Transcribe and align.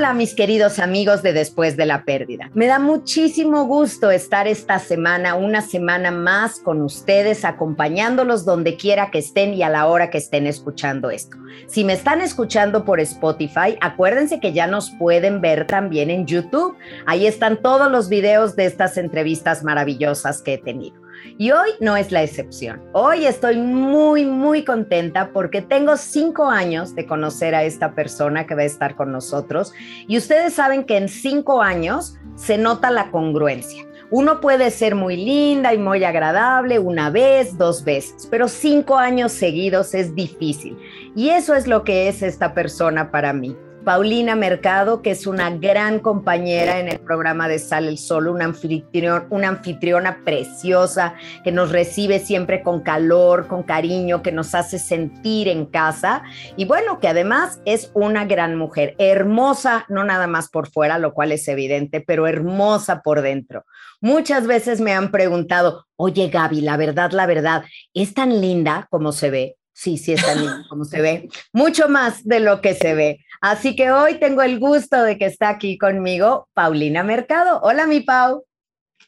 Hola 0.00 0.14
mis 0.14 0.34
queridos 0.34 0.78
amigos 0.78 1.22
de 1.22 1.34
Después 1.34 1.76
de 1.76 1.84
la 1.84 2.06
Pérdida. 2.06 2.50
Me 2.54 2.66
da 2.66 2.78
muchísimo 2.78 3.66
gusto 3.66 4.10
estar 4.10 4.48
esta 4.48 4.78
semana, 4.78 5.34
una 5.34 5.60
semana 5.60 6.10
más 6.10 6.58
con 6.58 6.80
ustedes, 6.80 7.44
acompañándolos 7.44 8.46
donde 8.46 8.78
quiera 8.78 9.10
que 9.10 9.18
estén 9.18 9.52
y 9.52 9.62
a 9.62 9.68
la 9.68 9.86
hora 9.88 10.08
que 10.08 10.16
estén 10.16 10.46
escuchando 10.46 11.10
esto. 11.10 11.36
Si 11.66 11.84
me 11.84 11.92
están 11.92 12.22
escuchando 12.22 12.86
por 12.86 12.98
Spotify, 12.98 13.76
acuérdense 13.82 14.40
que 14.40 14.54
ya 14.54 14.66
nos 14.66 14.90
pueden 14.92 15.42
ver 15.42 15.66
también 15.66 16.08
en 16.08 16.24
YouTube. 16.24 16.78
Ahí 17.04 17.26
están 17.26 17.60
todos 17.60 17.92
los 17.92 18.08
videos 18.08 18.56
de 18.56 18.64
estas 18.64 18.96
entrevistas 18.96 19.62
maravillosas 19.62 20.40
que 20.40 20.54
he 20.54 20.58
tenido. 20.58 20.99
Y 21.38 21.50
hoy 21.50 21.70
no 21.80 21.96
es 21.96 22.12
la 22.12 22.22
excepción. 22.22 22.82
Hoy 22.92 23.26
estoy 23.26 23.56
muy, 23.56 24.24
muy 24.24 24.64
contenta 24.64 25.30
porque 25.32 25.62
tengo 25.62 25.96
cinco 25.96 26.46
años 26.46 26.94
de 26.94 27.06
conocer 27.06 27.54
a 27.54 27.64
esta 27.64 27.94
persona 27.94 28.46
que 28.46 28.54
va 28.54 28.62
a 28.62 28.66
estar 28.66 28.96
con 28.96 29.12
nosotros. 29.12 29.72
Y 30.06 30.18
ustedes 30.18 30.54
saben 30.54 30.84
que 30.84 30.96
en 30.96 31.08
cinco 31.08 31.62
años 31.62 32.16
se 32.36 32.58
nota 32.58 32.90
la 32.90 33.10
congruencia. 33.10 33.84
Uno 34.12 34.40
puede 34.40 34.70
ser 34.72 34.96
muy 34.96 35.16
linda 35.16 35.72
y 35.72 35.78
muy 35.78 36.02
agradable 36.02 36.80
una 36.80 37.10
vez, 37.10 37.56
dos 37.56 37.84
veces, 37.84 38.26
pero 38.28 38.48
cinco 38.48 38.96
años 38.96 39.30
seguidos 39.30 39.94
es 39.94 40.16
difícil. 40.16 40.76
Y 41.14 41.28
eso 41.28 41.54
es 41.54 41.68
lo 41.68 41.84
que 41.84 42.08
es 42.08 42.22
esta 42.22 42.52
persona 42.52 43.12
para 43.12 43.32
mí. 43.32 43.56
Paulina 43.84 44.36
Mercado, 44.36 45.00
que 45.00 45.10
es 45.12 45.26
una 45.26 45.50
gran 45.50 46.00
compañera 46.00 46.80
en 46.80 46.88
el 46.88 47.00
programa 47.00 47.48
de 47.48 47.58
Sal 47.58 47.88
el 47.88 47.96
Sol, 47.96 48.28
una, 48.28 48.44
anfitrión, 48.44 49.26
una 49.30 49.48
anfitriona 49.48 50.22
preciosa 50.24 51.14
que 51.44 51.50
nos 51.50 51.72
recibe 51.72 52.18
siempre 52.18 52.62
con 52.62 52.80
calor, 52.80 53.46
con 53.46 53.62
cariño, 53.62 54.22
que 54.22 54.32
nos 54.32 54.54
hace 54.54 54.78
sentir 54.78 55.48
en 55.48 55.64
casa 55.64 56.22
y 56.56 56.66
bueno, 56.66 57.00
que 57.00 57.08
además 57.08 57.60
es 57.64 57.90
una 57.94 58.26
gran 58.26 58.56
mujer, 58.56 58.94
hermosa, 58.98 59.86
no 59.88 60.04
nada 60.04 60.26
más 60.26 60.50
por 60.50 60.68
fuera, 60.68 60.98
lo 60.98 61.14
cual 61.14 61.32
es 61.32 61.48
evidente, 61.48 62.00
pero 62.00 62.26
hermosa 62.26 63.00
por 63.02 63.22
dentro. 63.22 63.64
Muchas 64.02 64.46
veces 64.46 64.80
me 64.80 64.92
han 64.92 65.10
preguntado, 65.10 65.86
oye 65.96 66.28
Gaby, 66.28 66.60
la 66.60 66.76
verdad, 66.76 67.12
la 67.12 67.26
verdad, 67.26 67.64
¿es 67.94 68.12
tan 68.12 68.40
linda 68.40 68.88
como 68.90 69.12
se 69.12 69.30
ve? 69.30 69.56
Sí, 69.80 69.96
sí 69.96 70.12
está 70.12 70.34
bien 70.34 70.62
como 70.68 70.84
se 70.84 71.00
ve, 71.00 71.30
mucho 71.54 71.88
más 71.88 72.22
de 72.24 72.40
lo 72.40 72.60
que 72.60 72.74
se 72.74 72.94
ve. 72.94 73.24
Así 73.40 73.74
que 73.74 73.90
hoy 73.90 74.16
tengo 74.16 74.42
el 74.42 74.58
gusto 74.58 75.02
de 75.02 75.16
que 75.16 75.24
está 75.24 75.48
aquí 75.48 75.78
conmigo 75.78 76.50
Paulina 76.52 77.02
Mercado. 77.02 77.60
Hola, 77.62 77.86
mi 77.86 78.02
Pau. 78.02 78.44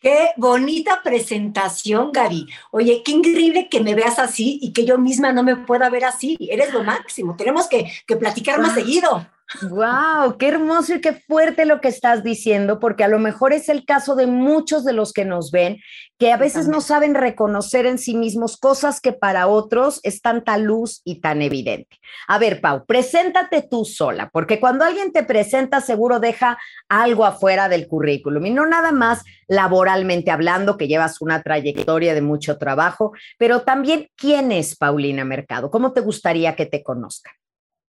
Qué 0.01 0.31
bonita 0.39 1.03
presentación, 1.05 2.11
Gaby. 2.11 2.47
Oye, 2.70 3.03
qué 3.05 3.12
increíble 3.12 3.69
que 3.69 3.81
me 3.81 3.95
veas 3.95 4.19
así 4.19 4.59
y 4.62 4.73
que 4.73 4.87
yo 4.87 4.97
misma 4.97 5.31
no 5.31 5.42
me 5.42 5.56
pueda 5.56 5.91
ver 5.91 6.06
así. 6.06 6.39
Eres 6.41 6.73
lo 6.73 6.83
máximo. 6.83 7.36
Tenemos 7.36 7.69
que, 7.69 7.92
que 8.07 8.17
platicar 8.17 8.59
más 8.59 8.73
seguido. 8.73 9.27
Wow, 9.69 10.39
qué 10.39 10.48
hermoso 10.48 10.95
y 10.95 11.01
qué 11.01 11.12
fuerte 11.12 11.67
lo 11.67 11.81
que 11.81 11.89
estás 11.89 12.23
diciendo, 12.23 12.79
porque 12.81 13.05
a 13.05 13.09
lo 13.09 13.19
mejor 13.19 13.53
es 13.53 13.69
el 13.69 13.85
caso 13.85 14.15
de 14.15 14.27
muchos 14.27 14.85
de 14.85 14.95
los 14.95 15.12
que 15.12 15.27
nos 15.27 15.51
ven, 15.51 15.79
que 16.19 16.33
a 16.33 16.39
veces 16.39 16.69
no 16.69 16.81
saben 16.81 17.15
reconocer 17.15 17.85
en 17.85 17.98
sí 17.98 18.15
mismos 18.15 18.57
cosas 18.57 19.01
que 19.01 19.13
para 19.13 19.48
otros 19.48 20.01
es 20.05 20.23
tanta 20.23 20.57
luz 20.57 21.03
y 21.05 21.20
tan 21.20 21.43
evidente. 21.43 21.98
A 22.29 22.39
ver, 22.39 22.61
Pau, 22.61 22.87
preséntate 22.87 23.61
tú 23.63 23.85
sola, 23.85 24.31
porque 24.33 24.59
cuando 24.59 24.85
alguien 24.85 25.13
te 25.13 25.23
presenta 25.23 25.81
seguro 25.81 26.19
deja 26.19 26.59
algo 26.89 27.27
afuera 27.27 27.69
del 27.69 27.89
currículum 27.89 28.47
y 28.47 28.51
no 28.51 28.67
nada 28.67 28.91
más 28.91 29.23
laboralmente 29.48 30.31
hablando, 30.31 30.79
que 30.79 30.89
llevas 30.89 31.20
una 31.20 31.43
trayectoria 31.43 32.15
de 32.15 32.23
mucho 32.23 32.57
trabajo, 32.57 33.13
pero 33.37 33.63
también 33.63 34.09
quién 34.17 34.51
es 34.51 34.77
Paulina 34.77 35.25
Mercado, 35.25 35.70
cómo 35.70 35.92
te 35.92 36.01
gustaría 36.01 36.57
que 36.57 36.64
te 36.64 36.83
conozcan. 36.83 37.35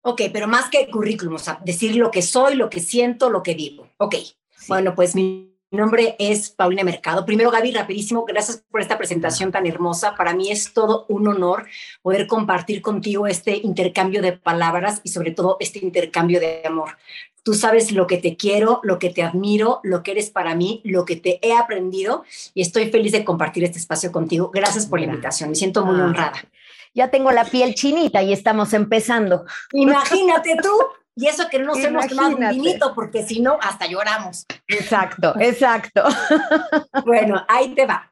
Ok, 0.02 0.22
pero 0.32 0.48
más 0.48 0.68
que 0.68 0.90
currículum, 0.90 1.36
o 1.36 1.38
sea, 1.38 1.60
decir 1.64 1.94
lo 1.94 2.10
que 2.10 2.22
soy, 2.22 2.56
lo 2.56 2.68
que 2.68 2.80
siento, 2.80 3.30
lo 3.30 3.42
que 3.42 3.54
digo. 3.54 3.88
Ok, 3.98 4.16
bueno, 4.66 4.96
pues 4.96 5.14
mi 5.14 5.52
nombre 5.70 6.16
es 6.18 6.50
Paulina 6.50 6.82
Mercado. 6.82 7.24
Primero, 7.24 7.52
Gaby, 7.52 7.70
rapidísimo, 7.70 8.24
gracias 8.24 8.64
por 8.68 8.80
esta 8.80 8.98
presentación 8.98 9.52
tan 9.52 9.64
hermosa. 9.64 10.16
Para 10.16 10.34
mí 10.34 10.50
es 10.50 10.72
todo 10.72 11.06
un 11.08 11.28
honor 11.28 11.66
poder 12.02 12.26
compartir 12.26 12.82
contigo 12.82 13.28
este 13.28 13.56
intercambio 13.58 14.22
de 14.22 14.32
palabras 14.32 15.00
y 15.04 15.10
sobre 15.10 15.30
todo 15.30 15.56
este 15.60 15.78
intercambio 15.78 16.40
de 16.40 16.62
amor. 16.66 16.98
Tú 17.44 17.54
sabes 17.54 17.92
lo 17.92 18.08
que 18.08 18.19
te 18.19 18.36
quiero, 18.36 18.80
lo 18.82 18.98
que 18.98 19.10
te 19.10 19.22
admiro, 19.22 19.80
lo 19.84 20.02
que 20.02 20.12
eres 20.12 20.30
para 20.30 20.56
mí, 20.56 20.80
lo 20.84 21.04
que 21.04 21.16
te 21.16 21.38
he 21.46 21.54
aprendido 21.54 22.24
y 22.54 22.62
estoy 22.62 22.90
feliz 22.90 23.12
de 23.12 23.24
compartir 23.24 23.62
este 23.62 23.78
espacio 23.78 24.10
contigo. 24.10 24.50
Gracias 24.52 24.86
por 24.86 24.98
la 24.98 25.06
invitación, 25.06 25.50
me 25.50 25.56
siento 25.56 25.84
muy 25.84 26.00
honrada 26.00 26.42
ya 26.94 27.10
tengo 27.10 27.32
la 27.32 27.44
piel 27.44 27.75
chinita 27.75 28.22
y 28.22 28.32
estamos 28.32 28.72
empezando. 28.72 29.44
Imagínate 29.72 30.56
tú. 30.62 30.70
Y 31.14 31.26
eso 31.26 31.48
que 31.50 31.58
no 31.58 31.66
nos 31.66 31.78
hemos 31.78 32.06
tomado 32.06 32.36
un 32.36 32.48
vinito, 32.48 32.94
porque 32.94 33.22
si 33.22 33.41
no, 33.41 33.58
hasta 33.60 33.86
lloramos. 33.86 34.47
Exacto, 34.69 35.34
exacto. 35.38 36.04
Bueno, 37.04 37.44
ahí 37.48 37.75
te 37.75 37.84
va. 37.84 38.10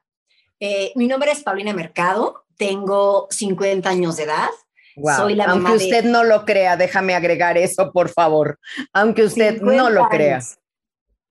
Eh, 0.58 0.92
mi 0.96 1.06
nombre 1.06 1.32
es 1.32 1.42
Paulina 1.42 1.72
Mercado, 1.72 2.44
tengo 2.58 3.26
50 3.30 3.88
años 3.88 4.16
de 4.18 4.24
edad. 4.24 4.50
Soy 5.16 5.34
la 5.34 5.44
Aunque 5.44 5.72
usted 5.72 6.04
no 6.04 6.24
lo 6.24 6.44
crea, 6.44 6.76
déjame 6.76 7.14
agregar 7.14 7.56
eso, 7.56 7.90
por 7.90 8.10
favor. 8.10 8.58
Aunque 8.92 9.24
usted 9.24 9.62
no 9.62 9.88
lo 9.88 10.08
crea. 10.08 10.40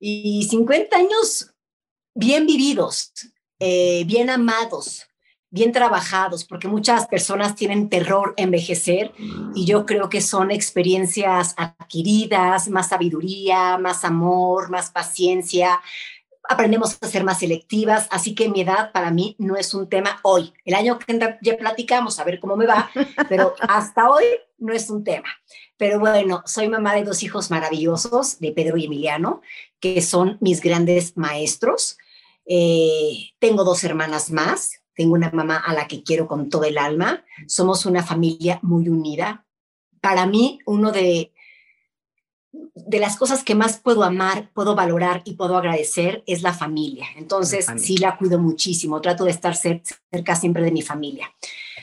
Y 0.00 0.48
50 0.50 0.96
años 0.96 1.54
bien 2.14 2.46
vividos, 2.46 3.12
eh, 3.60 4.02
bien 4.06 4.30
amados, 4.30 5.06
bien 5.50 5.72
trabajados, 5.72 6.44
porque 6.44 6.68
muchas 6.68 7.06
personas 7.08 7.56
tienen 7.56 7.88
terror 7.88 8.34
envejecer 8.36 9.12
y 9.54 9.64
yo 9.64 9.84
creo 9.84 10.08
que 10.08 10.20
son 10.20 10.50
experiencias 10.50 11.54
adquiridas, 11.56 12.68
más 12.68 12.88
sabiduría, 12.88 13.76
más 13.76 14.04
amor, 14.04 14.70
más 14.70 14.90
paciencia. 14.90 15.80
Aprendemos 16.48 16.96
a 17.00 17.06
ser 17.06 17.24
más 17.24 17.40
selectivas, 17.40 18.06
así 18.10 18.34
que 18.34 18.48
mi 18.48 18.60
edad 18.60 18.92
para 18.92 19.10
mí 19.10 19.34
no 19.38 19.56
es 19.56 19.74
un 19.74 19.88
tema 19.88 20.20
hoy. 20.22 20.52
El 20.64 20.74
año 20.74 20.98
que 20.98 21.18
ya 21.42 21.56
platicamos, 21.56 22.18
a 22.20 22.24
ver 22.24 22.38
cómo 22.38 22.56
me 22.56 22.66
va, 22.66 22.90
pero 23.28 23.54
hasta 23.60 24.08
hoy 24.08 24.24
no 24.58 24.72
es 24.72 24.88
un 24.88 25.02
tema. 25.02 25.28
Pero 25.76 25.98
bueno, 25.98 26.42
soy 26.46 26.68
mamá 26.68 26.94
de 26.94 27.04
dos 27.04 27.22
hijos 27.22 27.50
maravillosos, 27.50 28.38
de 28.38 28.52
Pedro 28.52 28.76
y 28.76 28.84
Emiliano, 28.84 29.42
que 29.80 30.00
son 30.02 30.36
mis 30.40 30.60
grandes 30.60 31.16
maestros. 31.16 31.98
Eh, 32.46 33.30
tengo 33.38 33.64
dos 33.64 33.82
hermanas 33.84 34.30
más, 34.30 34.79
tengo 34.94 35.14
una 35.14 35.30
mamá 35.30 35.56
a 35.56 35.72
la 35.72 35.86
que 35.86 36.02
quiero 36.02 36.26
con 36.26 36.48
todo 36.48 36.64
el 36.64 36.78
alma. 36.78 37.24
Somos 37.46 37.86
una 37.86 38.02
familia 38.02 38.58
muy 38.62 38.88
unida. 38.88 39.46
Para 40.00 40.26
mí, 40.26 40.58
uno 40.66 40.92
de, 40.92 41.32
de 42.52 42.98
las 42.98 43.16
cosas 43.16 43.44
que 43.44 43.54
más 43.54 43.78
puedo 43.78 44.02
amar, 44.02 44.50
puedo 44.52 44.74
valorar 44.74 45.22
y 45.24 45.34
puedo 45.34 45.56
agradecer 45.56 46.22
es 46.26 46.42
la 46.42 46.52
familia. 46.52 47.06
Entonces, 47.16 47.66
sí 47.78 47.96
la 47.96 48.16
cuido 48.16 48.38
muchísimo. 48.38 49.00
Trato 49.00 49.24
de 49.24 49.30
estar 49.30 49.56
cerca 49.56 50.36
siempre 50.36 50.62
de 50.62 50.72
mi 50.72 50.82
familia. 50.82 51.32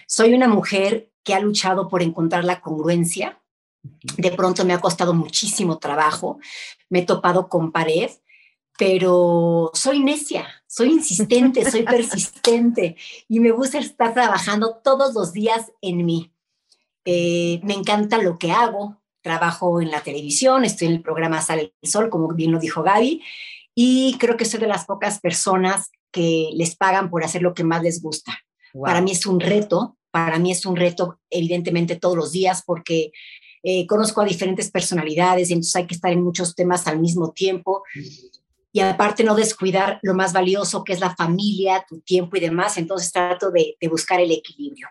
Soy 0.08 0.34
una 0.34 0.48
mujer 0.48 1.12
que 1.24 1.34
ha 1.34 1.40
luchado 1.40 1.88
por 1.88 2.02
encontrar 2.02 2.44
la 2.44 2.62
congruencia. 2.62 3.42
De 4.18 4.32
pronto 4.32 4.66
me 4.66 4.74
ha 4.74 4.80
costado 4.80 5.14
muchísimo 5.14 5.78
trabajo. 5.78 6.40
Me 6.90 7.00
he 7.00 7.06
topado 7.06 7.50
con 7.50 7.72
pared 7.72 8.10
pero 8.78 9.72
soy 9.74 10.04
necia, 10.04 10.48
soy 10.68 10.90
insistente, 10.90 11.70
soy 11.70 11.84
persistente 11.84 12.96
y 13.28 13.40
me 13.40 13.52
gusta 13.52 13.80
estar 13.80 14.14
trabajando 14.14 14.80
todos 14.84 15.14
los 15.16 15.34
días 15.34 15.72
en 15.82 16.06
mí. 16.06 16.32
Eh, 17.04 17.60
me 17.64 17.74
encanta 17.74 18.22
lo 18.22 18.38
que 18.38 18.52
hago, 18.52 18.98
trabajo 19.22 19.82
en 19.82 19.90
la 19.90 20.02
televisión, 20.02 20.64
estoy 20.64 20.88
en 20.88 20.94
el 20.94 21.02
programa 21.02 21.42
Sale 21.42 21.74
el 21.82 21.90
Sol, 21.90 22.10
como 22.10 22.28
bien 22.34 22.52
lo 22.52 22.60
dijo 22.60 22.84
Gaby, 22.84 23.24
y 23.74 24.16
creo 24.20 24.38
que 24.38 24.46
soy 24.46 24.60
de 24.60 24.68
las 24.68 24.86
pocas 24.86 25.20
personas 25.20 25.92
que 26.12 26.52
les 26.54 26.76
pagan 26.76 27.10
por 27.10 27.24
hacer 27.24 27.42
lo 27.42 27.54
que 27.54 27.64
más 27.64 27.82
les 27.82 28.02
gusta. 28.02 28.38
Para 28.74 29.02
mí 29.02 29.12
es 29.12 29.26
un 29.26 29.40
reto, 29.40 29.98
para 30.12 30.38
mí 30.38 30.52
es 30.52 30.66
un 30.66 30.76
reto 30.76 31.20
evidentemente 31.30 31.96
todos 31.96 32.16
los 32.16 32.32
días 32.32 32.64
porque 32.66 33.12
eh, 33.64 33.88
conozco 33.88 34.22
a 34.22 34.26
diferentes 34.26 34.70
personalidades 34.70 35.50
y 35.50 35.54
entonces 35.54 35.76
hay 35.76 35.88
que 35.88 35.96
estar 35.96 36.12
en 36.12 36.24
muchos 36.24 36.56
temas 36.56 36.88
al 36.88 37.00
mismo 37.00 37.32
tiempo 37.32 37.84
y 38.78 38.80
aparte 38.80 39.24
no 39.24 39.34
descuidar 39.34 39.98
lo 40.04 40.14
más 40.14 40.34
valioso 40.34 40.84
que 40.84 40.94
es 40.94 41.00
la 41.00 41.16
familia, 41.16 41.84
tu 41.90 42.00
tiempo 42.02 42.38
y 42.38 42.42
demás. 42.42 42.78
Entonces 42.78 43.12
trato 43.12 43.50
de, 43.50 43.76
buscar 43.90 44.20
el 44.20 44.32
equilibrio. 44.32 44.88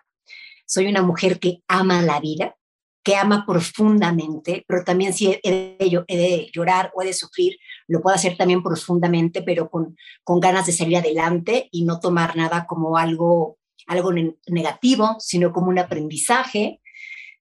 Soy 0.67 0.89
una 0.89 1.03
mujer 1.03 1.39
que 1.39 1.63
ama 1.69 2.03
la 2.03 2.19
vida, 2.19 2.57
que 3.05 3.15
ama 3.15 3.45
profundamente, 3.47 4.65
pero 4.67 4.83
también 4.83 5.13
si 5.13 5.39
he 5.41 5.51
de, 5.53 6.05
he 6.09 6.17
de, 6.17 6.51
llorar 6.53 6.91
o 6.97 7.03
he 7.03 7.07
de 7.07 7.13
sufrir, 7.13 7.59
lo 7.87 8.01
puedo 8.03 8.17
hacer 8.17 8.37
también 8.37 8.61
profundamente, 8.61 9.43
pero 9.43 9.71
con, 9.71 9.97
con 10.25 10.41
ganas 10.41 10.67
de 10.67 10.73
salir 10.73 10.97
adelante 10.97 11.69
y 11.71 11.85
no 11.85 12.01
tomar 12.01 12.35
nada 12.35 12.67
como 12.67 12.99
algo, 12.99 13.57
algo 13.87 14.13
negativo, 14.49 15.15
sino 15.21 15.53
como 15.53 15.69
un 15.69 15.79
aprendizaje. 15.79 16.81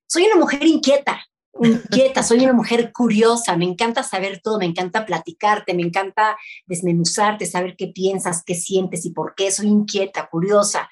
Soy 0.06 0.25
una 0.25 0.36
mujer 0.36 0.63
inquieta, 0.63 1.25
inquieta, 1.63 2.24
soy 2.24 2.44
una 2.44 2.54
mujer 2.54 2.92
curiosa, 2.92 3.56
me 3.56 3.66
encanta 3.66 4.04
saber 4.04 4.42
todo, 4.42 4.60
me 4.60 4.66
encanta 4.66 5.06
platicarte, 5.06 5.74
me 5.74 5.84
encanta 5.84 6.38
desmenuzarte, 6.66 7.46
saber 7.46 7.75
qué 7.78 7.88
piensas, 7.88 8.44
qué 8.46 8.56
sientes 8.56 9.06
y 9.06 9.12
por 9.12 9.36
qué. 9.36 9.52
Soy 9.52 9.68
inquieta, 9.68 10.28
curiosa. 10.28 10.90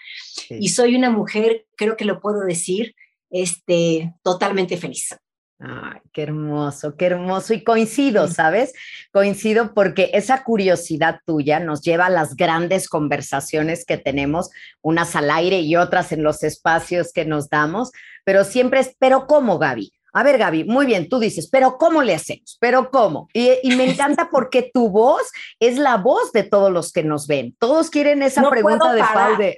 Y 0.50 0.69
soy 0.69 0.95
una 0.95 1.10
mujer, 1.10 1.65
creo 1.75 1.98
que 1.98 2.06
lo 2.06 2.21
puedo 2.21 2.42
decir, 2.42 2.95
este, 3.30 4.13
totalmente 4.24 4.77
feliz. 4.77 5.15
Ay, 5.60 6.01
qué 6.12 6.24
hermoso, 6.24 6.98
qué 6.98 7.06
hermoso. 7.06 7.54
Y 7.54 7.63
coincido, 7.63 8.27
¿sabes? 8.27 8.74
Coincido 9.12 9.74
porque 9.74 10.12
esa 10.13 10.44
curiosidad 10.44 11.19
tuya 11.25 11.60
nos 11.60 11.81
lleva 11.81 12.07
a 12.07 12.10
las 12.10 12.36
grandes 12.36 12.89
conversaciones 12.89 13.86
que 13.86 13.98
tenemos, 13.98 14.50
unas 14.81 15.15
al 15.15 15.31
aire 15.31 15.62
y 15.62 15.77
otras 15.77 16.12
en 16.12 16.24
los 16.24 16.44
espacios 16.44 17.13
que 17.13 17.24
nos 17.24 17.50
damos, 17.50 17.92
pero 18.25 18.44
siempre 18.44 18.81
es, 18.81 18.95
pero 19.00 19.25
¿cómo, 19.25 19.57
Gaby? 19.57 19.94
A 20.13 20.21
ver, 20.21 20.38
Gaby, 20.38 20.65
muy 20.65 20.86
bien, 20.86 21.10
tú 21.10 21.19
dices, 21.19 21.50
pero 21.50 21.77
¿cómo 21.80 22.04
le 22.04 22.13
hacemos? 22.13 22.57
¿Pero 22.62 22.92
cómo? 22.92 23.27
Y, 23.33 23.75
me 23.75 23.89
encanta 23.89 24.30
porque 24.31 24.69
tu 24.71 24.89
voz 24.89 25.24
es 25.60 25.80
la 25.80 25.98
voz 25.98 26.31
de 26.31 26.44
todos 26.44 26.71
los 26.71 26.92
que 26.92 27.04
nos 27.04 27.25
ven. 27.25 27.56
Todos 27.60 27.89
quieren 27.89 28.21
esa 28.21 28.48
pregunta 28.48 28.94
de 28.94 29.01
Pau 29.01 29.38
de... 29.38 29.57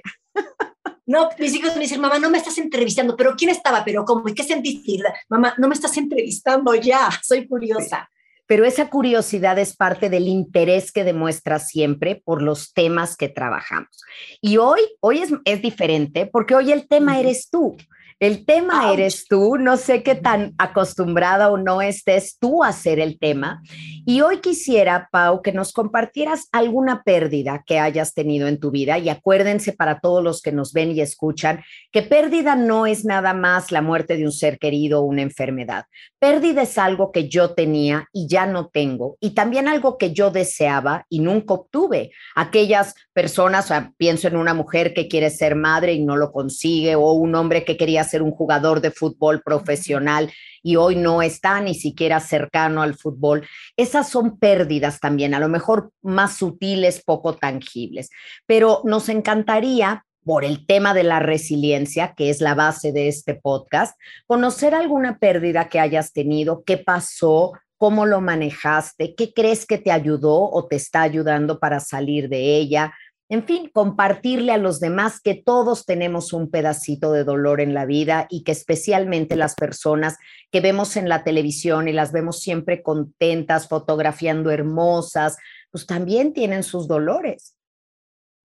No, 1.08 1.28
mis 1.38 1.54
hijos 1.54 1.74
me 1.76 1.82
dicen, 1.82 2.00
mamá, 2.00 2.18
no 2.18 2.30
me 2.30 2.38
estás 2.38 2.58
entrevistando, 2.58 3.16
pero 3.16 3.36
¿quién 3.36 3.50
estaba? 3.50 3.84
¿Pero 3.84 4.04
cómo? 4.04 4.28
¿Y 4.28 4.34
qué 4.34 4.42
sentiste? 4.42 5.04
Mamá, 5.28 5.54
no 5.56 5.68
me 5.68 5.74
estás 5.74 5.96
entrevistando 5.98 6.74
ya, 6.74 7.10
soy 7.22 7.46
curiosa. 7.46 8.10
Pero 8.46 8.64
esa 8.64 8.88
curiosidad 8.90 9.58
es 9.58 9.76
parte 9.76 10.08
del 10.08 10.26
interés 10.26 10.90
que 10.90 11.04
demuestras 11.04 11.68
siempre 11.68 12.22
por 12.24 12.42
los 12.42 12.72
temas 12.72 13.16
que 13.16 13.28
trabajamos. 13.28 14.02
Y 14.40 14.56
hoy, 14.56 14.80
hoy 15.00 15.18
es, 15.18 15.30
es 15.44 15.62
diferente 15.62 16.26
porque 16.26 16.54
hoy 16.54 16.72
el 16.72 16.88
tema 16.88 17.20
eres 17.20 17.50
tú. 17.50 17.76
El 18.18 18.46
tema 18.46 18.94
eres 18.94 19.26
tú, 19.28 19.58
no 19.58 19.76
sé 19.76 20.02
qué 20.02 20.14
tan 20.14 20.54
acostumbrada 20.56 21.50
o 21.50 21.58
no 21.58 21.82
estés 21.82 22.38
tú 22.38 22.64
a 22.64 22.68
hacer 22.68 22.98
el 22.98 23.18
tema. 23.18 23.60
Y 24.06 24.22
hoy 24.22 24.38
quisiera, 24.38 25.10
Pau, 25.12 25.42
que 25.42 25.52
nos 25.52 25.74
compartieras 25.74 26.48
alguna 26.50 27.02
pérdida 27.02 27.62
que 27.66 27.78
hayas 27.78 28.14
tenido 28.14 28.48
en 28.48 28.58
tu 28.58 28.70
vida. 28.70 28.96
Y 28.96 29.10
acuérdense 29.10 29.74
para 29.74 30.00
todos 30.00 30.24
los 30.24 30.40
que 30.40 30.50
nos 30.50 30.72
ven 30.72 30.92
y 30.92 31.02
escuchan, 31.02 31.62
que 31.92 32.00
pérdida 32.00 32.56
no 32.56 32.86
es 32.86 33.04
nada 33.04 33.34
más 33.34 33.70
la 33.70 33.82
muerte 33.82 34.16
de 34.16 34.24
un 34.24 34.32
ser 34.32 34.58
querido 34.58 35.00
o 35.00 35.04
una 35.04 35.20
enfermedad. 35.20 35.84
Pérdida 36.26 36.62
es 36.62 36.76
algo 36.76 37.12
que 37.12 37.28
yo 37.28 37.54
tenía 37.54 38.08
y 38.12 38.26
ya 38.26 38.46
no 38.46 38.66
tengo. 38.66 39.16
Y 39.20 39.30
también 39.30 39.68
algo 39.68 39.96
que 39.96 40.12
yo 40.12 40.32
deseaba 40.32 41.06
y 41.08 41.20
nunca 41.20 41.54
obtuve. 41.54 42.10
Aquellas 42.34 42.96
personas, 43.12 43.66
o 43.66 43.68
sea, 43.68 43.92
pienso 43.96 44.26
en 44.26 44.34
una 44.34 44.52
mujer 44.52 44.92
que 44.92 45.06
quiere 45.06 45.30
ser 45.30 45.54
madre 45.54 45.92
y 45.92 46.04
no 46.04 46.16
lo 46.16 46.32
consigue, 46.32 46.96
o 46.96 47.12
un 47.12 47.36
hombre 47.36 47.64
que 47.64 47.76
quería 47.76 48.02
ser 48.02 48.22
un 48.22 48.32
jugador 48.32 48.80
de 48.80 48.90
fútbol 48.90 49.40
profesional 49.40 50.32
y 50.64 50.74
hoy 50.74 50.96
no 50.96 51.22
está 51.22 51.60
ni 51.60 51.76
siquiera 51.76 52.18
cercano 52.18 52.82
al 52.82 52.96
fútbol. 52.96 53.46
Esas 53.76 54.08
son 54.08 54.36
pérdidas 54.36 54.98
también, 54.98 55.32
a 55.32 55.38
lo 55.38 55.48
mejor 55.48 55.92
más 56.02 56.38
sutiles, 56.38 57.04
poco 57.04 57.36
tangibles, 57.36 58.10
pero 58.46 58.80
nos 58.82 59.08
encantaría 59.08 60.04
por 60.26 60.44
el 60.44 60.66
tema 60.66 60.92
de 60.92 61.04
la 61.04 61.20
resiliencia, 61.20 62.14
que 62.16 62.30
es 62.30 62.40
la 62.40 62.56
base 62.56 62.90
de 62.90 63.06
este 63.06 63.36
podcast, 63.36 63.96
conocer 64.26 64.74
alguna 64.74 65.20
pérdida 65.20 65.68
que 65.68 65.78
hayas 65.78 66.12
tenido, 66.12 66.64
qué 66.64 66.78
pasó, 66.78 67.52
cómo 67.76 68.06
lo 68.06 68.20
manejaste, 68.20 69.14
qué 69.14 69.32
crees 69.32 69.66
que 69.66 69.78
te 69.78 69.92
ayudó 69.92 70.50
o 70.50 70.66
te 70.66 70.74
está 70.74 71.02
ayudando 71.02 71.60
para 71.60 71.78
salir 71.78 72.28
de 72.28 72.56
ella, 72.56 72.92
en 73.28 73.44
fin, 73.44 73.70
compartirle 73.72 74.52
a 74.52 74.58
los 74.58 74.80
demás 74.80 75.20
que 75.20 75.34
todos 75.34 75.84
tenemos 75.84 76.32
un 76.32 76.50
pedacito 76.50 77.12
de 77.12 77.22
dolor 77.22 77.60
en 77.60 77.72
la 77.72 77.84
vida 77.84 78.26
y 78.28 78.42
que 78.42 78.52
especialmente 78.52 79.36
las 79.36 79.54
personas 79.54 80.16
que 80.52 80.60
vemos 80.60 80.96
en 80.96 81.08
la 81.08 81.22
televisión 81.22 81.86
y 81.86 81.92
las 81.92 82.10
vemos 82.10 82.40
siempre 82.40 82.82
contentas, 82.82 83.68
fotografiando 83.68 84.50
hermosas, 84.50 85.36
pues 85.72 85.86
también 85.86 86.32
tienen 86.32 86.62
sus 86.64 86.86
dolores. 86.86 87.55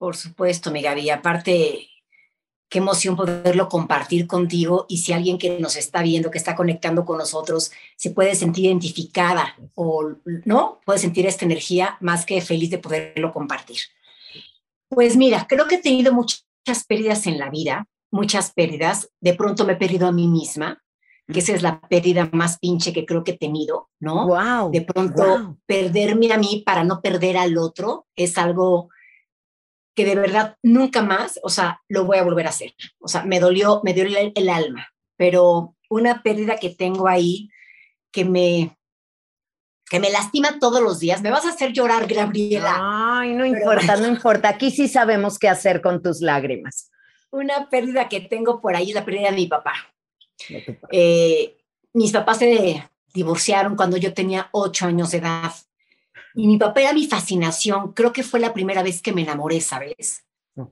Por 0.01 0.15
supuesto, 0.15 0.71
mi 0.71 0.81
Gaby. 0.81 1.11
Aparte, 1.11 1.87
qué 2.67 2.79
emoción 2.79 3.15
poderlo 3.15 3.69
compartir 3.69 4.25
contigo 4.25 4.87
y 4.89 4.97
si 4.97 5.13
alguien 5.13 5.37
que 5.37 5.59
nos 5.59 5.75
está 5.75 6.01
viendo, 6.01 6.31
que 6.31 6.39
está 6.39 6.55
conectando 6.55 7.05
con 7.05 7.19
nosotros, 7.19 7.71
se 7.97 8.09
puede 8.09 8.33
sentir 8.33 8.65
identificada 8.65 9.55
o 9.75 10.13
no, 10.43 10.79
puede 10.87 10.97
sentir 10.97 11.27
esta 11.27 11.45
energía 11.45 11.97
más 12.01 12.25
que 12.25 12.41
feliz 12.41 12.71
de 12.71 12.79
poderlo 12.79 13.31
compartir. 13.31 13.77
Pues 14.89 15.17
mira, 15.17 15.45
creo 15.47 15.67
que 15.67 15.75
he 15.75 15.81
tenido 15.83 16.13
muchas 16.13 16.43
pérdidas 16.87 17.27
en 17.27 17.37
la 17.37 17.51
vida, 17.51 17.85
muchas 18.09 18.53
pérdidas. 18.53 19.11
De 19.19 19.35
pronto 19.35 19.65
me 19.65 19.73
he 19.73 19.75
perdido 19.75 20.07
a 20.07 20.11
mí 20.11 20.27
misma, 20.27 20.81
que 21.31 21.41
esa 21.41 21.53
es 21.53 21.61
la 21.61 21.79
pérdida 21.79 22.27
más 22.33 22.57
pinche 22.57 22.91
que 22.91 23.05
creo 23.05 23.23
que 23.23 23.33
he 23.33 23.37
tenido, 23.37 23.91
¿no? 23.99 24.25
Wow. 24.25 24.71
De 24.71 24.81
pronto 24.81 25.59
perderme 25.67 26.33
a 26.33 26.39
mí 26.39 26.63
para 26.65 26.83
no 26.83 27.01
perder 27.01 27.37
al 27.37 27.55
otro 27.59 28.07
es 28.15 28.39
algo 28.39 28.89
que 29.95 30.05
de 30.05 30.15
verdad 30.15 30.57
nunca 30.63 31.01
más, 31.01 31.39
o 31.43 31.49
sea, 31.49 31.81
lo 31.87 32.05
voy 32.05 32.17
a 32.17 32.23
volver 32.23 32.47
a 32.47 32.49
hacer. 32.49 32.73
O 32.99 33.07
sea, 33.07 33.23
me 33.23 33.39
dolió, 33.39 33.81
me 33.83 33.93
dio 33.93 34.05
el 34.05 34.49
alma, 34.49 34.87
pero 35.17 35.75
una 35.89 36.23
pérdida 36.23 36.57
que 36.57 36.69
tengo 36.69 37.07
ahí 37.07 37.49
que 38.11 38.25
me 38.25 38.77
que 39.91 39.99
me 39.99 40.09
lastima 40.09 40.57
todos 40.57 40.81
los 40.81 41.01
días. 41.01 41.21
Me 41.21 41.31
vas 41.31 41.45
a 41.45 41.49
hacer 41.49 41.73
llorar, 41.73 42.07
Gabriela. 42.07 42.77
Ay, 42.79 43.33
no 43.33 43.45
importa, 43.45 43.97
no 43.97 44.07
importa. 44.15 44.47
Aquí 44.47 44.71
sí 44.71 44.87
sabemos 44.87 45.37
qué 45.37 45.49
hacer 45.49 45.81
con 45.81 46.01
tus 46.01 46.21
lágrimas. 46.21 46.89
Una 47.29 47.69
pérdida 47.69 48.07
que 48.07 48.21
tengo 48.21 48.61
por 48.61 48.73
ahí 48.73 48.89
es 48.89 48.95
la 48.95 49.03
pérdida 49.03 49.31
de 49.31 49.35
mi 49.35 49.47
papá. 49.47 49.73
Eh, 50.91 51.57
mis 51.91 52.13
papás 52.13 52.37
se 52.37 52.89
divorciaron 53.13 53.75
cuando 53.75 53.97
yo 53.97 54.13
tenía 54.13 54.47
ocho 54.53 54.85
años 54.85 55.11
de 55.11 55.17
edad. 55.17 55.51
Y 56.35 56.47
mi 56.47 56.57
papá 56.57 56.81
era 56.81 56.93
mi 56.93 57.07
fascinación. 57.07 57.93
Creo 57.93 58.13
que 58.13 58.23
fue 58.23 58.39
la 58.39 58.53
primera 58.53 58.83
vez 58.83 59.01
que 59.01 59.13
me 59.13 59.21
enamoré, 59.21 59.61
¿sabes? 59.61 60.25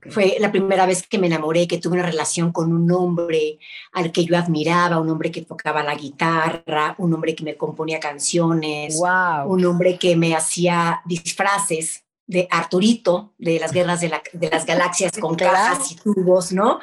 Fue 0.10 0.36
la 0.40 0.52
primera 0.52 0.86
vez 0.86 1.08
que 1.08 1.18
me 1.18 1.28
enamoré, 1.28 1.66
que 1.68 1.78
tuve 1.78 1.94
una 1.94 2.06
relación 2.06 2.52
con 2.52 2.74
un 2.74 2.92
hombre 2.92 3.60
al 3.94 4.12
que 4.12 4.26
yo 4.26 4.38
admiraba, 4.38 5.00
un 5.00 5.10
hombre 5.10 5.32
que 5.32 5.44
tocaba 5.44 5.84
la 5.84 5.96
guitarra, 5.96 6.96
un 6.98 7.14
hombre 7.14 7.34
que 7.34 7.46
me 7.46 7.56
componía 7.56 8.00
canciones, 8.00 9.00
un 9.46 9.66
hombre 9.66 9.98
que 9.98 10.18
me 10.18 10.36
hacía 10.36 11.02
disfraces 11.06 12.04
de 12.28 12.48
Arturito, 12.52 13.34
de 13.38 13.60
las 13.60 13.72
guerras 13.72 14.02
de, 14.02 14.10
las 14.10 14.66
galaxias 14.66 15.14
con 15.20 15.36
cajas 15.36 15.92
y 15.94 15.96
tubos, 15.96 16.52
¿no? 16.52 16.80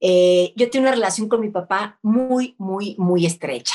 Eh, 0.00 0.52
yo 0.56 0.70
tengo 0.70 0.84
una 0.84 0.94
relación 0.94 1.28
con 1.28 1.40
mi 1.40 1.50
papá 1.50 1.98
muy, 2.00 2.54
muy, 2.58 2.94
muy 2.96 3.26
estrecha. 3.26 3.74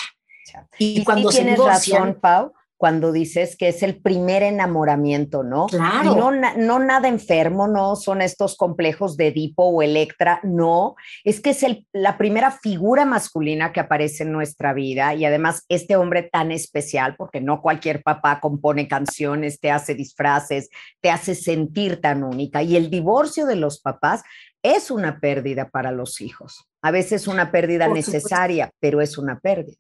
Y, 0.80 1.04
cuando 1.04 1.30
se 1.32 1.44
tienes 1.44 1.60
razón, 1.60 2.18
Pau, 2.22 2.54
cuando 2.78 3.12
dices 3.12 3.56
que 3.58 3.70
es 3.70 3.84
el 3.84 4.02
primer 4.02 4.44
enamoramiento, 4.44 5.44
¿no? 5.44 5.68
Claro. 5.68 6.16
no, 6.16 6.32
no 6.32 6.80
nada 6.80 7.08
enfermo, 7.08 7.68
no 7.68 7.96
son 7.96 8.22
estos 8.22 8.58
complejos 8.58 9.16
de 9.18 9.28
Edipo 9.28 9.64
o 9.64 9.82
Electra, 9.82 10.40
no, 10.44 10.96
es 11.24 11.40
que 11.40 11.52
es 11.52 11.64
el, 11.64 11.88
la 11.94 12.18
primera 12.18 12.52
figura 12.52 13.06
masculina 13.06 13.72
que 13.72 13.80
aparece 13.80 14.24
en 14.24 14.32
nuestra 14.32 14.74
vida 14.74 15.14
y 15.14 15.26
además 15.26 15.64
este 15.70 15.96
hombre 15.96 16.24
tan 16.24 16.52
especial, 16.52 17.16
porque 17.18 17.42
no 17.42 17.62
cualquier 17.62 18.04
papá 18.04 18.40
compone 18.42 18.88
canciones, 18.88 19.60
te 19.60 19.72
hace 19.72 19.96
disfraces, 19.96 20.70
te 21.02 21.10
hace 21.10 21.36
sentir 21.36 22.02
tan 22.02 22.24
única 22.24 22.62
y 22.62 22.76
el 22.76 22.90
divorcio 22.90 23.46
de 23.46 23.56
los 23.56 23.80
papás 23.80 24.24
es 24.64 24.90
una 24.90 25.20
pérdida 25.20 25.70
para 25.70 25.92
los 25.92 26.22
hijos. 26.22 26.68
A 26.82 26.92
veces 26.92 27.28
una 27.28 27.52
pérdida 27.52 27.88
necesaria, 27.88 28.72
pero 28.80 29.00
es 29.02 29.18
una 29.18 29.40
pérdida. 29.40 29.78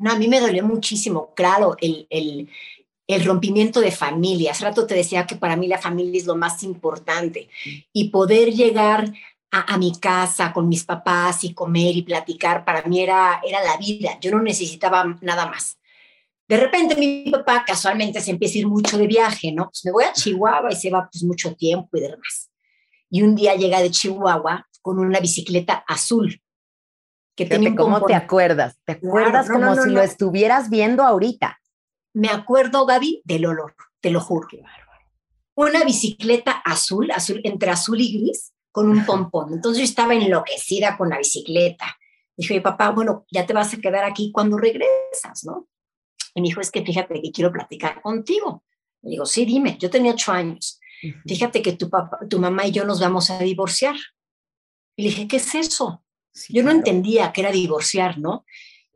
No, 0.00 0.10
a 0.10 0.16
mí 0.16 0.28
me 0.28 0.40
dolió 0.40 0.64
muchísimo, 0.64 1.34
claro, 1.34 1.76
el, 1.78 2.06
el, 2.08 2.48
el 3.06 3.24
rompimiento 3.24 3.80
de 3.80 3.90
familia. 3.90 4.52
Hace 4.52 4.64
rato 4.64 4.86
te 4.86 4.94
decía 4.94 5.26
que 5.26 5.36
para 5.36 5.56
mí 5.56 5.68
la 5.68 5.76
familia 5.76 6.18
es 6.18 6.26
lo 6.26 6.36
más 6.36 6.62
importante 6.62 7.50
y 7.92 8.08
poder 8.08 8.50
llegar 8.50 9.12
a, 9.50 9.74
a, 9.74 9.76
mi 9.76 9.92
casa 9.98 10.54
con 10.54 10.70
mis 10.70 10.84
papás 10.84 11.44
y 11.44 11.52
comer 11.52 11.96
y 11.96 12.02
platicar, 12.02 12.64
para 12.64 12.82
mí 12.84 13.00
era, 13.00 13.42
era 13.46 13.62
la 13.62 13.76
vida. 13.76 14.18
Yo 14.22 14.30
no 14.30 14.40
necesitaba 14.40 15.18
nada 15.20 15.46
más. 15.46 15.78
De 16.48 16.56
repente 16.56 16.96
mi 16.96 17.30
papá 17.30 17.62
casualmente 17.66 18.22
se 18.22 18.30
empieza 18.30 18.54
a 18.54 18.60
ir 18.60 18.68
mucho 18.68 18.96
de 18.96 19.06
viaje, 19.06 19.52
¿no? 19.52 19.66
Pues 19.66 19.84
me 19.84 19.92
voy 19.92 20.04
a 20.04 20.14
Chihuahua 20.14 20.72
y 20.72 20.76
se 20.76 20.88
va 20.88 21.10
pues 21.12 21.22
mucho 21.24 21.54
tiempo 21.54 21.94
y 21.98 22.00
demás. 22.00 22.50
Y 23.10 23.20
un 23.20 23.34
día 23.34 23.54
llega 23.54 23.82
de 23.82 23.90
Chihuahua 23.90 24.66
con 24.80 24.98
una 24.98 25.20
bicicleta 25.20 25.84
azul 25.86 26.40
¿Cómo 27.76 28.04
te 28.04 28.14
acuerdas? 28.14 28.78
¿Te 28.84 28.92
acuerdas 28.92 29.48
como 29.48 29.74
si 29.76 29.90
lo 29.90 30.02
estuvieras 30.02 30.68
viendo 30.68 31.02
ahorita? 31.02 31.60
Me 32.12 32.28
acuerdo, 32.28 32.86
Gaby, 32.86 33.22
del 33.24 33.46
olor, 33.46 33.74
te 34.00 34.10
lo 34.10 34.20
juro. 34.20 34.48
Una 35.54 35.84
bicicleta 35.84 36.52
azul, 36.52 37.10
azul, 37.10 37.40
entre 37.44 37.70
azul 37.70 38.00
y 38.00 38.20
gris, 38.20 38.52
con 38.72 38.88
un 38.88 39.04
pompón. 39.04 39.52
Entonces 39.52 39.78
yo 39.78 39.84
estaba 39.84 40.14
enloquecida 40.14 40.96
con 40.96 41.08
la 41.08 41.18
bicicleta. 41.18 41.98
Dije, 42.36 42.60
papá, 42.60 42.90
bueno, 42.90 43.26
ya 43.30 43.46
te 43.46 43.52
vas 43.52 43.74
a 43.74 43.78
quedar 43.78 44.04
aquí 44.04 44.32
cuando 44.32 44.56
regresas, 44.56 45.44
¿no? 45.44 45.68
Y 46.34 46.40
me 46.40 46.48
dijo, 46.48 46.60
es 46.60 46.70
que 46.70 46.84
fíjate 46.84 47.20
que 47.20 47.32
quiero 47.32 47.52
platicar 47.52 48.00
contigo. 48.00 48.64
Le 49.02 49.10
digo, 49.10 49.26
sí, 49.26 49.44
dime, 49.44 49.76
yo 49.78 49.90
tenía 49.90 50.12
ocho 50.12 50.32
años. 50.32 50.80
Fíjate 51.26 51.62
que 51.62 51.72
tu, 51.72 51.88
papá, 51.88 52.18
tu 52.28 52.38
mamá 52.38 52.66
y 52.66 52.72
yo 52.72 52.84
nos 52.84 53.00
vamos 53.00 53.30
a 53.30 53.38
divorciar. 53.38 53.96
Y 54.96 55.02
le 55.02 55.08
dije, 55.10 55.28
¿qué 55.28 55.36
es 55.36 55.54
eso? 55.54 56.04
Yo 56.48 56.62
no 56.62 56.70
entendía 56.70 57.32
que 57.32 57.40
era 57.40 57.50
divorciar, 57.50 58.18
¿no? 58.18 58.44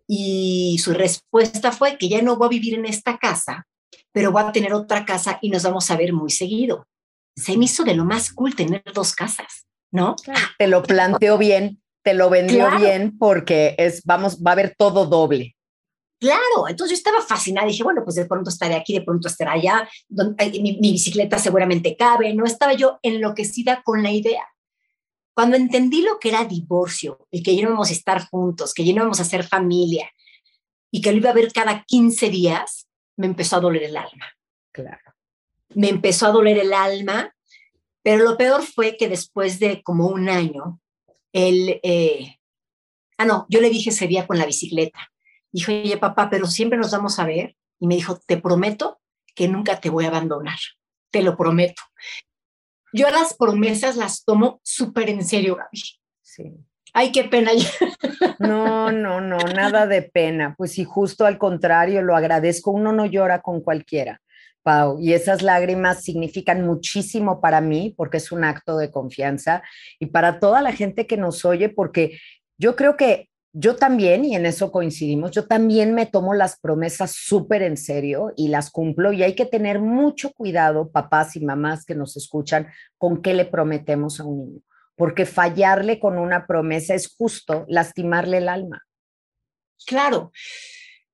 Y 0.07 0.79
su 0.83 0.93
respuesta 0.93 1.73
fue 1.73 1.97
que 1.99 2.09
ya 2.09 2.23
no 2.23 2.37
voy 2.37 2.47
a 2.47 2.51
vivir 2.51 2.75
en 2.75 2.87
esta 2.87 3.19
casa, 3.19 3.67
pero 4.13 4.33
voy 4.33 4.43
a 4.43 4.53
tener 4.53 4.73
otra 4.73 5.05
casa 5.05 5.39
y 5.41 5.51
nos 5.51 5.63
vamos 5.63 5.91
a 5.91 5.97
ver 5.97 6.13
muy 6.13 6.31
seguido. 6.31 6.87
Se 7.37 7.57
me 7.57 7.65
hizo 7.65 7.85
de 7.85 7.95
lo 7.95 8.05
más 8.05 8.33
cool 8.33 8.55
tener 8.55 8.83
dos 8.95 9.15
casas, 9.15 9.67
¿no? 9.91 10.15
Te 10.59 10.67
lo 10.69 10.83
planteó 10.83 11.39
bien, 11.39 11.83
te 12.05 12.15
lo 12.15 12.31
vendió 12.31 12.71
bien 12.77 13.19
porque 13.19 13.75
es, 13.79 14.05
vamos, 14.05 14.39
va 14.43 14.51
a 14.51 14.53
haber 14.53 14.75
todo 14.77 15.07
doble. 15.07 15.57
Claro, 16.21 16.69
entonces 16.69 16.97
yo 16.97 17.01
estaba 17.01 17.21
fascinada, 17.23 17.67
dije, 17.67 17.83
bueno, 17.83 18.03
pues 18.05 18.17
de 18.17 18.25
pronto 18.25 18.49
estaré 18.49 18.75
aquí, 18.77 18.95
de 18.95 19.03
pronto 19.03 19.29
estaré 19.29 19.51
allá, 19.51 19.89
mi, 20.09 20.79
mi 20.81 20.93
bicicleta 20.93 21.39
seguramente 21.39 21.97
cabe, 21.97 22.33
no 22.35 22.45
estaba 22.45 22.73
yo 22.73 22.99
enloquecida 23.03 23.83
con 23.83 24.03
la 24.03 24.11
idea. 24.11 24.45
Cuando 25.35 25.57
entendí 25.57 26.03
lo 26.03 26.19
que 26.19 26.29
era 26.29 26.45
divorcio 26.45 27.27
y 27.31 27.43
que 27.43 27.55
ya 27.55 27.63
no 27.63 27.71
íbamos 27.71 27.91
a 27.91 27.93
estar 27.93 28.29
juntos, 28.29 28.73
que 28.73 28.85
ya 28.85 28.93
no 28.93 29.01
íbamos 29.01 29.21
a 29.21 29.25
ser 29.25 29.45
familia 29.45 30.11
y 30.91 31.01
que 31.01 31.11
lo 31.11 31.19
iba 31.19 31.31
a 31.31 31.35
ver 31.35 31.53
cada 31.53 31.85
15 31.85 32.31
días, 32.31 32.89
me 33.17 33.27
empezó 33.27 33.57
a 33.57 33.61
doler 33.61 33.83
el 33.83 33.97
alma. 33.97 34.33
Claro. 34.73 35.15
Me 35.75 35.89
empezó 35.89 36.27
a 36.27 36.31
doler 36.31 36.59
el 36.59 36.73
alma, 36.73 37.35
pero 38.03 38.23
lo 38.23 38.37
peor 38.37 38.63
fue 38.63 38.97
que 38.97 39.09
después 39.09 39.59
de 39.59 39.83
como 39.83 40.07
un 40.07 40.29
año, 40.29 40.81
él, 41.33 41.81
eh, 41.83 42.37
ah, 43.19 43.25
no, 43.25 43.47
yo 43.49 43.61
le 43.61 43.71
dije 43.71 43.91
ese 43.91 44.07
día 44.07 44.27
con 44.27 44.39
la 44.39 44.47
bicicleta. 44.47 45.11
Dijo, 45.51 45.73
oye, 45.73 45.97
papá, 45.97 46.31
pero 46.31 46.47
siempre 46.47 46.79
nos 46.79 46.93
vamos 46.93 47.19
a 47.19 47.25
ver. 47.25 47.57
Y 47.81 47.89
me 47.89 47.97
dijo, 47.97 48.21
te 48.25 48.37
prometo 48.37 49.01
que 49.35 49.49
nunca 49.49 49.81
te 49.81 49.91
voy 49.91 50.05
a 50.05 50.09
abandonar. 50.09 50.59
Te 51.11 51.23
lo 51.23 51.37
prometo. 51.37 51.83
Yo 52.95 53.11
las 53.11 53.35
promesas 53.35 53.97
las 53.97 54.25
tomo 54.25 54.61
súper 54.63 55.11
en 55.11 55.25
serio, 55.25 55.57
Gaby. 55.57 55.83
Sí. 56.23 56.53
Ay, 56.93 57.11
qué 57.11 57.25
pena. 57.25 57.51
No, 58.39 58.93
no, 58.93 59.21
no, 59.21 59.39
nada 59.39 59.87
de 59.87 60.03
pena. 60.03 60.55
Pues 60.57 60.73
sí, 60.73 60.85
justo 60.85 61.27
al 61.27 61.39
contrario, 61.39 62.03
lo 62.03 62.15
agradezco. 62.15 62.71
Uno 62.71 62.93
no 62.93 63.07
llora 63.07 63.41
con 63.41 63.61
cualquiera, 63.63 64.21
Pau, 64.63 64.99
y 65.01 65.13
esas 65.13 65.43
lágrimas 65.43 66.03
significan 66.05 66.65
muchísimo 66.65 67.41
para 67.41 67.61
mí 67.61 67.95
porque 67.97 68.19
es 68.19 68.31
un 68.31 68.45
acto 68.45 68.77
de 68.77 68.91
confianza 68.91 69.63
y 69.99 70.07
para 70.07 70.39
toda 70.39 70.63
la 70.63 70.73
gente 70.73 71.07
que 71.07 71.17
nos 71.17 71.45
oye, 71.45 71.69
porque 71.69 72.19
yo 72.59 72.77
creo 72.77 72.97
que 72.97 73.29
yo 73.57 73.77
también, 73.77 74.25
y 74.25 74.35
en 74.35 74.47
eso 74.47 74.73
coincidimos, 74.73 75.31
yo 75.31 75.47
también 75.47 75.95
me 75.95 76.07
tomo 76.07 76.35
las 76.35 76.59
promesas 76.59 77.13
súper 77.13 77.63
en 77.63 77.77
serio 77.77 78.33
y 78.37 78.49
las 78.49 78.73
cumplo 78.73 79.13
y 79.13 79.23
hay 79.23 79.37
que 79.37 79.47
tener 79.47 79.81
mucho 79.81 80.33
cuidado, 80.33 80.91
papás 80.91 81.37
y 81.37 81.41
mamás 81.45 81.85
que 81.85 81.95
nos 81.95 82.17
escuchan, 82.17 82.67
con 82.99 83.23
qué 83.23 83.33
le 83.33 83.45
prometemos 83.45 84.19
a 84.19 84.25
un 84.25 84.39
niño, 84.39 84.61
porque 84.97 85.25
fallarle 85.25 86.01
con 86.01 86.19
una 86.19 86.49
promesa 86.49 86.97
es 86.97 87.15
justo 87.17 87.65
lastimarle 87.69 88.39
el 88.39 88.49
alma. 88.49 88.83
Claro. 89.87 90.33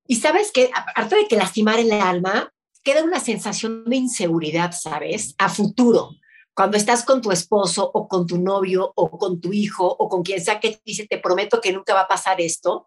Y 0.07 0.17
sabes 0.17 0.51
que, 0.51 0.71
aparte 0.75 1.17
de 1.17 1.29
que 1.29 1.37
lastimar 1.37 1.79
el 1.79 1.93
alma, 1.93 2.51
queda 2.83 3.05
una 3.05 3.21
sensación 3.21 3.85
de 3.85 3.97
inseguridad, 3.97 4.73
¿sabes? 4.73 5.35
A 5.37 5.51
futuro 5.51 6.13
cuando 6.61 6.77
estás 6.77 7.07
con 7.07 7.23
tu 7.23 7.33
esposo 7.33 7.91
o 7.95 8.07
con 8.07 8.27
tu 8.27 8.37
novio 8.37 8.93
o 8.95 9.17
con 9.17 9.41
tu 9.41 9.51
hijo 9.51 9.87
o 9.87 10.11
con 10.11 10.23
quien 10.23 10.45
sea 10.45 10.61
que 10.61 10.73
te 10.73 10.83
dice, 10.85 11.07
te 11.07 11.17
prometo 11.17 11.59
que 11.59 11.73
nunca 11.73 11.95
va 11.95 12.03
a 12.03 12.07
pasar 12.07 12.39
esto, 12.39 12.85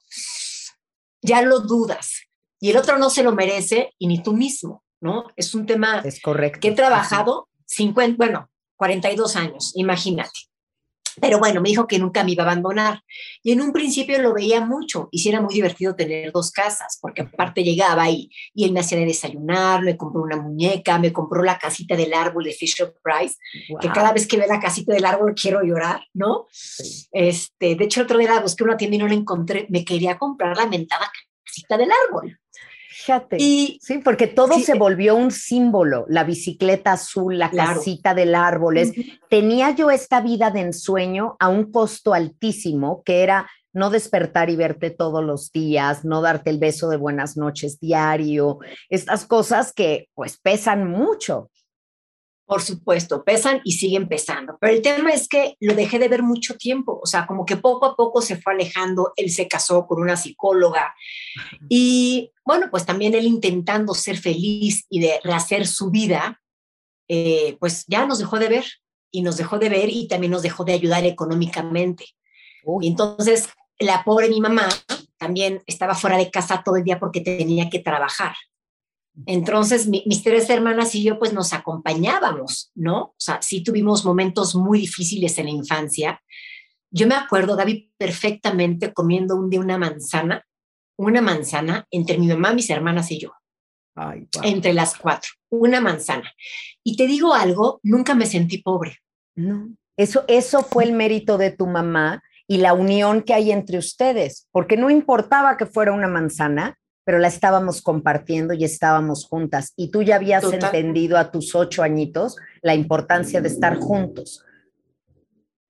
ya 1.23 1.41
lo 1.41 1.59
dudas. 1.59 2.21
Y 2.59 2.69
el 2.69 2.77
otro 2.77 2.99
no 2.99 3.09
se 3.09 3.23
lo 3.23 3.31
merece 3.31 3.91
y 3.97 4.05
ni 4.05 4.21
tú 4.21 4.33
mismo, 4.33 4.83
¿no? 5.01 5.23
Es 5.35 5.55
un 5.55 5.65
tema 5.65 6.03
es 6.05 6.21
correcto. 6.21 6.59
que 6.59 6.67
he 6.67 6.73
trabajado 6.73 7.49
50, 7.65 8.15
bueno, 8.15 8.47
42 8.75 9.35
años, 9.37 9.71
imagínate. 9.73 10.41
Pero 11.21 11.39
bueno, 11.39 11.61
me 11.61 11.69
dijo 11.69 11.87
que 11.87 11.99
nunca 11.99 12.23
me 12.23 12.31
iba 12.31 12.43
a 12.43 12.47
abandonar. 12.47 13.01
Y 13.41 13.51
en 13.51 13.61
un 13.61 13.71
principio 13.71 14.21
lo 14.21 14.33
veía 14.33 14.65
mucho 14.65 15.09
y 15.11 15.19
sí 15.19 15.29
era 15.29 15.41
muy 15.41 15.53
divertido 15.53 15.95
tener 15.95 16.31
dos 16.31 16.51
casas, 16.51 16.97
porque 17.01 17.23
aparte 17.23 17.63
llegaba 17.63 18.09
y, 18.09 18.29
y 18.53 18.65
él 18.65 18.71
me 18.71 18.79
hacía 18.79 18.97
de 18.97 19.05
desayunar, 19.05 19.81
me 19.83 19.97
compró 19.97 20.21
una 20.21 20.37
muñeca, 20.37 20.99
me 20.99 21.13
compró 21.13 21.43
la 21.43 21.57
casita 21.57 21.95
del 21.95 22.13
árbol 22.13 22.43
de 22.45 22.53
Fisher 22.53 22.93
Price, 23.03 23.35
que 23.79 23.89
cada 23.89 24.11
vez 24.11 24.27
que 24.27 24.37
ve 24.37 24.47
la 24.47 24.59
casita 24.59 24.93
del 24.93 25.05
árbol 25.05 25.35
quiero 25.39 25.61
llorar, 25.63 26.01
¿no? 26.13 26.47
Este, 27.11 27.75
de 27.75 27.83
hecho, 27.83 28.01
otro 28.01 28.17
día 28.17 28.35
la 28.35 28.41
busqué 28.41 28.63
una 28.63 28.77
tienda 28.77 28.95
y 28.95 28.99
no 28.99 29.07
la 29.07 29.13
encontré, 29.13 29.67
me 29.69 29.85
quería 29.85 30.17
comprar 30.17 30.57
la 30.57 30.67
mentada 30.67 31.11
casita 31.45 31.77
del 31.77 31.89
árbol. 32.07 32.39
Fíjate. 33.03 33.37
Y, 33.37 33.79
sí, 33.81 33.97
porque 33.97 34.27
todo 34.27 34.57
se 34.59 34.75
volvió 34.75 35.15
un 35.15 35.31
símbolo, 35.31 36.05
la 36.07 36.23
bicicleta 36.23 36.93
azul, 36.93 37.37
la 37.37 37.51
casita 37.51 38.13
del 38.13 38.33
árbol. 38.33 38.79
Tenía 39.29 39.71
yo 39.71 39.91
esta 39.91 40.21
vida 40.21 40.51
de 40.51 40.61
ensueño 40.61 41.35
a 41.39 41.49
un 41.49 41.69
costo 41.69 42.13
altísimo, 42.13 43.03
que 43.03 43.23
era 43.23 43.49
no 43.73 43.89
despertar 43.89 44.49
y 44.49 44.55
verte 44.55 44.89
todos 44.89 45.21
los 45.23 45.51
días, 45.51 46.05
no 46.05 46.21
darte 46.21 46.49
el 46.49 46.59
beso 46.59 46.87
de 46.89 46.97
buenas 46.97 47.35
noches 47.35 47.79
diario, 47.79 48.59
estas 48.89 49.25
cosas 49.25 49.73
que 49.73 50.07
pues 50.13 50.37
pesan 50.37 50.87
mucho. 50.89 51.49
Por 52.45 52.61
supuesto, 52.61 53.23
pesan 53.23 53.61
y 53.63 53.73
siguen 53.73 54.07
pesando. 54.07 54.57
Pero 54.59 54.73
el 54.73 54.81
tema 54.81 55.11
es 55.11 55.27
que 55.27 55.55
lo 55.61 55.75
dejé 55.75 55.97
de 55.97 56.09
ver 56.09 56.23
mucho 56.23 56.57
tiempo, 56.57 56.99
o 57.01 57.05
sea, 57.05 57.25
como 57.25 57.45
que 57.45 57.55
poco 57.55 57.85
a 57.85 57.95
poco 57.95 58.21
se 58.21 58.35
fue 58.35 58.53
alejando, 58.53 59.13
él 59.15 59.31
se 59.31 59.47
casó 59.47 59.87
con 59.87 60.01
una 60.01 60.17
psicóloga 60.17 60.93
y 61.69 62.31
bueno, 62.45 62.67
pues 62.69 62.85
también 62.85 63.13
él 63.15 63.25
intentando 63.25 63.93
ser 63.93 64.17
feliz 64.17 64.85
y 64.89 64.99
de 64.99 65.19
rehacer 65.23 65.65
su 65.65 65.89
vida, 65.89 66.41
eh, 67.07 67.57
pues 67.59 67.85
ya 67.87 68.05
nos 68.05 68.19
dejó 68.19 68.39
de 68.39 68.49
ver 68.49 68.65
y 69.11 69.21
nos 69.21 69.37
dejó 69.37 69.59
de 69.59 69.69
ver 69.69 69.89
y 69.89 70.07
también 70.07 70.31
nos 70.31 70.41
dejó 70.41 70.65
de 70.65 70.73
ayudar 70.73 71.05
económicamente. 71.05 72.05
Y 72.81 72.87
entonces 72.87 73.49
la 73.79 74.03
pobre 74.03 74.29
mi 74.29 74.41
mamá 74.41 74.67
también 75.17 75.61
estaba 75.65 75.95
fuera 75.95 76.17
de 76.17 76.31
casa 76.31 76.63
todo 76.63 76.77
el 76.77 76.83
día 76.83 76.99
porque 76.99 77.21
tenía 77.21 77.69
que 77.69 77.79
trabajar. 77.79 78.35
Entonces, 79.25 79.87
mis 79.87 80.23
tres 80.23 80.49
hermanas 80.49 80.95
y 80.95 81.03
yo 81.03 81.19
pues 81.19 81.33
nos 81.33 81.53
acompañábamos, 81.53 82.71
¿no? 82.73 83.01
O 83.01 83.15
sea, 83.17 83.41
sí 83.41 83.63
tuvimos 83.63 84.05
momentos 84.05 84.55
muy 84.55 84.79
difíciles 84.79 85.37
en 85.37 85.45
la 85.45 85.51
infancia. 85.51 86.21
Yo 86.89 87.07
me 87.07 87.15
acuerdo, 87.15 87.55
David, 87.55 87.89
perfectamente 87.97 88.91
comiendo 88.91 89.35
un 89.35 89.49
día 89.49 89.59
una 89.59 89.77
manzana, 89.77 90.43
una 90.97 91.21
manzana 91.21 91.85
entre 91.91 92.17
mi 92.17 92.27
mamá, 92.27 92.53
mis 92.53 92.69
hermanas 92.69 93.11
y 93.11 93.19
yo. 93.19 93.33
Entre 94.41 94.73
las 94.73 94.97
cuatro, 94.97 95.29
una 95.49 95.79
manzana. 95.79 96.31
Y 96.83 96.95
te 96.97 97.05
digo 97.05 97.33
algo, 97.33 97.79
nunca 97.83 98.15
me 98.15 98.25
sentí 98.25 98.57
pobre. 98.57 98.97
No, 99.35 99.75
eso, 99.97 100.25
eso 100.27 100.63
fue 100.63 100.85
el 100.85 100.93
mérito 100.93 101.37
de 101.37 101.51
tu 101.51 101.67
mamá 101.67 102.23
y 102.47 102.57
la 102.57 102.73
unión 102.73 103.21
que 103.21 103.33
hay 103.33 103.51
entre 103.51 103.77
ustedes, 103.77 104.47
porque 104.51 104.77
no 104.77 104.89
importaba 104.89 105.57
que 105.57 105.65
fuera 105.65 105.93
una 105.93 106.07
manzana, 106.07 106.77
pero 107.03 107.19
la 107.19 107.27
estábamos 107.27 107.81
compartiendo 107.81 108.53
y 108.53 108.63
estábamos 108.63 109.25
juntas. 109.25 109.73
Y 109.75 109.89
tú 109.89 110.03
ya 110.03 110.15
habías 110.15 110.43
entendido 110.43 111.17
a 111.17 111.31
tus 111.31 111.53
ocho 111.55 111.83
añitos 111.83 112.37
la 112.61 112.75
importancia 112.75 113.41
de 113.41 113.49
estar 113.49 113.77
juntos. 113.77 114.43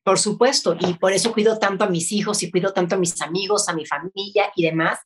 Por 0.04 0.20
supuesto, 0.20 0.75
y 0.80 0.94
por 0.96 1.13
eso 1.13 1.32
cuido 1.32 1.58
tanto 1.58 1.86
a 1.86 1.90
mis 1.90 2.12
hijos 2.12 2.44
y 2.44 2.52
cuido 2.52 2.74
tanto 2.74 2.96
a 2.96 2.98
mis 2.98 3.22
amigos, 3.22 3.70
a 3.70 3.74
mi 3.74 3.86
familia 3.86 4.52
y 4.56 4.63
demás, 4.63 5.00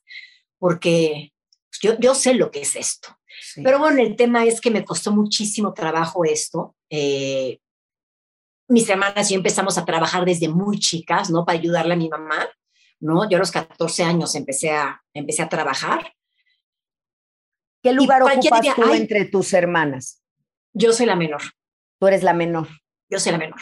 porque 0.58 1.32
yo, 1.80 1.96
yo 1.98 2.14
sé 2.14 2.34
lo 2.34 2.50
que 2.50 2.62
es 2.62 2.74
esto. 2.74 3.16
Pero 3.62 3.78
bueno, 3.78 4.02
el 4.02 4.16
tema 4.16 4.44
es 4.44 4.60
que 4.60 4.70
me 4.70 4.84
costó 4.84 5.12
muchísimo 5.12 5.72
trabajo 5.72 6.24
esto. 6.24 6.74
Eh, 6.90 7.60
mis 8.68 8.88
hermanas 8.88 9.30
y 9.30 9.34
yo 9.34 9.38
empezamos 9.38 9.78
a 9.78 9.84
trabajar 9.84 10.24
desde 10.24 10.48
muy 10.48 10.78
chicas, 10.78 11.30
¿no? 11.30 11.44
Para 11.44 11.58
ayudarle 11.58 11.94
a 11.94 11.96
mi 11.96 12.08
mamá, 12.08 12.48
¿no? 13.00 13.28
Yo 13.30 13.36
a 13.36 13.40
los 13.40 13.52
14 13.52 14.02
años 14.02 14.34
empecé 14.34 14.72
a, 14.72 15.02
empecé 15.14 15.42
a 15.42 15.48
trabajar 15.48 16.12
¿Qué 17.88 17.94
lugar 17.94 18.22
ocupas 18.22 18.60
tú 18.76 18.92
entre 18.92 19.24
tus 19.24 19.54
hermanas? 19.54 20.22
Yo 20.74 20.92
soy 20.92 21.06
la 21.06 21.16
menor. 21.16 21.40
Tú 21.98 22.06
eres 22.06 22.22
la 22.22 22.34
menor. 22.34 22.68
Yo 23.08 23.18
soy 23.18 23.32
la 23.32 23.38
menor. 23.38 23.60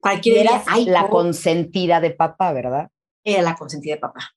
Cualquier 0.00 0.48
día, 0.48 0.62
la 0.86 1.08
consentida 1.08 2.00
de 2.00 2.10
papá, 2.10 2.52
¿verdad? 2.52 2.88
Era 3.22 3.42
la 3.42 3.54
consentida 3.54 3.94
de 3.94 4.00
papá. 4.00 4.32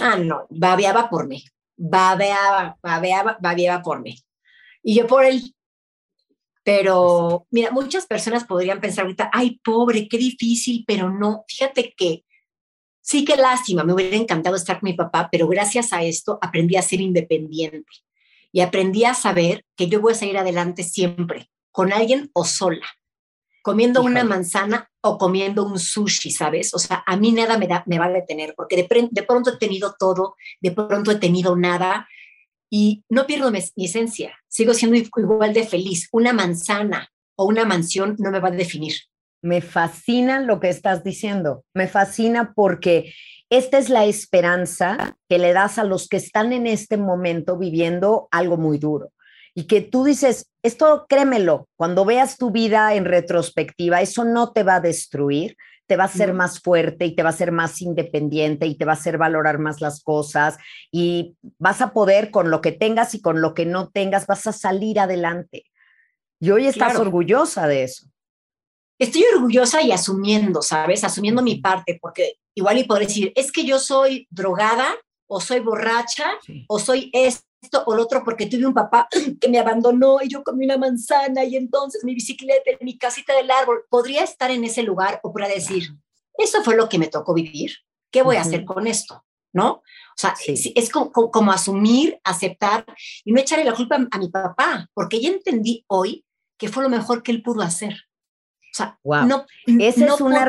Ah, 0.00 0.16
no, 0.16 0.48
babeaba 0.50 1.08
por 1.08 1.28
mí. 1.28 1.44
Babeaba, 1.76 2.76
babeaba, 2.82 3.38
babeaba 3.40 3.82
por 3.82 4.02
mí. 4.02 4.18
Y 4.82 4.96
yo 4.96 5.06
por 5.06 5.24
él. 5.24 5.54
Pero, 6.64 7.46
mira, 7.50 7.70
muchas 7.70 8.06
personas 8.06 8.44
podrían 8.44 8.80
pensar 8.80 9.04
ahorita, 9.04 9.30
ay, 9.32 9.60
pobre, 9.64 10.08
qué 10.08 10.18
difícil, 10.18 10.82
pero 10.86 11.08
no. 11.08 11.44
Fíjate 11.46 11.94
que 11.96 12.24
sí, 13.00 13.24
qué 13.24 13.36
lástima, 13.36 13.84
me 13.84 13.92
hubiera 13.92 14.16
encantado 14.16 14.56
estar 14.56 14.80
con 14.80 14.90
mi 14.90 14.94
papá, 14.94 15.28
pero 15.30 15.46
gracias 15.46 15.92
a 15.92 16.02
esto 16.02 16.40
aprendí 16.42 16.74
a 16.74 16.82
ser 16.82 17.00
independiente 17.00 17.86
y 18.52 18.60
aprendí 18.60 19.04
a 19.04 19.14
saber 19.14 19.64
que 19.76 19.88
yo 19.88 20.00
voy 20.00 20.12
a 20.12 20.16
salir 20.16 20.38
adelante 20.38 20.82
siempre, 20.82 21.48
con 21.72 21.92
alguien 21.92 22.30
o 22.34 22.44
sola, 22.44 22.86
comiendo 23.62 24.02
una 24.02 24.24
manzana 24.24 24.90
o 25.00 25.18
comiendo 25.18 25.64
un 25.64 25.78
sushi, 25.78 26.30
¿sabes? 26.30 26.74
O 26.74 26.78
sea, 26.78 27.02
a 27.06 27.16
mí 27.16 27.32
nada 27.32 27.56
me, 27.58 27.66
da, 27.66 27.82
me 27.86 27.98
va 27.98 28.06
a 28.06 28.10
detener, 28.10 28.54
porque 28.56 28.76
de, 28.76 29.08
de 29.10 29.22
pronto 29.22 29.50
he 29.50 29.56
tenido 29.56 29.94
todo, 29.98 30.36
de 30.60 30.70
pronto 30.72 31.10
he 31.10 31.16
tenido 31.16 31.56
nada, 31.56 32.06
y 32.70 33.04
no 33.10 33.26
pierdo 33.26 33.50
mi, 33.50 33.60
mi, 33.76 33.84
esencia, 33.84 34.34
sigo 34.48 34.72
siendo 34.72 34.96
igual 34.96 35.52
de 35.52 35.66
feliz. 35.66 36.08
Una 36.10 36.32
manzana 36.32 37.10
o 37.36 37.44
una 37.44 37.66
mansión 37.66 38.16
no 38.18 38.30
me 38.30 38.40
va 38.40 38.48
a 38.48 38.52
definir. 38.52 38.94
Me 39.42 39.60
fascina 39.60 40.40
lo 40.40 40.60
que 40.60 40.68
estás 40.68 41.04
diciendo, 41.04 41.64
me 41.74 41.88
fascina 41.88 42.52
porque 42.54 43.12
esta 43.50 43.76
es 43.76 43.90
la 43.90 44.06
esperanza 44.06 45.18
que 45.28 45.38
le 45.38 45.52
das 45.52 45.78
a 45.78 45.84
los 45.84 46.08
que 46.08 46.16
están 46.16 46.52
en 46.52 46.66
este 46.66 46.96
momento 46.96 47.58
viviendo 47.58 48.28
algo 48.30 48.56
muy 48.56 48.78
duro. 48.78 49.10
Y 49.54 49.64
que 49.66 49.82
tú 49.82 50.04
dices, 50.04 50.48
esto 50.62 51.04
créemelo, 51.06 51.68
cuando 51.76 52.06
veas 52.06 52.38
tu 52.38 52.50
vida 52.50 52.94
en 52.94 53.04
retrospectiva, 53.04 54.00
eso 54.00 54.24
no 54.24 54.52
te 54.52 54.62
va 54.62 54.76
a 54.76 54.80
destruir, 54.80 55.58
te 55.86 55.96
va 55.96 56.04
a 56.04 56.06
hacer 56.06 56.32
más 56.32 56.60
fuerte 56.60 57.04
y 57.04 57.14
te 57.14 57.22
va 57.22 57.28
a 57.28 57.32
hacer 57.34 57.52
más 57.52 57.82
independiente 57.82 58.66
y 58.66 58.76
te 58.76 58.86
va 58.86 58.92
a 58.92 58.94
hacer 58.94 59.18
valorar 59.18 59.58
más 59.58 59.82
las 59.82 60.02
cosas 60.02 60.56
y 60.90 61.36
vas 61.58 61.82
a 61.82 61.92
poder 61.92 62.30
con 62.30 62.50
lo 62.50 62.62
que 62.62 62.72
tengas 62.72 63.14
y 63.14 63.20
con 63.20 63.42
lo 63.42 63.52
que 63.52 63.66
no 63.66 63.90
tengas, 63.90 64.26
vas 64.26 64.46
a 64.46 64.52
salir 64.52 64.98
adelante. 64.98 65.64
Y 66.40 66.50
hoy 66.50 66.66
estás 66.66 66.96
orgullosa 66.96 67.66
de 67.66 67.82
eso. 67.82 68.06
Estoy 68.98 69.24
orgullosa 69.34 69.82
y 69.82 69.92
asumiendo, 69.92 70.62
¿sabes? 70.62 71.04
Asumiendo 71.04 71.42
mi 71.42 71.56
parte, 71.56 71.98
porque 72.00 72.36
igual 72.54 72.78
y 72.78 72.84
podré 72.84 73.06
decir, 73.06 73.32
es 73.34 73.50
que 73.50 73.64
yo 73.64 73.78
soy 73.78 74.26
drogada 74.30 74.94
o 75.26 75.40
soy 75.40 75.60
borracha 75.60 76.32
o 76.68 76.78
soy 76.78 77.10
esto 77.12 77.84
o 77.86 77.94
lo 77.94 78.02
otro 78.02 78.22
porque 78.24 78.46
tuve 78.46 78.66
un 78.66 78.74
papá 78.74 79.08
que 79.40 79.48
me 79.48 79.58
abandonó 79.58 80.18
y 80.22 80.28
yo 80.28 80.42
comí 80.42 80.64
una 80.64 80.78
manzana 80.78 81.44
y 81.44 81.56
entonces 81.56 82.04
mi 82.04 82.14
bicicleta 82.14 82.70
en 82.70 82.78
mi 82.80 82.98
casita 82.98 83.34
del 83.34 83.50
árbol. 83.50 83.84
Podría 83.88 84.24
estar 84.24 84.50
en 84.50 84.64
ese 84.64 84.82
lugar 84.82 85.20
o 85.22 85.32
podría 85.32 85.48
decir, 85.48 85.94
eso 86.36 86.62
fue 86.62 86.76
lo 86.76 86.88
que 86.88 86.98
me 86.98 87.08
tocó 87.08 87.34
vivir. 87.34 87.72
¿Qué 88.10 88.22
voy 88.22 88.36
a 88.36 88.42
hacer 88.42 88.64
con 88.64 88.86
esto? 88.86 89.24
¿No? 89.54 89.70
O 89.70 90.16
sea, 90.16 90.34
es 90.46 90.90
como, 90.90 91.52
asumir, 91.52 92.18
aceptar 92.24 92.84
y 93.24 93.32
no 93.32 93.40
echarle 93.40 93.64
la 93.64 93.74
culpa 93.74 93.98
a 94.10 94.18
mi 94.18 94.28
papá, 94.28 94.88
porque 94.94 95.20
ya 95.20 95.28
entendí 95.28 95.84
hoy 95.88 96.24
que 96.58 96.68
fue 96.68 96.82
lo 96.82 96.88
mejor 96.88 97.22
que 97.22 97.32
él 97.32 97.42
pudo 97.42 97.62
hacer. 97.62 97.94
O 98.72 98.76
sea, 98.76 98.98
no, 99.26 99.44
esa 99.66 100.06
es 100.06 100.20
una 100.20 100.46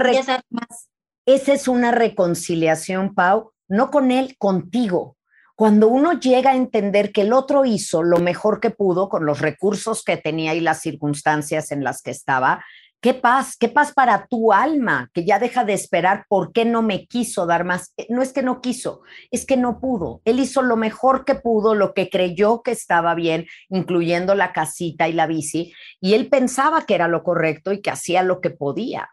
más. 0.50 0.90
Esa 1.26 1.54
es 1.54 1.68
una 1.68 1.92
reconciliación, 1.92 3.16
Pau, 3.16 3.52
no 3.68 3.92
con 3.92 4.12
él, 4.12 4.36
contigo. 4.38 5.18
Cuando 5.56 5.88
uno 5.88 6.20
llega 6.20 6.52
a 6.52 6.56
entender 6.56 7.12
que 7.12 7.22
el 7.22 7.32
otro 7.32 7.64
hizo 7.64 8.04
lo 8.04 8.18
mejor 8.18 8.60
que 8.60 8.72
pudo 8.72 9.08
con 9.08 9.26
los 9.26 9.40
recursos 9.40 10.04
que 10.04 10.18
tenía 10.18 10.54
y 10.56 10.60
las 10.60 10.82
circunstancias 10.82 11.72
en 11.72 11.84
las 11.84 12.02
que 12.02 12.12
estaba, 12.12 12.64
qué 13.04 13.14
paz, 13.14 13.58
qué 13.58 13.68
paz 13.68 13.92
para 13.92 14.28
tu 14.28 14.54
alma, 14.54 15.12
que 15.14 15.26
ya 15.26 15.38
deja 15.38 15.66
de 15.66 15.74
esperar 15.74 16.26
por 16.30 16.54
qué 16.54 16.64
no 16.64 16.82
me 16.82 17.06
quiso 17.06 17.46
dar 17.46 17.66
más. 17.66 17.94
Eh, 17.98 18.08
no 18.10 18.22
es 18.22 18.32
que 18.32 18.42
no 18.42 18.62
quiso, 18.62 19.02
es 19.30 19.46
que 19.46 19.58
no 19.58 19.82
pudo. 19.82 20.22
Él 20.24 20.40
hizo 20.40 20.62
lo 20.62 20.78
mejor 20.78 21.26
que 21.26 21.36
pudo, 21.36 21.76
lo 21.76 21.94
que 21.94 22.10
creyó 22.10 22.64
que 22.64 22.72
estaba 22.72 23.14
bien, 23.14 23.46
incluyendo 23.68 24.36
la 24.36 24.54
casita 24.54 25.10
y 25.10 25.14
la 25.14 25.28
bici, 25.28 25.74
y 26.00 26.14
él 26.14 26.30
pensaba 26.30 26.86
que 26.86 26.96
era 26.96 27.10
lo 27.10 27.24
correcto 27.24 27.74
y 27.74 27.82
que 27.82 27.90
hacía 27.92 28.24
lo 28.24 28.40
que 28.40 28.52
podía. 28.52 29.10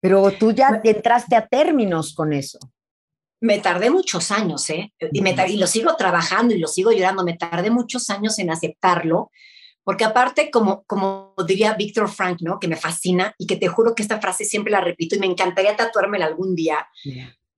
Pero 0.00 0.30
tú 0.32 0.52
ya 0.52 0.80
entraste 0.82 1.36
a 1.36 1.46
términos 1.46 2.14
con 2.14 2.32
eso 2.32 2.58
me 3.40 3.58
tardé 3.58 3.90
muchos 3.90 4.30
años, 4.30 4.70
¿eh? 4.70 4.94
Y, 5.12 5.20
me 5.20 5.36
y 5.48 5.58
lo 5.58 5.66
sigo 5.66 5.94
trabajando 5.96 6.54
y 6.54 6.58
lo 6.58 6.66
sigo 6.66 6.92
llorando, 6.92 7.24
me 7.24 7.36
tardé 7.36 7.70
muchos 7.70 8.08
años 8.08 8.38
en 8.38 8.50
aceptarlo, 8.50 9.30
porque 9.84 10.04
aparte, 10.04 10.50
como, 10.50 10.82
como 10.84 11.34
diría 11.46 11.74
Víctor 11.74 12.08
Frank, 12.08 12.38
¿no? 12.40 12.58
Que 12.58 12.68
me 12.68 12.76
fascina 12.76 13.34
y 13.38 13.46
que 13.46 13.56
te 13.56 13.68
juro 13.68 13.94
que 13.94 14.02
esta 14.02 14.20
frase 14.20 14.44
siempre 14.44 14.72
la 14.72 14.80
repito 14.80 15.14
y 15.14 15.18
me 15.18 15.26
encantaría 15.26 15.76
tatuármela 15.76 16.24
algún 16.24 16.56
día. 16.56 16.88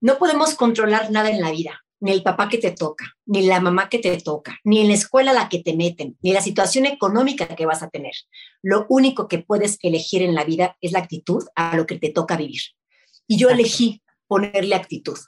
No 0.00 0.18
podemos 0.18 0.54
controlar 0.54 1.10
nada 1.10 1.30
en 1.30 1.40
la 1.40 1.52
vida, 1.52 1.84
ni 2.00 2.10
el 2.10 2.24
papá 2.24 2.48
que 2.48 2.58
te 2.58 2.72
toca, 2.72 3.14
ni 3.26 3.46
la 3.46 3.60
mamá 3.60 3.88
que 3.88 4.00
te 4.00 4.16
toca, 4.18 4.58
ni 4.64 4.80
en 4.80 4.88
la 4.88 4.94
escuela 4.94 5.30
a 5.30 5.34
la 5.34 5.48
que 5.48 5.62
te 5.62 5.76
meten, 5.76 6.18
ni 6.20 6.32
la 6.32 6.42
situación 6.42 6.84
económica 6.84 7.46
que 7.46 7.64
vas 7.64 7.82
a 7.82 7.90
tener. 7.90 8.12
Lo 8.60 8.86
único 8.88 9.28
que 9.28 9.38
puedes 9.38 9.78
elegir 9.82 10.22
en 10.22 10.34
la 10.34 10.44
vida 10.44 10.76
es 10.80 10.92
la 10.92 10.98
actitud 10.98 11.44
a 11.54 11.76
lo 11.76 11.86
que 11.86 11.98
te 11.98 12.10
toca 12.10 12.36
vivir. 12.36 12.60
Y 13.28 13.38
yo 13.38 13.50
elegí 13.50 14.02
ponerle 14.26 14.74
actitud. 14.74 15.18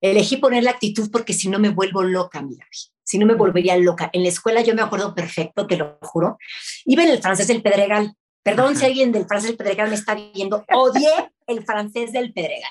Elegí 0.00 0.36
poner 0.36 0.62
la 0.62 0.70
actitud 0.72 1.10
porque 1.10 1.32
si 1.32 1.48
no 1.48 1.58
me 1.58 1.70
vuelvo 1.70 2.02
loca, 2.02 2.42
mira, 2.42 2.66
si 3.08 3.18
no 3.18 3.24
me 3.24 3.34
volvería 3.34 3.74
loca. 3.78 4.10
En 4.12 4.22
la 4.22 4.28
escuela 4.28 4.60
yo 4.60 4.74
me 4.74 4.82
acuerdo 4.82 5.14
perfecto, 5.14 5.66
te 5.66 5.78
lo 5.78 5.98
juro. 6.02 6.36
Iba 6.84 7.04
en 7.04 7.08
el 7.08 7.22
francés 7.22 7.48
del 7.48 7.62
Pedregal. 7.62 8.12
Perdón 8.42 8.76
si 8.76 8.84
alguien 8.84 9.12
del 9.12 9.24
francés 9.24 9.48
del 9.48 9.56
Pedregal 9.56 9.88
me 9.88 9.94
está 9.94 10.14
viendo. 10.14 10.62
Odié 10.74 11.32
el 11.46 11.64
francés 11.64 12.12
del 12.12 12.34
Pedregal. 12.34 12.70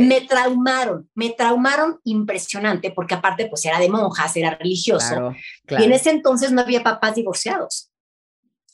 Me 0.00 0.22
traumaron, 0.22 1.08
me 1.14 1.30
traumaron 1.30 2.00
impresionante 2.02 2.90
porque 2.90 3.14
aparte 3.14 3.46
pues 3.46 3.64
era 3.64 3.78
de 3.78 3.88
monjas, 3.88 4.36
era 4.36 4.56
religioso. 4.56 5.36
Y 5.68 5.84
en 5.84 5.92
ese 5.92 6.10
entonces 6.10 6.50
no 6.50 6.62
había 6.62 6.82
papás 6.82 7.14
divorciados. 7.14 7.92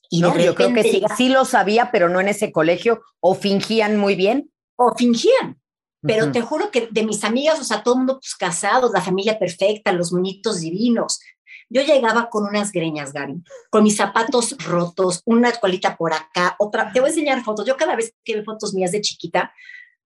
Y 0.08 0.22
no, 0.22 0.34
yo 0.38 0.54
creo 0.54 0.72
que 0.72 0.82
sí, 0.82 1.02
sí 1.14 1.28
lo 1.28 1.44
sabía, 1.44 1.90
pero 1.90 2.08
no 2.08 2.22
en 2.22 2.28
ese 2.28 2.52
colegio, 2.52 3.02
o 3.20 3.34
fingían 3.34 3.98
muy 3.98 4.14
bien. 4.14 4.50
O 4.76 4.94
fingían, 4.96 5.60
pero 6.02 6.30
te 6.30 6.40
juro 6.40 6.70
que 6.70 6.88
de 6.90 7.04
mis 7.04 7.24
amigas, 7.24 7.60
o 7.60 7.64
sea, 7.64 7.82
todo 7.82 7.94
el 7.94 7.98
mundo 7.98 8.20
pues 8.20 8.34
casados, 8.34 8.92
la 8.92 9.00
familia 9.00 9.38
perfecta, 9.38 9.92
los 9.92 10.12
muñitos 10.12 10.60
divinos. 10.60 11.20
Yo 11.68 11.82
llegaba 11.82 12.30
con 12.30 12.44
unas 12.44 12.70
greñas, 12.70 13.12
Gaby, 13.12 13.42
con 13.70 13.82
mis 13.82 13.96
zapatos 13.96 14.56
rotos, 14.66 15.22
una 15.24 15.52
colita 15.52 15.96
por 15.96 16.12
acá, 16.12 16.54
otra. 16.58 16.92
Te 16.92 17.00
voy 17.00 17.08
a 17.08 17.10
enseñar 17.10 17.42
fotos. 17.42 17.66
Yo 17.66 17.76
cada 17.76 17.96
vez 17.96 18.14
que 18.24 18.34
veo 18.34 18.44
fotos 18.44 18.74
mías 18.74 18.92
de 18.92 19.00
chiquita, 19.00 19.52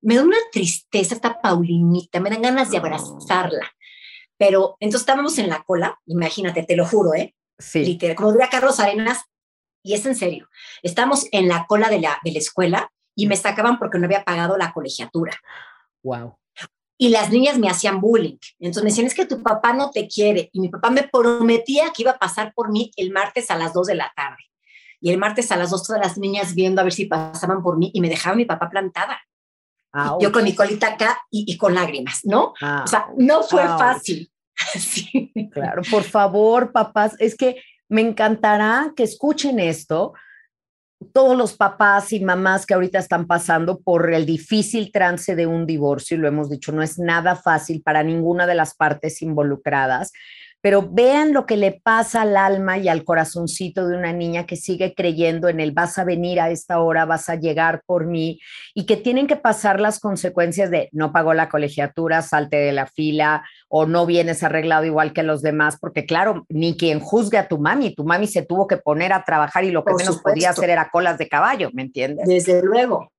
me 0.02 0.16
da 0.16 0.22
una 0.22 0.38
tristeza 0.50 1.14
esta 1.14 1.40
Paulinita, 1.40 2.20
me 2.20 2.30
dan 2.30 2.42
ganas 2.42 2.70
de 2.70 2.78
abrazarla. 2.78 3.70
Pero 4.38 4.76
entonces 4.80 5.02
estábamos 5.02 5.36
en 5.38 5.50
la 5.50 5.62
cola, 5.64 6.00
imagínate, 6.06 6.62
te 6.62 6.76
lo 6.76 6.86
juro, 6.86 7.14
¿eh? 7.14 7.34
Sí. 7.58 7.84
Literal, 7.84 8.16
como 8.16 8.32
diría 8.32 8.48
Carlos 8.48 8.80
Arenas, 8.80 9.24
y 9.82 9.94
es 9.94 10.06
en 10.06 10.14
serio, 10.14 10.48
estamos 10.82 11.26
en 11.32 11.48
la 11.48 11.66
cola 11.66 11.90
de 11.90 12.00
la, 12.00 12.18
de 12.24 12.32
la 12.32 12.38
escuela 12.38 12.90
y 13.14 13.26
me 13.26 13.36
sacaban 13.36 13.78
porque 13.78 13.98
no 13.98 14.06
había 14.06 14.24
pagado 14.24 14.56
la 14.56 14.72
colegiatura. 14.72 15.38
Wow. 16.02 16.36
Y 16.98 17.08
las 17.08 17.30
niñas 17.30 17.58
me 17.58 17.68
hacían 17.68 18.00
bullying. 18.00 18.36
Entonces 18.58 18.82
me 18.82 18.90
decían, 18.90 19.06
es 19.06 19.14
que 19.14 19.24
tu 19.24 19.42
papá 19.42 19.72
no 19.72 19.90
te 19.90 20.06
quiere. 20.06 20.50
Y 20.52 20.60
mi 20.60 20.68
papá 20.68 20.90
me 20.90 21.08
prometía 21.08 21.90
que 21.94 22.02
iba 22.02 22.10
a 22.12 22.18
pasar 22.18 22.52
por 22.54 22.70
mí 22.70 22.90
el 22.96 23.10
martes 23.10 23.50
a 23.50 23.56
las 23.56 23.72
2 23.72 23.86
de 23.86 23.94
la 23.94 24.12
tarde. 24.14 24.44
Y 25.00 25.10
el 25.10 25.16
martes 25.16 25.50
a 25.50 25.56
las 25.56 25.70
2 25.70 25.86
todas 25.86 26.02
las 26.02 26.18
niñas 26.18 26.54
viendo 26.54 26.80
a 26.80 26.84
ver 26.84 26.92
si 26.92 27.06
pasaban 27.06 27.62
por 27.62 27.78
mí 27.78 27.90
y 27.94 28.02
me 28.02 28.10
dejaba 28.10 28.36
mi 28.36 28.44
papá 28.44 28.68
plantada. 28.68 29.18
Yo 30.20 30.30
con 30.30 30.44
mi 30.44 30.54
colita 30.54 30.88
acá 30.88 31.18
y, 31.30 31.56
con 31.56 31.74
lágrimas, 31.74 32.20
¿no? 32.24 32.52
o 32.60 32.86
sea, 32.86 33.08
no 33.16 33.42
fue 33.42 33.62
fácil. 33.62 34.30
Claro, 35.52 35.80
por 35.90 36.02
favor, 36.02 36.70
papás, 36.70 37.16
es 37.18 37.34
que 37.34 37.62
me 37.88 38.02
encantará 38.02 38.92
que 38.94 39.02
escuchen 39.04 39.58
esto, 39.58 40.12
todos 41.12 41.36
los 41.36 41.54
papás 41.54 42.12
y 42.12 42.20
mamás 42.20 42.66
que 42.66 42.74
ahorita 42.74 42.98
están 42.98 43.26
pasando 43.26 43.80
por 43.80 44.12
el 44.12 44.26
difícil 44.26 44.92
trance 44.92 45.34
de 45.34 45.46
un 45.46 45.66
divorcio, 45.66 46.16
y 46.16 46.20
lo 46.20 46.28
hemos 46.28 46.50
dicho, 46.50 46.72
no 46.72 46.82
es 46.82 46.98
nada 46.98 47.36
fácil 47.36 47.82
para 47.82 48.02
ninguna 48.02 48.46
de 48.46 48.54
las 48.54 48.74
partes 48.74 49.22
involucradas, 49.22 50.12
pero 50.60 50.88
vean 50.90 51.32
lo 51.32 51.46
que 51.46 51.56
le 51.56 51.80
pasa 51.82 52.22
al 52.22 52.36
alma 52.36 52.78
y 52.78 52.88
al 52.88 53.04
corazoncito 53.04 53.86
de 53.86 53.96
una 53.96 54.12
niña 54.12 54.46
que 54.46 54.56
sigue 54.56 54.94
creyendo 54.94 55.48
en 55.48 55.60
el 55.60 55.72
vas 55.72 55.98
a 55.98 56.04
venir 56.04 56.40
a 56.40 56.50
esta 56.50 56.80
hora, 56.80 57.06
vas 57.06 57.28
a 57.28 57.36
llegar 57.36 57.82
por 57.86 58.06
mí 58.06 58.40
y 58.74 58.84
que 58.84 58.96
tienen 58.96 59.26
que 59.26 59.36
pasar 59.36 59.80
las 59.80 60.00
consecuencias 60.00 60.70
de 60.70 60.88
no 60.92 61.12
pagó 61.12 61.34
la 61.34 61.48
colegiatura, 61.48 62.22
salte 62.22 62.56
de 62.56 62.72
la 62.72 62.86
fila 62.86 63.44
o 63.68 63.86
no 63.86 64.06
vienes 64.06 64.42
arreglado 64.42 64.84
igual 64.84 65.12
que 65.12 65.22
los 65.22 65.42
demás, 65.42 65.78
porque 65.80 66.04
claro, 66.04 66.44
ni 66.48 66.76
quien 66.76 67.00
juzgue 67.00 67.38
a 67.38 67.48
tu 67.48 67.58
mami, 67.58 67.94
tu 67.94 68.04
mami 68.04 68.26
se 68.26 68.42
tuvo 68.42 68.66
que 68.66 68.76
poner 68.76 69.12
a 69.12 69.24
trabajar 69.24 69.64
y 69.64 69.70
lo 69.70 69.84
que 69.84 69.94
menos 69.94 70.20
podía 70.20 70.50
hacer 70.50 70.70
era 70.70 70.90
colas 70.90 71.18
de 71.18 71.28
caballo, 71.28 71.70
¿me 71.72 71.82
entiendes? 71.82 72.26
Desde 72.26 72.62
luego. 72.62 73.10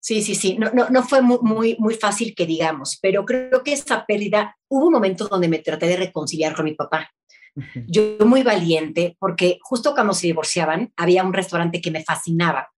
Sí, 0.00 0.22
sí, 0.22 0.34
sí, 0.34 0.56
no, 0.58 0.70
no, 0.72 0.88
no 0.88 1.02
fue 1.02 1.20
muy, 1.20 1.38
muy, 1.42 1.76
muy 1.78 1.94
fácil 1.94 2.34
que 2.34 2.46
digamos, 2.46 2.98
pero 3.02 3.26
creo 3.26 3.62
que 3.62 3.74
esa 3.74 4.06
pérdida, 4.06 4.56
hubo 4.68 4.86
un 4.86 4.94
momento 4.94 5.28
donde 5.28 5.48
me 5.48 5.58
traté 5.58 5.86
de 5.86 5.96
reconciliar 5.96 6.54
con 6.54 6.64
mi 6.64 6.74
papá. 6.74 7.10
Yo 7.86 8.16
muy 8.24 8.42
valiente, 8.42 9.16
porque 9.18 9.58
justo 9.62 9.94
cuando 9.94 10.14
se 10.14 10.28
divorciaban, 10.28 10.92
había 10.96 11.24
un 11.24 11.32
restaurante 11.32 11.80
que 11.80 11.90
me 11.90 12.02
fascinaba 12.02 12.70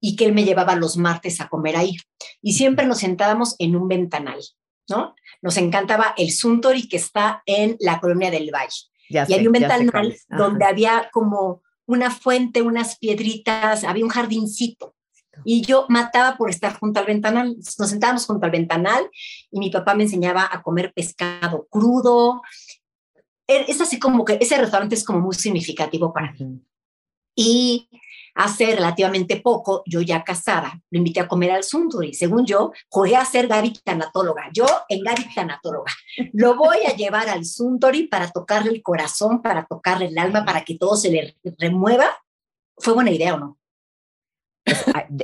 y 0.00 0.16
que 0.16 0.24
él 0.24 0.32
me 0.32 0.44
llevaba 0.44 0.76
los 0.76 0.96
martes 0.96 1.40
a 1.40 1.48
comer 1.48 1.76
ahí. 1.76 1.96
Y 2.40 2.54
siempre 2.54 2.86
nos 2.86 2.98
sentábamos 2.98 3.56
en 3.58 3.76
un 3.76 3.88
ventanal, 3.88 4.40
¿no? 4.88 5.14
Nos 5.42 5.56
encantaba 5.56 6.14
el 6.16 6.30
Suntory 6.30 6.88
que 6.88 6.96
está 6.96 7.42
en 7.46 7.76
la 7.80 8.00
colonia 8.00 8.30
del 8.30 8.50
Valle. 8.50 8.88
y 9.08 9.18
había 9.18 9.48
un 9.48 9.52
ventanal 9.52 10.16
donde 10.28 10.64
había 10.64 11.10
como 11.12 11.62
una 11.86 12.10
fuente, 12.10 12.62
unas 12.62 12.98
piedritas, 12.98 13.84
había 13.84 14.04
un 14.04 14.10
jardincito. 14.10 14.95
Y 15.44 15.62
yo 15.62 15.86
mataba 15.88 16.36
por 16.36 16.50
estar 16.50 16.78
junto 16.78 17.00
al 17.00 17.06
ventanal. 17.06 17.56
Nos 17.56 17.90
sentábamos 17.90 18.26
junto 18.26 18.44
al 18.44 18.52
ventanal 18.52 19.08
y 19.50 19.58
mi 19.58 19.70
papá 19.70 19.94
me 19.94 20.04
enseñaba 20.04 20.48
a 20.50 20.62
comer 20.62 20.92
pescado 20.92 21.66
crudo. 21.70 22.42
E, 23.46 23.64
es 23.68 23.80
así 23.80 23.98
como 23.98 24.24
que 24.24 24.38
ese 24.40 24.58
restaurante 24.58 24.94
es 24.94 25.04
como 25.04 25.20
muy 25.20 25.34
significativo 25.34 26.12
para 26.12 26.32
mí. 26.32 26.60
Y 27.34 27.88
hace 28.36 28.74
relativamente 28.74 29.40
poco, 29.40 29.82
yo 29.86 30.00
ya 30.02 30.22
casada, 30.22 30.80
lo 30.90 30.98
invité 30.98 31.20
a 31.20 31.28
comer 31.28 31.50
al 31.50 31.64
Sunduri. 31.64 32.14
Según 32.14 32.46
yo, 32.46 32.72
jugué 32.88 33.16
a 33.16 33.24
ser 33.24 33.48
Gaby 33.48 33.80
Tanatóloga. 33.82 34.50
Yo 34.52 34.66
en 34.88 35.02
Gaby 35.02 35.34
Tanatóloga. 35.34 35.92
Lo 36.32 36.56
voy 36.56 36.78
a 36.86 36.94
llevar 36.94 37.28
al 37.28 37.44
Suntory 37.44 38.08
para 38.08 38.30
tocarle 38.30 38.70
el 38.70 38.82
corazón, 38.82 39.42
para 39.42 39.66
tocarle 39.66 40.06
el 40.06 40.18
alma, 40.18 40.44
para 40.44 40.64
que 40.64 40.76
todo 40.76 40.96
se 40.96 41.10
le 41.10 41.36
remueva. 41.58 42.06
¿Fue 42.76 42.92
buena 42.92 43.10
idea 43.10 43.34
o 43.34 43.38
no? 43.38 43.58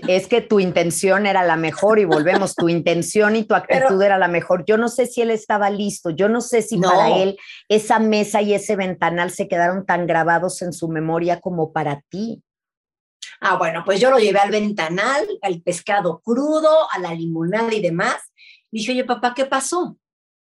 Es 0.09 0.29
que 0.29 0.41
tu 0.41 0.61
intención 0.61 1.27
era 1.27 1.43
la 1.43 1.57
mejor 1.57 1.99
y 1.99 2.05
volvemos, 2.05 2.55
tu 2.55 2.69
intención 2.69 3.35
y 3.35 3.45
tu 3.45 3.55
actitud 3.55 4.01
era 4.01 4.17
la 4.19 4.29
mejor. 4.29 4.65
Yo 4.65 4.77
no 4.77 4.89
sé 4.89 5.07
si 5.07 5.21
él 5.21 5.31
estaba 5.31 5.71
listo, 5.71 6.11
yo 6.11 6.29
no 6.29 6.41
sé 6.41 6.63
si 6.63 6.79
para 6.79 7.17
él 7.17 7.37
esa 7.69 7.99
mesa 7.99 8.41
y 8.41 8.55
ese 8.55 8.77
ventanal 8.77 9.31
se 9.31 9.49
quedaron 9.49 9.85
tan 9.85 10.07
grabados 10.07 10.63
en 10.63 10.73
su 10.73 10.89
memoria 10.89 11.41
como 11.41 11.73
para 11.73 12.03
ti. 12.09 12.43
Ah, 13.41 13.57
bueno, 13.57 13.83
pues 13.85 14.01
yo 14.01 14.11
lo 14.11 14.19
llevé 14.19 14.39
al 14.39 14.51
ventanal, 14.51 15.27
al 15.43 15.61
pescado 15.63 16.21
crudo, 16.25 16.89
a 16.93 16.99
la 17.01 17.13
limonada 17.13 17.75
y 17.75 17.81
demás. 17.81 18.17
dije, 18.71 18.93
oye, 18.93 19.05
papá, 19.05 19.35
¿qué 19.35 19.47
pasó? 19.47 19.97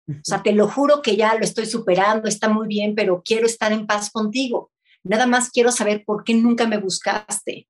O 0.08 0.13
sea, 0.24 0.43
te 0.43 0.52
lo 0.52 0.67
juro 0.67 1.02
que 1.02 1.15
ya 1.15 1.34
lo 1.34 1.43
estoy 1.43 1.65
superando, 1.65 2.28
está 2.28 2.48
muy 2.48 2.67
bien, 2.67 2.93
pero 2.93 3.24
quiero 3.26 3.48
estar 3.48 3.71
en 3.71 3.88
paz 3.88 4.12
contigo. 4.12 4.71
Nada 5.04 5.26
más 5.26 5.50
quiero 5.50 5.71
saber 5.71 6.04
por 6.06 6.24
qué 6.24 6.36
nunca 6.36 6.67
me 6.67 6.78
buscaste, 6.78 7.67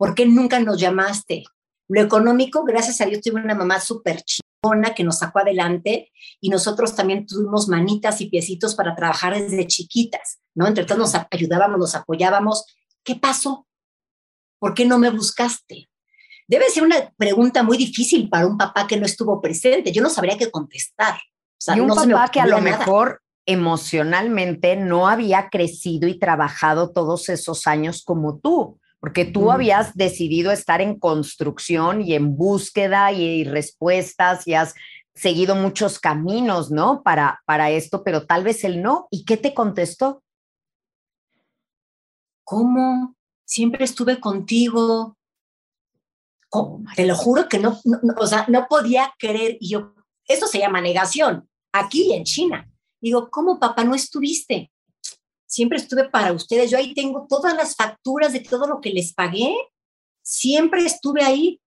por 0.00 0.14
qué 0.14 0.24
nunca 0.24 0.58
nos 0.60 0.80
llamaste. 0.80 1.44
Lo 1.86 2.00
económico, 2.00 2.64
gracias 2.64 3.02
a 3.02 3.04
Dios, 3.04 3.20
tuve 3.20 3.42
una 3.42 3.54
mamá 3.54 3.78
súper 3.80 4.22
chingona 4.22 4.94
que 4.94 5.04
nos 5.04 5.18
sacó 5.18 5.40
adelante 5.40 6.10
y 6.40 6.48
nosotros 6.48 6.96
también 6.96 7.26
tuvimos 7.26 7.68
manitas 7.68 8.22
y 8.22 8.30
piecitos 8.30 8.74
para 8.74 8.96
trabajar 8.96 9.38
desde 9.38 9.66
chiquitas, 9.66 10.40
¿no? 10.54 10.66
Entre 10.66 10.86
todos 10.86 11.00
nos 11.00 11.26
ayudábamos, 11.30 11.78
nos 11.78 11.94
apoyábamos. 11.94 12.64
¿Qué 13.04 13.16
pasó? 13.16 13.66
¿Por 14.58 14.72
qué 14.72 14.86
no 14.86 14.98
me 14.98 15.10
buscaste? 15.10 15.90
Debe 16.48 16.70
ser 16.70 16.84
una 16.84 17.12
pregunta 17.18 17.62
muy 17.62 17.76
difícil 17.76 18.30
para 18.30 18.46
un 18.46 18.56
papá 18.56 18.86
que 18.86 18.96
no 18.96 19.04
estuvo 19.04 19.38
presente. 19.42 19.92
Yo 19.92 20.00
no 20.00 20.08
sabría 20.08 20.38
qué 20.38 20.50
contestar. 20.50 21.20
y 21.76 21.78
un 21.78 21.88
papá 21.88 22.30
que 22.30 22.40
a 22.40 22.46
lo 22.46 22.62
mejor 22.62 23.20
emocionalmente 23.44 24.76
no 24.76 25.08
había 25.08 25.50
crecido 25.50 26.08
y 26.08 26.18
trabajado 26.18 26.90
todos 26.90 27.28
esos 27.28 27.66
años 27.66 28.02
como 28.02 28.38
tú, 28.38 28.80
porque 29.00 29.24
tú 29.24 29.50
habías 29.50 29.96
decidido 29.96 30.52
estar 30.52 30.80
en 30.80 30.98
construcción 30.98 32.02
y 32.02 32.14
en 32.14 32.36
búsqueda 32.36 33.12
y, 33.12 33.44
respuestas 33.44 34.46
y 34.46 34.54
has 34.54 34.74
seguido 35.14 35.54
muchos 35.54 35.98
caminos, 35.98 36.70
¿no? 36.70 37.02
Para, 37.02 37.40
para 37.46 37.70
esto, 37.70 38.04
pero 38.04 38.26
tal 38.26 38.44
vez 38.44 38.62
él 38.64 38.82
no. 38.82 39.08
¿Y 39.10 39.24
qué 39.24 39.36
te 39.36 39.54
contestó? 39.54 40.22
¿Cómo? 42.44 43.16
siempre 43.50 43.84
estuve 43.84 44.20
contigo. 44.20 45.18
Oh, 46.52 46.80
te 46.94 47.04
lo 47.04 47.16
juro 47.16 47.48
que 47.48 47.58
no, 47.58 47.80
o 48.16 48.26
sea, 48.26 48.46
no 48.48 48.66
podía 48.68 49.12
creer. 49.18 49.56
Y 49.60 49.70
yo, 49.70 49.94
eso 50.26 50.46
se 50.46 50.60
llama 50.60 50.80
negación, 50.80 51.48
aquí 51.72 52.12
en 52.12 52.24
China. 52.24 52.70
Digo, 53.00 53.28
¿cómo 53.30 53.58
papá 53.58 53.82
no 53.82 53.94
estuviste? 53.94 54.70
Siempre 55.50 55.78
estuve 55.78 56.08
para 56.08 56.32
ustedes. 56.32 56.70
Yo 56.70 56.78
ahí 56.78 56.94
tengo 56.94 57.26
todas 57.28 57.54
las 57.54 57.74
facturas 57.74 58.32
de 58.32 58.38
todo 58.38 58.68
lo 58.68 58.80
que 58.80 58.90
les 58.90 59.12
pagué. 59.12 59.52
Siempre 60.22 60.84
estuve 60.84 61.24
ahí. 61.24 61.60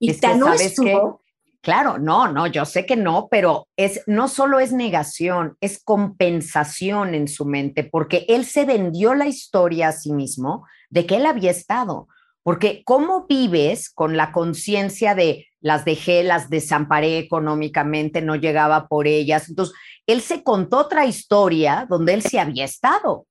Y 0.00 0.10
es 0.10 0.20
no 0.36 0.52
estuvo. 0.52 1.22
Claro, 1.62 1.98
no, 1.98 2.26
no, 2.32 2.48
yo 2.48 2.64
sé 2.64 2.86
que 2.86 2.96
no, 2.96 3.28
pero 3.30 3.68
es 3.76 4.02
no 4.06 4.26
solo 4.26 4.58
es 4.58 4.72
negación, 4.72 5.58
es 5.60 5.80
compensación 5.84 7.14
en 7.14 7.28
su 7.28 7.44
mente, 7.44 7.84
porque 7.84 8.24
él 8.28 8.46
se 8.46 8.64
vendió 8.64 9.14
la 9.14 9.26
historia 9.26 9.88
a 9.88 9.92
sí 9.92 10.12
mismo 10.12 10.66
de 10.88 11.06
que 11.06 11.16
él 11.16 11.26
había 11.26 11.52
estado. 11.52 12.08
Porque 12.42 12.82
¿cómo 12.84 13.26
vives 13.28 13.90
con 13.90 14.16
la 14.16 14.32
conciencia 14.32 15.14
de 15.14 15.46
las 15.60 15.84
dejé, 15.84 16.22
las 16.22 16.50
desamparé 16.50 17.18
económicamente, 17.18 18.22
no 18.22 18.36
llegaba 18.36 18.88
por 18.88 19.06
ellas? 19.06 19.48
Entonces, 19.48 19.74
él 20.06 20.20
se 20.20 20.42
contó 20.42 20.78
otra 20.78 21.06
historia 21.06 21.86
donde 21.88 22.14
él 22.14 22.22
se 22.22 22.40
había 22.40 22.64
estado. 22.64 23.26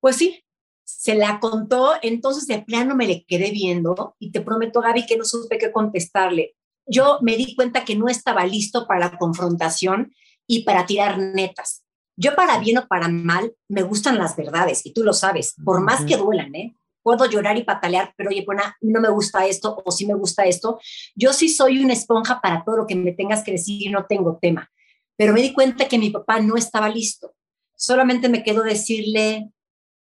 Pues 0.00 0.16
sí, 0.16 0.44
se 0.84 1.14
la 1.14 1.40
contó, 1.40 1.94
entonces 2.02 2.46
de 2.46 2.62
plano 2.62 2.94
me 2.94 3.06
le 3.06 3.24
quedé 3.24 3.50
viendo 3.50 4.14
y 4.18 4.30
te 4.30 4.40
prometo, 4.40 4.80
Gaby, 4.80 5.06
que 5.06 5.16
no 5.16 5.24
supe 5.24 5.58
qué 5.58 5.72
contestarle. 5.72 6.54
Yo 6.86 7.18
me 7.22 7.36
di 7.36 7.56
cuenta 7.56 7.84
que 7.84 7.96
no 7.96 8.08
estaba 8.08 8.46
listo 8.46 8.86
para 8.86 9.00
la 9.00 9.18
confrontación 9.18 10.14
y 10.46 10.62
para 10.64 10.86
tirar 10.86 11.18
netas. 11.18 11.84
Yo 12.16 12.34
para 12.34 12.58
bien 12.58 12.78
o 12.78 12.86
para 12.86 13.08
mal 13.08 13.52
me 13.68 13.82
gustan 13.82 14.16
las 14.16 14.36
verdades 14.36 14.86
y 14.86 14.92
tú 14.92 15.02
lo 15.02 15.12
sabes, 15.12 15.54
por 15.64 15.80
más 15.80 16.04
que 16.04 16.16
duelan, 16.16 16.54
¿eh? 16.54 16.76
Puedo 17.06 17.24
llorar 17.26 17.56
y 17.56 17.62
patalear, 17.62 18.12
pero 18.16 18.30
oye, 18.30 18.42
bueno, 18.44 18.64
no 18.80 19.00
me 19.00 19.08
gusta 19.10 19.46
esto 19.46 19.80
o 19.84 19.92
sí 19.92 20.06
me 20.06 20.14
gusta 20.14 20.42
esto. 20.42 20.80
Yo 21.14 21.32
sí 21.32 21.48
soy 21.48 21.78
una 21.78 21.92
esponja 21.92 22.40
para 22.40 22.64
todo 22.64 22.78
lo 22.78 22.86
que 22.88 22.96
me 22.96 23.12
tengas 23.12 23.44
que 23.44 23.52
decir 23.52 23.92
no 23.92 24.06
tengo 24.06 24.40
tema. 24.42 24.68
Pero 25.14 25.32
me 25.32 25.40
di 25.40 25.52
cuenta 25.52 25.86
que 25.86 26.00
mi 26.00 26.10
papá 26.10 26.40
no 26.40 26.56
estaba 26.56 26.88
listo. 26.88 27.32
Solamente 27.76 28.28
me 28.28 28.42
quedó 28.42 28.64
decirle, 28.64 29.52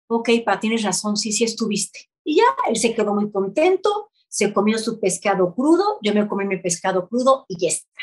ok, 0.09 0.29
pa, 0.45 0.59
tienes 0.59 0.83
razón, 0.83 1.17
sí, 1.17 1.31
sí 1.31 1.45
estuviste. 1.45 2.11
Y 2.25 2.39
ya, 2.39 2.43
él 2.69 2.75
se 2.75 2.93
quedó 2.93 3.15
muy 3.15 3.31
contento, 3.31 4.11
se 4.27 4.53
comió 4.53 4.77
su 4.79 4.99
pescado 4.99 5.55
crudo, 5.55 6.01
yo 6.03 6.13
me 6.13 6.27
comí 6.27 6.47
mi 6.47 6.57
pescado 6.57 7.09
crudo 7.09 7.45
y 7.47 7.61
ya 7.61 7.69
está. 7.69 8.01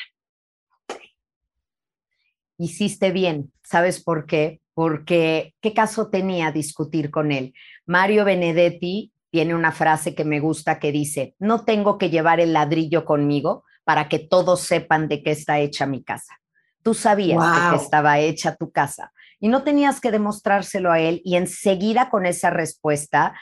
Hiciste 2.57 3.11
bien, 3.11 3.51
¿sabes 3.61 4.01
por 4.01 4.25
qué? 4.25 4.61
Porque 4.75 5.55
¿qué 5.61 5.73
caso 5.73 6.09
tenía 6.09 6.51
discutir 6.51 7.09
con 7.09 7.31
él? 7.31 7.55
Mario 7.87 8.25
Benedetti 8.25 9.11
tiene 9.31 9.55
una 9.55 9.71
frase 9.71 10.13
que 10.13 10.23
me 10.23 10.39
gusta 10.39 10.77
que 10.77 10.91
dice, 10.91 11.33
no 11.39 11.65
tengo 11.65 11.97
que 11.97 12.11
llevar 12.11 12.39
el 12.39 12.53
ladrillo 12.53 13.03
conmigo 13.03 13.63
para 13.83 14.07
que 14.07 14.19
todos 14.19 14.61
sepan 14.61 15.07
de 15.07 15.23
qué 15.23 15.31
está 15.31 15.59
hecha 15.59 15.87
mi 15.87 16.03
casa. 16.03 16.39
Tú 16.83 16.93
sabías 16.93 17.39
de 17.39 17.69
qué 17.71 17.83
estaba 17.83 18.19
hecha 18.19 18.55
tu 18.55 18.71
casa 18.71 19.11
y 19.39 19.47
no 19.47 19.63
tenías 19.63 19.99
que 19.99 20.11
demostrárselo 20.11 20.91
a 20.91 20.99
él 20.99 21.21
y 21.25 21.35
enseguida 21.35 22.09
con 22.09 22.25
esa 22.25 22.51
respuesta 22.51 23.33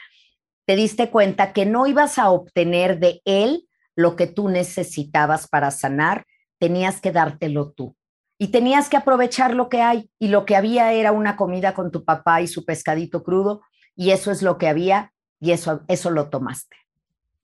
te 0.66 0.76
diste 0.76 1.10
cuenta 1.10 1.52
que 1.52 1.66
no 1.66 1.86
ibas 1.86 2.18
a 2.18 2.30
obtener 2.30 2.98
de 2.98 3.20
él 3.24 3.68
lo 3.96 4.16
que 4.16 4.26
tú 4.26 4.48
necesitabas 4.48 5.46
para 5.46 5.70
sanar, 5.70 6.24
tenías 6.58 7.00
que 7.00 7.12
dártelo 7.12 7.72
tú. 7.72 7.96
Y 8.38 8.48
tenías 8.48 8.88
que 8.88 8.96
aprovechar 8.96 9.54
lo 9.54 9.68
que 9.68 9.80
hay. 9.80 10.10
Y 10.18 10.28
lo 10.28 10.44
que 10.44 10.56
había 10.56 10.92
era 10.92 11.12
una 11.12 11.36
comida 11.36 11.74
con 11.74 11.90
tu 11.90 12.04
papá 12.04 12.40
y 12.40 12.46
su 12.46 12.64
pescadito 12.64 13.22
crudo. 13.22 13.62
Y 13.96 14.10
eso 14.10 14.30
es 14.30 14.42
lo 14.42 14.58
que 14.58 14.68
había 14.68 15.12
y 15.40 15.52
eso, 15.52 15.82
eso 15.88 16.10
lo 16.10 16.28
tomaste. 16.30 16.76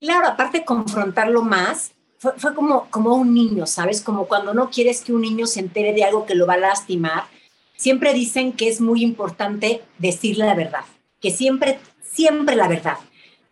Claro, 0.00 0.28
aparte 0.28 0.60
de 0.60 0.64
confrontarlo 0.64 1.42
más, 1.42 1.92
fue, 2.18 2.32
fue 2.36 2.54
como, 2.54 2.88
como 2.90 3.14
un 3.14 3.34
niño, 3.34 3.66
¿sabes? 3.66 4.00
Como 4.00 4.26
cuando 4.26 4.54
no 4.54 4.70
quieres 4.70 5.02
que 5.02 5.12
un 5.12 5.20
niño 5.20 5.46
se 5.46 5.60
entere 5.60 5.92
de 5.92 6.04
algo 6.04 6.26
que 6.26 6.34
lo 6.34 6.46
va 6.46 6.54
a 6.54 6.58
lastimar 6.58 7.24
siempre 7.80 8.12
dicen 8.12 8.52
que 8.52 8.68
es 8.68 8.82
muy 8.82 9.02
importante 9.02 9.82
decir 9.96 10.36
la 10.36 10.54
verdad, 10.54 10.84
que 11.18 11.30
siempre, 11.30 11.78
siempre 12.02 12.54
la 12.54 12.68
verdad. 12.68 12.98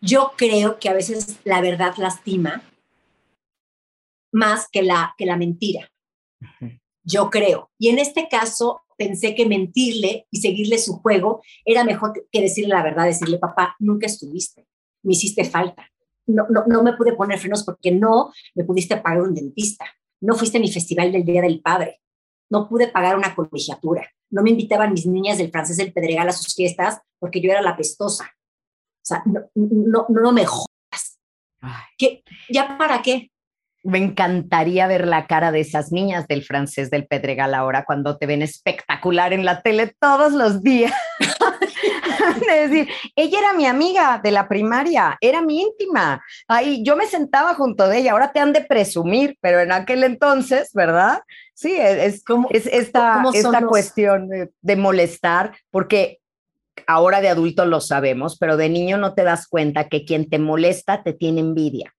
Yo 0.03 0.35
creo 0.37 0.79
que 0.79 0.91
a 0.91 0.93
veces 0.93 1.39
la 1.45 1.63
verdad 1.63 1.95
lastima 1.97 2.63
más 4.31 4.69
que 4.71 4.83
la, 4.83 5.15
que 5.17 5.25
la 5.25 5.39
mentira. 5.39 5.91
Yo 7.09 7.31
creo. 7.31 7.71
Y 7.79 7.89
en 7.89 7.99
este 7.99 8.29
caso 8.29 8.83
pensé 8.97 9.35
que 9.35 9.47
mentirle 9.47 10.27
y 10.31 10.41
seguirle 10.41 10.79
su 10.79 10.95
juego 10.95 11.43
era 11.65 11.85
mejor 11.85 12.13
que 12.31 12.41
decirle 12.41 12.75
la 12.75 12.83
verdad, 12.83 13.07
decirle, 13.07 13.39
papá, 13.39 13.77
nunca 13.79 14.07
estuviste, 14.07 14.67
me 15.03 15.13
hiciste 15.13 15.45
falta. 15.45 15.91
No, 16.27 16.47
no, 16.51 16.65
no 16.67 16.83
me 16.83 16.93
pude 16.93 17.15
poner 17.15 17.39
frenos 17.39 17.65
porque 17.65 17.91
no 17.91 18.33
me 18.55 18.65
pudiste 18.65 18.97
pagar 18.99 19.23
un 19.23 19.35
dentista. 19.35 19.87
No 20.21 20.35
fuiste 20.35 20.59
a 20.59 20.61
mi 20.61 20.71
festival 20.71 21.13
del 21.13 21.25
Día 21.25 21.41
del 21.41 21.61
Padre. 21.61 22.01
No 22.51 22.69
pude 22.69 22.89
pagar 22.89 23.17
una 23.17 23.35
colegiatura 23.35 24.09
no 24.31 24.43
me 24.43 24.51
invitaban 24.51 24.93
mis 24.93 25.07
niñas 25.07 25.39
del 25.39 25.51
francés 25.51 25.77
del 25.77 25.93
Pedregal 25.93 26.29
a 26.29 26.33
sus 26.33 26.55
fiestas 26.55 27.01
porque 27.19 27.41
yo 27.41 27.51
era 27.51 27.63
la 27.63 27.77
pestosa. 27.77 28.25
O 28.25 29.05
sea, 29.09 29.23
no, 29.25 29.41
no, 29.55 30.07
no 30.09 30.33
me 30.33 30.45
jodas. 30.45 31.19
¿Qué? 31.97 32.23
¿Ya 32.51 32.77
para 32.77 33.03
qué? 33.03 33.31
Me 33.83 33.99
encantaría 33.99 34.87
ver 34.87 35.07
la 35.07 35.27
cara 35.27 35.53
de 35.53 35.61
esas 35.61 35.93
niñas 35.93 36.27
del 36.27 36.43
francés 36.43 36.91
del 36.91 37.07
Pedregal 37.07 37.55
ahora 37.55 37.85
cuando 37.85 38.19
te 38.19 38.27
ven 38.27 38.43
espectacular 38.43 39.33
en 39.33 39.45
la 39.45 39.63
tele 39.63 39.95
todos 40.01 40.33
los 40.33 40.63
días. 40.63 40.93
de 42.47 42.69
decir, 42.69 42.89
ella 43.17 43.39
era 43.39 43.53
mi 43.55 43.67
amiga 43.67 44.21
de 44.23 44.31
la 44.31 44.49
primaria, 44.49 45.17
era 45.21 45.43
mi 45.43 45.63
íntima. 45.63 46.23
Ahí 46.47 46.83
yo 46.85 46.97
me 46.97 47.07
sentaba 47.07 47.55
junto 47.55 47.89
de 47.89 47.99
ella, 47.99 48.13
ahora 48.13 48.33
te 48.33 48.41
han 48.41 48.53
de 48.53 48.63
presumir, 48.63 49.37
pero 49.41 49.61
en 49.61 49.73
aquel 49.73 50.05
entonces, 50.05 50.71
¿verdad? 50.75 51.21
Sí, 51.55 51.75
es, 51.77 52.23
como, 52.23 52.49
es 52.51 52.67
esta, 52.67 53.23
esta 53.35 53.63
cuestión 53.67 54.29
de, 54.29 54.51
de 54.61 54.77
molestar, 54.77 55.57
porque 55.71 56.21
ahora 56.87 57.21
de 57.21 57.29
adulto 57.29 57.65
lo 57.65 57.81
sabemos, 57.81 58.39
pero 58.39 58.57
de 58.57 58.69
niño 58.69 58.97
no 58.97 59.15
te 59.15 59.25
das 59.25 59.49
cuenta 59.49 59.89
que 59.89 60.05
quien 60.05 60.29
te 60.29 60.39
molesta 60.39 61.03
te 61.03 61.13
tiene 61.13 61.41
envidia. 61.41 61.95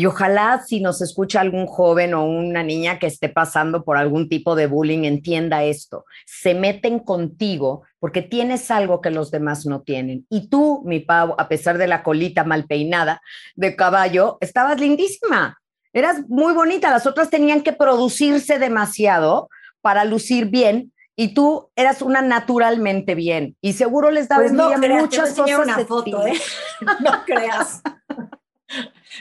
Y 0.00 0.06
ojalá 0.06 0.62
si 0.64 0.78
nos 0.78 1.02
escucha 1.02 1.40
algún 1.40 1.66
joven 1.66 2.14
o 2.14 2.24
una 2.24 2.62
niña 2.62 3.00
que 3.00 3.08
esté 3.08 3.28
pasando 3.28 3.82
por 3.82 3.96
algún 3.96 4.28
tipo 4.28 4.54
de 4.54 4.68
bullying, 4.68 5.02
entienda 5.02 5.64
esto. 5.64 6.04
Se 6.24 6.54
meten 6.54 7.00
contigo 7.00 7.82
porque 7.98 8.22
tienes 8.22 8.70
algo 8.70 9.00
que 9.00 9.10
los 9.10 9.32
demás 9.32 9.66
no 9.66 9.82
tienen. 9.82 10.24
Y 10.30 10.50
tú, 10.50 10.84
mi 10.86 11.00
Pau, 11.00 11.34
a 11.36 11.48
pesar 11.48 11.78
de 11.78 11.88
la 11.88 12.04
colita 12.04 12.44
mal 12.44 12.66
peinada 12.66 13.20
de 13.56 13.74
caballo, 13.74 14.38
estabas 14.40 14.78
lindísima. 14.78 15.58
Eras 15.92 16.20
muy 16.28 16.52
bonita. 16.52 16.92
Las 16.92 17.08
otras 17.08 17.28
tenían 17.28 17.62
que 17.62 17.72
producirse 17.72 18.60
demasiado 18.60 19.48
para 19.80 20.04
lucir 20.04 20.46
bien 20.46 20.92
y 21.16 21.34
tú 21.34 21.72
eras 21.74 22.02
una 22.02 22.22
naturalmente 22.22 23.16
bien. 23.16 23.56
Y 23.60 23.72
seguro 23.72 24.12
les 24.12 24.28
daba 24.28 24.42
pues 24.42 24.52
no 24.52 24.70
muchas 24.70 25.30
cosas. 25.30 25.58
Una 25.58 25.84
foto, 25.84 26.24
¿eh? 26.24 26.34
no 27.00 27.24
creas. 27.26 27.82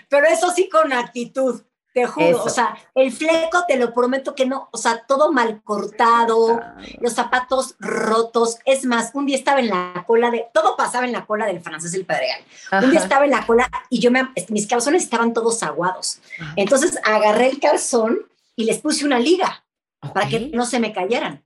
Pero 0.10 0.28
eso 0.28 0.52
sí 0.52 0.70
con 0.70 0.94
actitud. 0.94 1.62
Te 1.94 2.06
juro, 2.06 2.44
o 2.44 2.50
sea, 2.50 2.78
el 2.94 3.12
fleco 3.12 3.64
te 3.68 3.76
lo 3.76 3.92
prometo 3.92 4.36
que 4.36 4.46
no, 4.46 4.70
o 4.72 4.78
sea, 4.78 5.04
todo 5.08 5.34
mal 5.34 5.64
cortado, 5.64 6.62
los 7.00 7.14
zapatos 7.14 7.74
rotos. 7.80 8.60
Es 8.66 8.86
más, 8.86 9.10
un 9.16 9.26
día 9.26 9.36
estaba 9.36 9.62
en 9.62 9.70
la 9.70 10.04
cola 10.06 10.30
de, 10.30 10.46
todo 10.54 10.78
pasaba 10.78 11.08
en 11.08 11.12
la 11.12 11.26
cola 11.26 11.48
del 11.48 11.60
francés 11.60 11.96
el 11.96 12.06
Pedregal. 12.06 12.42
Un 12.84 12.92
día 12.92 13.00
estaba 13.00 13.26
en 13.26 13.32
la 13.32 13.48
cola 13.48 13.68
y 13.90 14.00
yo 14.00 14.12
me, 14.12 14.30
mis 14.50 14.68
calzones 14.68 15.02
estaban 15.02 15.34
todos 15.34 15.64
aguados. 15.64 16.20
Entonces 16.56 17.00
agarré 17.04 17.50
el 17.50 17.60
calzón 17.60 18.28
y 18.56 18.66
les 18.66 18.78
puse 18.78 19.04
una 19.04 19.18
liga 19.18 19.66
para 20.14 20.28
que 20.28 20.52
no 20.54 20.68
se 20.68 20.80
me 20.80 20.94
cayeran. 20.94 21.44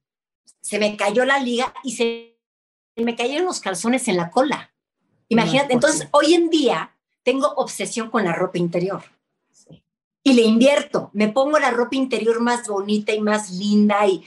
Se 0.60 0.80
me 0.80 0.98
cayó 0.98 1.24
la 1.24 1.40
liga 1.40 1.74
y 1.82 1.96
se 1.96 2.38
me 2.98 3.16
cayeron 3.16 3.46
los 3.46 3.62
calzones 3.62 4.10
en 4.10 4.18
la 4.18 4.30
cola. 4.30 4.74
Imagínate, 5.30 5.72
entonces 5.72 6.10
hoy 6.12 6.34
en 6.34 6.50
día 6.50 6.94
tengo 7.24 7.48
obsesión 7.56 8.10
con 8.10 8.26
la 8.26 8.34
ropa 8.34 8.58
interior 8.58 9.04
y 10.24 10.34
le 10.34 10.44
invierto, 10.44 11.10
me 11.14 11.30
pongo 11.30 11.58
la 11.60 11.72
ropa 11.72 11.96
interior 11.96 12.42
más 12.42 12.68
bonita 12.68 13.12
y 13.14 13.20
más 13.22 13.52
linda 13.52 14.06
y 14.06 14.24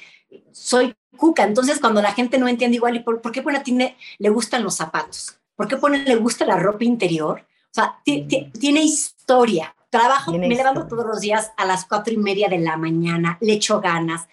soy 0.52 0.94
cuca. 1.16 1.44
Entonces, 1.44 1.78
cuando 1.78 2.02
la 2.02 2.12
gente 2.12 2.38
no 2.38 2.48
entiende 2.48 2.76
igual, 2.76 2.96
¿y 2.96 3.00
por, 3.00 3.20
qué 3.32 3.42
pone 3.42 3.60
tiene, 3.60 3.96
le 4.18 4.28
gustan 4.28 4.64
los 4.64 4.74
zapatos? 4.74 5.38
¿Por 5.54 5.68
qué 5.68 5.76
pone 5.76 6.04
le 6.04 6.16
gusta 6.16 6.44
la 6.44 6.58
ropa 6.58 6.84
interior? 6.84 7.46
O 7.70 7.74
sea, 7.74 7.98
mm. 8.04 8.52
tiene 8.58 8.82
historia. 8.82 9.74
Trabajo, 9.88 10.32
me 10.32 10.48
levanto 10.48 10.88
todos 10.88 11.06
los 11.06 11.20
días 11.20 11.52
a 11.56 11.64
las 11.64 11.84
cuatro 11.84 12.12
y 12.12 12.16
media 12.16 12.48
de 12.48 12.58
la 12.58 12.76
mañana, 12.76 13.38
le 13.40 13.52
echo 13.52 13.80
ganas, 13.80 14.26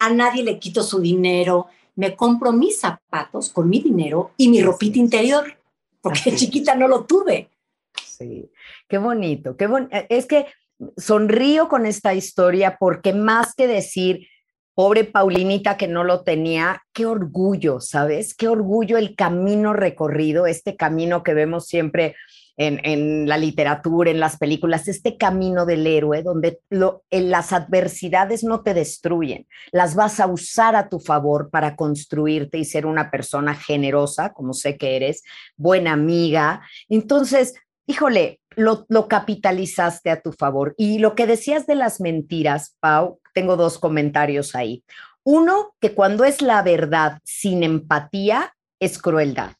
a 0.00 0.10
nadie 0.10 0.42
le 0.42 0.58
quito 0.58 0.82
su 0.82 0.98
dinero, 0.98 1.68
me 1.94 2.16
compro 2.16 2.52
mis 2.52 2.80
zapatos 2.80 3.50
con 3.50 3.68
mi 3.68 3.78
dinero 3.78 4.32
y 4.36 4.48
mi 4.48 4.60
ropita 4.60 4.98
interior, 4.98 5.56
porque 6.00 6.34
chiquita 6.34 6.74
no 6.74 6.88
lo 6.88 7.04
tuve. 7.04 7.48
Sí, 8.16 8.50
qué 8.88 8.98
bonito, 8.98 9.56
qué 9.56 9.66
bonito. 9.66 9.96
Es 10.08 10.26
que 10.26 10.46
sonrío 10.96 11.68
con 11.68 11.86
esta 11.86 12.14
historia 12.14 12.76
porque 12.78 13.12
más 13.12 13.54
que 13.54 13.66
decir, 13.66 14.28
pobre 14.74 15.04
Paulinita 15.04 15.76
que 15.76 15.88
no 15.88 16.04
lo 16.04 16.22
tenía, 16.22 16.82
qué 16.92 17.06
orgullo, 17.06 17.80
¿sabes? 17.80 18.34
Qué 18.34 18.48
orgullo 18.48 18.98
el 18.98 19.14
camino 19.14 19.72
recorrido, 19.72 20.46
este 20.46 20.76
camino 20.76 21.22
que 21.22 21.34
vemos 21.34 21.66
siempre 21.66 22.16
en, 22.56 23.28
la 23.28 23.36
literatura, 23.36 24.10
en 24.10 24.20
las 24.20 24.36
películas, 24.36 24.86
este 24.86 25.16
camino 25.16 25.66
del 25.66 25.86
héroe 25.86 26.22
donde 26.22 26.60
en 27.10 27.30
las 27.30 27.52
adversidades 27.52 28.44
no 28.44 28.62
te 28.62 28.74
destruyen, 28.74 29.46
las 29.72 29.94
vas 29.94 30.20
a 30.20 30.26
usar 30.26 30.76
a 30.76 30.88
tu 30.88 31.00
favor 31.00 31.50
para 31.50 31.74
construirte 31.74 32.58
y 32.58 32.64
ser 32.64 32.86
una 32.86 33.10
persona 33.10 33.54
generosa, 33.54 34.32
como 34.32 34.52
sé 34.52 34.76
que 34.76 34.96
eres, 34.96 35.24
buena 35.56 35.92
amiga. 35.92 36.62
Entonces, 36.88 37.54
híjole, 37.86 38.40
lo, 38.56 38.86
capitalizaste 39.08 40.10
a 40.10 40.20
tu 40.20 40.32
favor. 40.32 40.74
Y 40.76 40.98
lo 40.98 41.14
que 41.14 41.26
decías 41.26 41.66
de 41.66 41.74
las 41.74 42.00
mentiras, 42.00 42.76
Pau, 42.80 43.20
tengo 43.32 43.56
dos 43.56 43.78
comentarios 43.78 44.54
ahí. 44.54 44.84
Uno, 45.24 45.74
que 45.80 45.94
cuando 45.94 46.24
es 46.24 46.42
la 46.42 46.62
verdad 46.62 47.18
sin 47.24 47.62
empatía, 47.62 48.54
es 48.78 49.00
crueldad. 49.00 49.52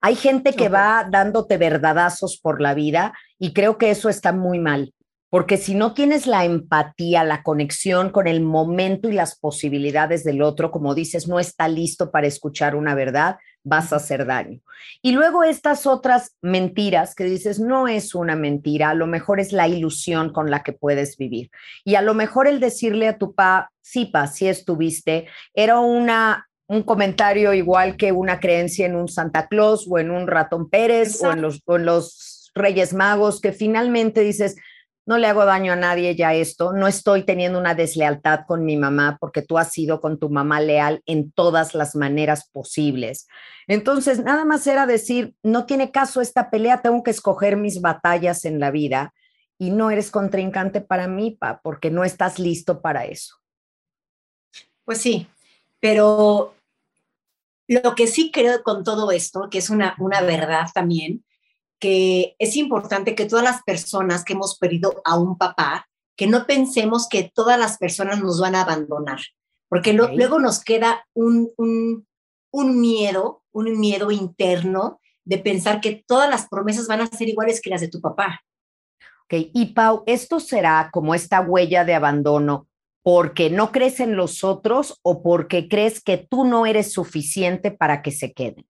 Hay 0.00 0.14
gente 0.14 0.52
que 0.52 0.68
va 0.68 1.06
dándote 1.10 1.56
verdadazos 1.56 2.38
por 2.40 2.60
la 2.60 2.74
vida 2.74 3.14
y 3.38 3.52
creo 3.52 3.78
que 3.78 3.90
eso 3.90 4.08
está 4.08 4.32
muy 4.32 4.58
mal, 4.58 4.92
porque 5.30 5.56
si 5.56 5.74
no 5.74 5.92
tienes 5.92 6.26
la 6.26 6.44
empatía, 6.44 7.24
la 7.24 7.42
conexión 7.42 8.10
con 8.10 8.26
el 8.26 8.40
momento 8.40 9.08
y 9.08 9.12
las 9.12 9.38
posibilidades 9.38 10.24
del 10.24 10.42
otro, 10.42 10.70
como 10.70 10.94
dices, 10.94 11.26
no 11.26 11.40
está 11.40 11.68
listo 11.68 12.10
para 12.10 12.26
escuchar 12.26 12.76
una 12.76 12.94
verdad, 12.94 13.36
vas 13.64 13.92
a 13.92 13.96
hacer 13.96 14.26
daño. 14.26 14.60
Y 15.02 15.12
luego 15.12 15.42
estas 15.42 15.86
otras 15.86 16.36
mentiras 16.40 17.14
que 17.14 17.24
dices, 17.24 17.58
no 17.58 17.88
es 17.88 18.14
una 18.14 18.36
mentira, 18.36 18.90
a 18.90 18.94
lo 18.94 19.08
mejor 19.08 19.40
es 19.40 19.52
la 19.52 19.66
ilusión 19.66 20.32
con 20.32 20.50
la 20.50 20.62
que 20.62 20.72
puedes 20.72 21.16
vivir. 21.16 21.50
Y 21.84 21.96
a 21.96 22.02
lo 22.02 22.14
mejor 22.14 22.46
el 22.46 22.60
decirle 22.60 23.08
a 23.08 23.18
tu 23.18 23.34
pa, 23.34 23.70
sí, 23.82 24.06
pa, 24.06 24.28
sí 24.28 24.46
estuviste, 24.46 25.26
era 25.54 25.80
una 25.80 26.46
un 26.68 26.82
comentario 26.82 27.54
igual 27.54 27.96
que 27.96 28.10
una 28.12 28.40
creencia 28.40 28.86
en 28.86 28.96
un 28.96 29.08
Santa 29.08 29.46
Claus 29.46 29.86
o 29.88 29.98
en 29.98 30.10
un 30.10 30.26
ratón 30.26 30.68
Pérez 30.68 31.22
o 31.22 31.30
en, 31.30 31.40
los, 31.40 31.62
o 31.64 31.76
en 31.76 31.86
los 31.86 32.50
Reyes 32.54 32.92
Magos, 32.92 33.40
que 33.40 33.52
finalmente 33.52 34.22
dices, 34.22 34.56
no 35.06 35.18
le 35.18 35.28
hago 35.28 35.44
daño 35.44 35.72
a 35.72 35.76
nadie 35.76 36.16
ya 36.16 36.34
esto, 36.34 36.72
no 36.72 36.88
estoy 36.88 37.22
teniendo 37.22 37.60
una 37.60 37.76
deslealtad 37.76 38.40
con 38.46 38.64
mi 38.64 38.76
mamá 38.76 39.16
porque 39.20 39.40
tú 39.40 39.56
has 39.56 39.72
sido 39.72 40.00
con 40.00 40.18
tu 40.18 40.28
mamá 40.30 40.60
leal 40.60 41.00
en 41.06 41.30
todas 41.30 41.74
las 41.74 41.94
maneras 41.94 42.50
posibles. 42.50 43.28
Entonces, 43.68 44.22
nada 44.22 44.44
más 44.44 44.66
era 44.66 44.84
decir, 44.84 45.34
no 45.44 45.64
tiene 45.64 45.92
caso 45.92 46.20
esta 46.20 46.50
pelea, 46.50 46.82
tengo 46.82 47.04
que 47.04 47.12
escoger 47.12 47.56
mis 47.56 47.80
batallas 47.80 48.44
en 48.44 48.58
la 48.58 48.72
vida 48.72 49.14
y 49.58 49.70
no 49.70 49.92
eres 49.92 50.10
contrincante 50.10 50.80
para 50.80 51.06
mí, 51.06 51.30
pa, 51.30 51.60
porque 51.62 51.90
no 51.90 52.04
estás 52.04 52.40
listo 52.40 52.82
para 52.82 53.04
eso. 53.04 53.36
Pues 54.84 54.98
sí, 54.98 55.28
pero 55.78 56.54
lo 57.68 57.94
que 57.94 58.08
sí 58.08 58.32
creo 58.32 58.62
con 58.64 58.82
todo 58.82 59.12
esto, 59.12 59.48
que 59.50 59.58
es 59.58 59.70
una, 59.70 59.94
una 59.98 60.20
verdad 60.20 60.66
también, 60.74 61.24
que 61.78 62.36
es 62.38 62.56
importante 62.56 63.14
que 63.14 63.26
todas 63.26 63.44
las 63.44 63.62
personas 63.62 64.24
que 64.24 64.32
hemos 64.32 64.58
perdido 64.58 65.00
a 65.04 65.18
un 65.18 65.36
papá, 65.36 65.88
que 66.16 66.26
no 66.26 66.46
pensemos 66.46 67.08
que 67.08 67.30
todas 67.34 67.58
las 67.58 67.78
personas 67.78 68.22
nos 68.22 68.40
van 68.40 68.54
a 68.54 68.62
abandonar, 68.62 69.20
porque 69.68 69.92
luego 69.92 70.38
nos 70.38 70.62
queda 70.62 71.06
un, 71.14 71.50
un, 71.58 72.80
miedo, 72.80 73.42
un 73.52 73.78
miedo 73.78 74.10
interno 74.10 75.00
de 75.24 75.38
pensar 75.38 75.80
que 75.80 76.04
todas 76.06 76.30
las 76.30 76.48
promesas 76.48 76.86
van 76.86 77.00
a 77.00 77.06
ser 77.06 77.28
iguales 77.28 77.60
que 77.60 77.70
las 77.70 77.80
de 77.80 77.88
tu 77.88 78.00
papá. 78.00 78.40
Ok, 79.24 79.50
y 79.52 79.74
Pau, 79.74 80.04
¿esto 80.06 80.40
será 80.40 80.88
como 80.92 81.14
esta 81.14 81.40
huella 81.40 81.84
de 81.84 81.94
abandono 81.94 82.68
porque 83.02 83.50
no 83.50 83.72
crees 83.72 84.00
en 84.00 84.16
los 84.16 84.44
otros 84.44 84.98
o 85.02 85.22
porque 85.22 85.68
crees 85.68 86.02
que 86.02 86.16
tú 86.16 86.44
no 86.44 86.64
eres 86.64 86.92
suficiente 86.92 87.70
para 87.70 88.02
que 88.02 88.12
se 88.12 88.32
queden? 88.32 88.66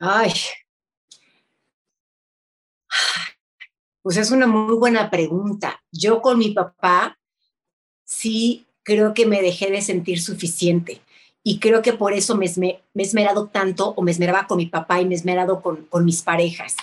Ay, 0.00 0.32
pues 4.02 4.16
es 4.16 4.30
una 4.30 4.46
muy 4.46 4.76
buena 4.76 5.10
pregunta. 5.10 5.82
Yo 5.90 6.22
con 6.22 6.38
mi 6.38 6.50
papá 6.50 7.18
sí 8.04 8.66
creo 8.82 9.12
que 9.12 9.26
me 9.26 9.42
dejé 9.42 9.70
de 9.70 9.82
sentir 9.82 10.22
suficiente 10.22 11.02
y 11.42 11.58
creo 11.58 11.82
que 11.82 11.92
por 11.92 12.12
eso 12.12 12.36
me, 12.36 12.46
he 12.46 12.82
esmerado 12.94 13.48
tanto 13.48 13.94
o 13.96 14.02
me 14.02 14.10
esmeraba 14.10 14.46
con 14.46 14.58
mi 14.58 14.66
papá 14.66 15.00
y 15.00 15.04
me 15.04 15.14
he 15.14 15.18
esmerado 15.18 15.60
con, 15.60 15.84
con 15.86 16.04
mis 16.04 16.22
parejas 16.22 16.76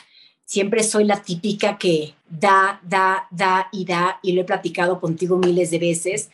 siempre 0.45 0.84
soy 0.84 1.05
la 1.05 1.21
típica 1.21 1.77
que 1.77 2.13
da, 2.29 2.79
da, 2.84 3.27
da 3.31 3.67
y 3.71 3.86
da, 3.86 4.19
y 4.21 4.34
lo 4.34 4.41
he 4.41 4.45
platicado 4.45 4.99
contigo 4.99 5.38
miles 5.38 5.71
de 5.71 5.79
veces, 5.79 6.29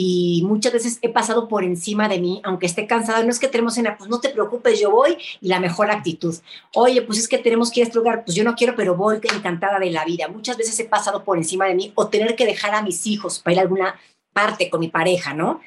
y 0.00 0.44
muchas 0.46 0.72
veces 0.72 0.98
he 1.02 1.08
pasado 1.08 1.48
por 1.48 1.64
encima 1.64 2.08
de 2.08 2.20
mí, 2.20 2.40
aunque 2.44 2.66
esté 2.66 2.86
cansada, 2.86 3.24
no 3.24 3.30
es 3.30 3.40
que 3.40 3.48
tenemos 3.48 3.74
cena, 3.74 3.96
pues 3.98 4.08
no 4.08 4.20
te 4.20 4.28
preocupes, 4.28 4.78
yo 4.78 4.92
voy, 4.92 5.16
y 5.40 5.48
la 5.48 5.58
mejor 5.58 5.90
actitud. 5.90 6.36
Oye, 6.74 7.02
pues 7.02 7.18
es 7.18 7.26
que 7.26 7.38
tenemos 7.38 7.72
que 7.72 7.80
ir 7.80 7.84
a 7.84 7.88
este 7.88 7.98
lugar, 7.98 8.24
pues 8.24 8.36
yo 8.36 8.44
no 8.44 8.54
quiero, 8.54 8.76
pero 8.76 8.94
voy 8.94 9.16
encantada 9.16 9.80
de 9.80 9.90
la 9.90 10.04
vida. 10.04 10.28
Muchas 10.28 10.56
veces 10.56 10.78
he 10.78 10.84
pasado 10.84 11.24
por 11.24 11.36
encima 11.36 11.66
de 11.66 11.74
mí, 11.74 11.92
o 11.96 12.06
tener 12.06 12.36
que 12.36 12.46
dejar 12.46 12.76
a 12.76 12.82
mis 12.82 13.08
hijos 13.08 13.40
para 13.40 13.54
ir 13.54 13.58
a 13.58 13.62
alguna 13.62 14.00
parte 14.32 14.70
con 14.70 14.78
mi 14.78 14.88
pareja, 14.88 15.34
¿no? 15.34 15.60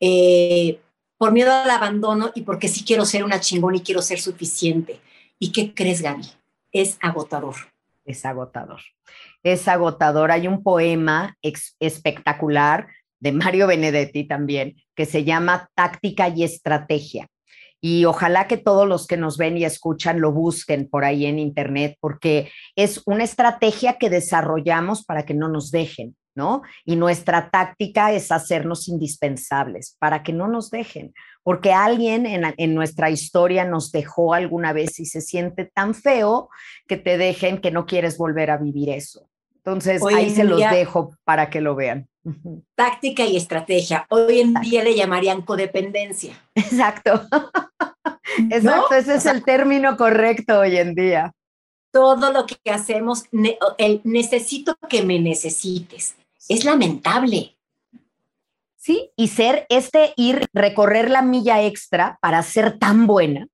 Eh, 0.00 0.80
por 1.18 1.32
miedo 1.32 1.52
al 1.52 1.70
abandono 1.70 2.32
y 2.34 2.40
porque 2.40 2.68
sí 2.68 2.84
quiero 2.84 3.04
ser 3.04 3.22
una 3.22 3.40
chingón 3.40 3.74
y 3.74 3.80
quiero 3.80 4.00
ser 4.00 4.18
suficiente. 4.18 4.98
¿Y 5.38 5.52
qué 5.52 5.74
crees, 5.74 6.00
Gaby? 6.00 6.24
Es 6.74 6.98
agotador. 7.00 7.54
Es 8.04 8.26
agotador. 8.26 8.80
Es 9.42 9.66
agotador. 9.68 10.30
Hay 10.30 10.46
un 10.46 10.62
poema 10.62 11.38
espectacular 11.40 12.88
de 13.20 13.32
Mario 13.32 13.68
Benedetti 13.68 14.24
también 14.24 14.76
que 14.94 15.06
se 15.06 15.24
llama 15.24 15.70
Táctica 15.74 16.28
y 16.28 16.42
Estrategia. 16.42 17.28
Y 17.80 18.06
ojalá 18.06 18.48
que 18.48 18.56
todos 18.56 18.88
los 18.88 19.06
que 19.06 19.16
nos 19.16 19.38
ven 19.38 19.56
y 19.56 19.64
escuchan 19.64 20.20
lo 20.20 20.32
busquen 20.32 20.88
por 20.88 21.04
ahí 21.04 21.26
en 21.26 21.38
internet, 21.38 21.96
porque 22.00 22.50
es 22.76 23.02
una 23.06 23.24
estrategia 23.24 23.98
que 23.98 24.10
desarrollamos 24.10 25.04
para 25.04 25.24
que 25.24 25.34
no 25.34 25.48
nos 25.48 25.70
dejen, 25.70 26.16
¿no? 26.34 26.62
Y 26.84 26.96
nuestra 26.96 27.50
táctica 27.50 28.12
es 28.12 28.32
hacernos 28.32 28.88
indispensables 28.88 29.96
para 29.98 30.22
que 30.22 30.32
no 30.32 30.48
nos 30.48 30.70
dejen, 30.70 31.14
porque 31.42 31.72
alguien 31.72 32.26
en, 32.26 32.74
nuestra 32.74 33.10
historia 33.10 33.64
nos 33.64 33.92
dejó 33.92 34.34
alguna 34.34 34.72
vez 34.72 34.98
y 34.98 35.06
se 35.06 35.20
siente 35.20 35.66
tan 35.66 35.94
feo 35.94 36.48
que 36.88 36.96
te 36.96 37.18
dejen 37.18 37.60
que 37.60 37.70
no 37.70 37.86
quieres 37.86 38.16
volver 38.16 38.50
a 38.50 38.56
vivir 38.56 38.90
eso. 38.90 39.28
Entonces, 39.56 40.02
ahí 40.04 40.30
se 40.30 40.44
los 40.44 40.58
dejo 40.58 41.14
para 41.24 41.48
que 41.48 41.60
lo 41.60 41.74
vean. 41.74 42.08
Táctica 42.74 43.24
y 43.24 43.36
estrategia. 43.36 44.06
Hoy 44.10 44.40
en 44.40 44.54
día 44.54 44.82
le 44.82 44.94
llamarían 44.94 45.42
codependencia. 45.42 46.34
Exacto. 46.54 47.22
Exacto, 48.50 48.94
ese 48.94 49.16
es 49.16 49.26
el 49.26 49.44
término 49.44 49.96
correcto 49.96 50.60
hoy 50.60 50.76
en 50.76 50.94
día. 50.94 51.32
Todo 51.92 52.32
lo 52.32 52.46
que 52.46 52.56
hacemos, 52.70 53.24
el 53.78 54.00
necesito 54.04 54.76
que 54.88 55.02
me 55.02 55.20
necesites 55.20 56.16
es 56.48 56.64
lamentable. 56.64 57.56
Sí, 58.76 59.10
y 59.16 59.28
ser 59.28 59.66
este 59.70 60.12
ir, 60.16 60.46
recorrer 60.52 61.10
la 61.10 61.22
milla 61.22 61.62
extra 61.62 62.18
para 62.20 62.42
ser 62.42 62.78
tan 62.78 63.06
buena, 63.06 63.48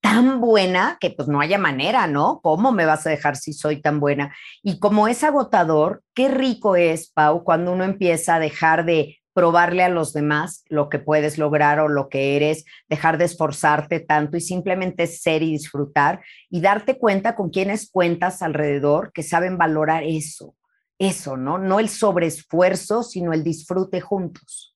tan 0.00 0.40
buena 0.40 0.96
que 1.00 1.10
pues 1.10 1.26
no 1.26 1.40
haya 1.40 1.58
manera, 1.58 2.06
¿no? 2.06 2.40
¿Cómo 2.40 2.70
me 2.70 2.86
vas 2.86 3.04
a 3.06 3.10
dejar 3.10 3.36
si 3.36 3.52
soy 3.52 3.80
tan 3.80 3.98
buena? 3.98 4.32
Y 4.62 4.78
como 4.78 5.08
es 5.08 5.24
agotador, 5.24 6.04
qué 6.14 6.28
rico 6.28 6.76
es, 6.76 7.10
Pau, 7.10 7.42
cuando 7.42 7.72
uno 7.72 7.82
empieza 7.82 8.36
a 8.36 8.38
dejar 8.38 8.84
de 8.84 9.18
probarle 9.36 9.82
a 9.82 9.88
los 9.88 10.14
demás 10.14 10.64
lo 10.68 10.88
que 10.88 10.98
puedes 10.98 11.36
lograr 11.36 11.80
o 11.80 11.88
lo 11.88 12.08
que 12.08 12.36
eres, 12.36 12.64
dejar 12.88 13.18
de 13.18 13.26
esforzarte 13.26 14.00
tanto 14.00 14.38
y 14.38 14.40
simplemente 14.40 15.06
ser 15.08 15.42
y 15.42 15.50
disfrutar 15.50 16.22
y 16.48 16.62
darte 16.62 16.96
cuenta 16.96 17.34
con 17.34 17.50
quienes 17.50 17.90
cuentas 17.90 18.40
alrededor 18.40 19.12
que 19.12 19.22
saben 19.22 19.58
valorar 19.58 20.04
eso, 20.04 20.54
eso, 20.98 21.36
¿no? 21.36 21.58
No 21.58 21.78
el 21.78 21.88
sobreesfuerzo, 21.88 23.02
sino 23.02 23.32
el 23.32 23.44
disfrute 23.44 24.00
juntos. 24.00 24.74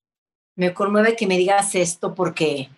Me 0.56 0.74
conmueve 0.74 1.16
que 1.16 1.26
me 1.26 1.38
digas 1.38 1.74
esto 1.74 2.14
porque 2.14 2.68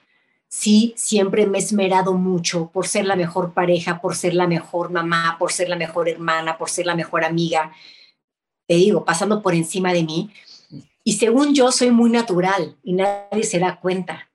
sí, 0.48 0.94
siempre 0.96 1.46
me 1.46 1.58
he 1.58 1.60
esmerado 1.60 2.12
mucho 2.12 2.70
por 2.70 2.86
ser 2.86 3.06
la 3.06 3.16
mejor 3.16 3.52
pareja, 3.52 4.00
por 4.00 4.14
ser 4.14 4.34
la 4.34 4.46
mejor 4.46 4.90
mamá, 4.90 5.36
por 5.38 5.52
ser 5.52 5.68
la 5.68 5.76
mejor 5.76 6.08
hermana, 6.08 6.58
por 6.58 6.70
ser 6.70 6.86
la 6.86 6.94
mejor 6.94 7.24
amiga. 7.24 7.72
Te 8.66 8.74
digo, 8.74 9.04
pasando 9.04 9.42
por 9.42 9.54
encima 9.54 9.92
de 9.92 10.04
mí 10.04 10.30
y 11.04 11.14
según 11.14 11.54
yo 11.54 11.72
soy 11.72 11.90
muy 11.90 12.10
natural 12.10 12.76
y 12.82 12.92
nadie 12.92 13.42
se 13.44 13.58
da 13.58 13.80
cuenta. 13.80 14.28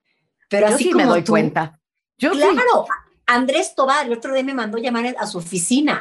Pero 0.50 0.68
así 0.68 0.92
como 0.92 1.06
me 1.06 1.10
doy 1.10 1.24
cuenta. 1.24 1.80
Yo 2.18 2.32
claro, 2.32 2.86
Andrés 3.26 3.76
Tobar 3.76 4.06
el 4.06 4.14
otro 4.14 4.34
día 4.34 4.44
me 4.44 4.54
mandó 4.54 4.78
llamar 4.78 5.16
a 5.20 5.28
su 5.28 5.38
oficina. 5.38 6.00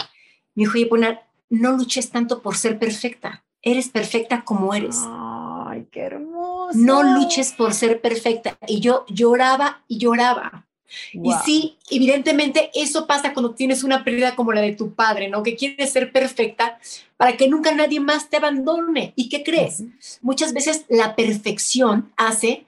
Me 0.55 0.65
dijo, 0.65 0.73
oye, 0.75 1.21
no 1.51 1.73
luches 1.73 2.11
tanto 2.11 2.43
por 2.43 2.57
ser 2.57 2.79
perfecta. 2.79 3.45
Eres 3.63 3.89
perfecta 3.89 4.45
como 4.45 4.75
eres. 4.75 4.97
Ay, 5.07 5.87
qué 5.91 6.03
hermoso. 6.03 6.79
No 6.79 7.03
luches 7.03 7.53
por 7.53 7.75
ser 7.75 8.01
perfecta. 8.01 8.57
Y 8.67 8.81
yo 8.81 9.05
lloraba 9.09 9.85
y 9.89 9.99
lloraba. 9.99 10.67
Y 11.13 11.33
sí, 11.45 11.79
evidentemente 11.91 12.71
eso 12.75 13.07
pasa 13.07 13.33
cuando 13.33 13.55
tienes 13.55 13.83
una 13.83 14.05
pérdida 14.05 14.37
como 14.37 14.53
la 14.53 14.61
de 14.61 14.73
tu 14.73 14.95
padre, 14.95 15.29
¿no? 15.29 15.43
Que 15.43 15.57
quieres 15.57 15.93
ser 15.93 16.13
perfecta 16.13 16.79
para 17.17 17.37
que 17.37 17.49
nunca 17.49 17.73
nadie 17.73 18.01
más 18.01 18.31
te 18.31 18.37
abandone. 18.37 19.13
¿Y 19.17 19.29
qué 19.29 19.43
crees? 19.43 19.83
Muchas 20.23 20.53
veces 20.53 20.85
la 20.89 21.17
perfección 21.17 22.13
hace 22.17 22.67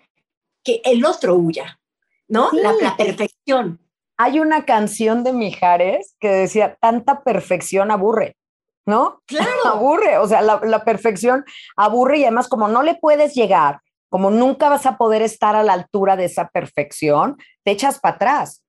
que 0.64 0.81
el 0.85 1.05
otro 1.05 1.37
huya, 1.37 1.79
¿no? 2.27 2.51
La, 2.53 2.97
perfección. 2.97 3.79
Hay 4.17 4.41
una 4.41 4.64
canción 4.64 5.23
de 5.23 5.33
Mijares 5.33 6.17
que 6.19 6.29
decía, 6.29 6.77
tanta 6.81 7.23
perfección 7.23 7.91
aburre. 7.91 8.37
¿No? 8.88 9.20
Claro. 9.27 9.51
aburre, 9.66 10.16
o 10.16 10.27
sea, 10.27 10.40
la, 10.40 10.61
la 10.64 10.83
perfección 10.83 11.44
aburre 11.77 12.18
y 12.18 12.22
además 12.24 12.48
como 12.48 12.68
no 12.68 12.83
le 12.83 12.94
puedes 12.94 13.35
llegar, 13.35 13.81
como 14.09 14.31
nunca 14.31 14.68
vas 14.68 14.87
a 14.87 14.96
poder 14.96 15.22
estar 15.22 15.57
a 15.57 15.62
la 15.62 15.74
altura 15.74 16.16
de 16.16 16.24
esa 16.24 16.48
perfección, 16.48 17.37
te 17.64 17.72
echas 17.72 18.01
para 18.01 18.16
atrás. 18.16 18.64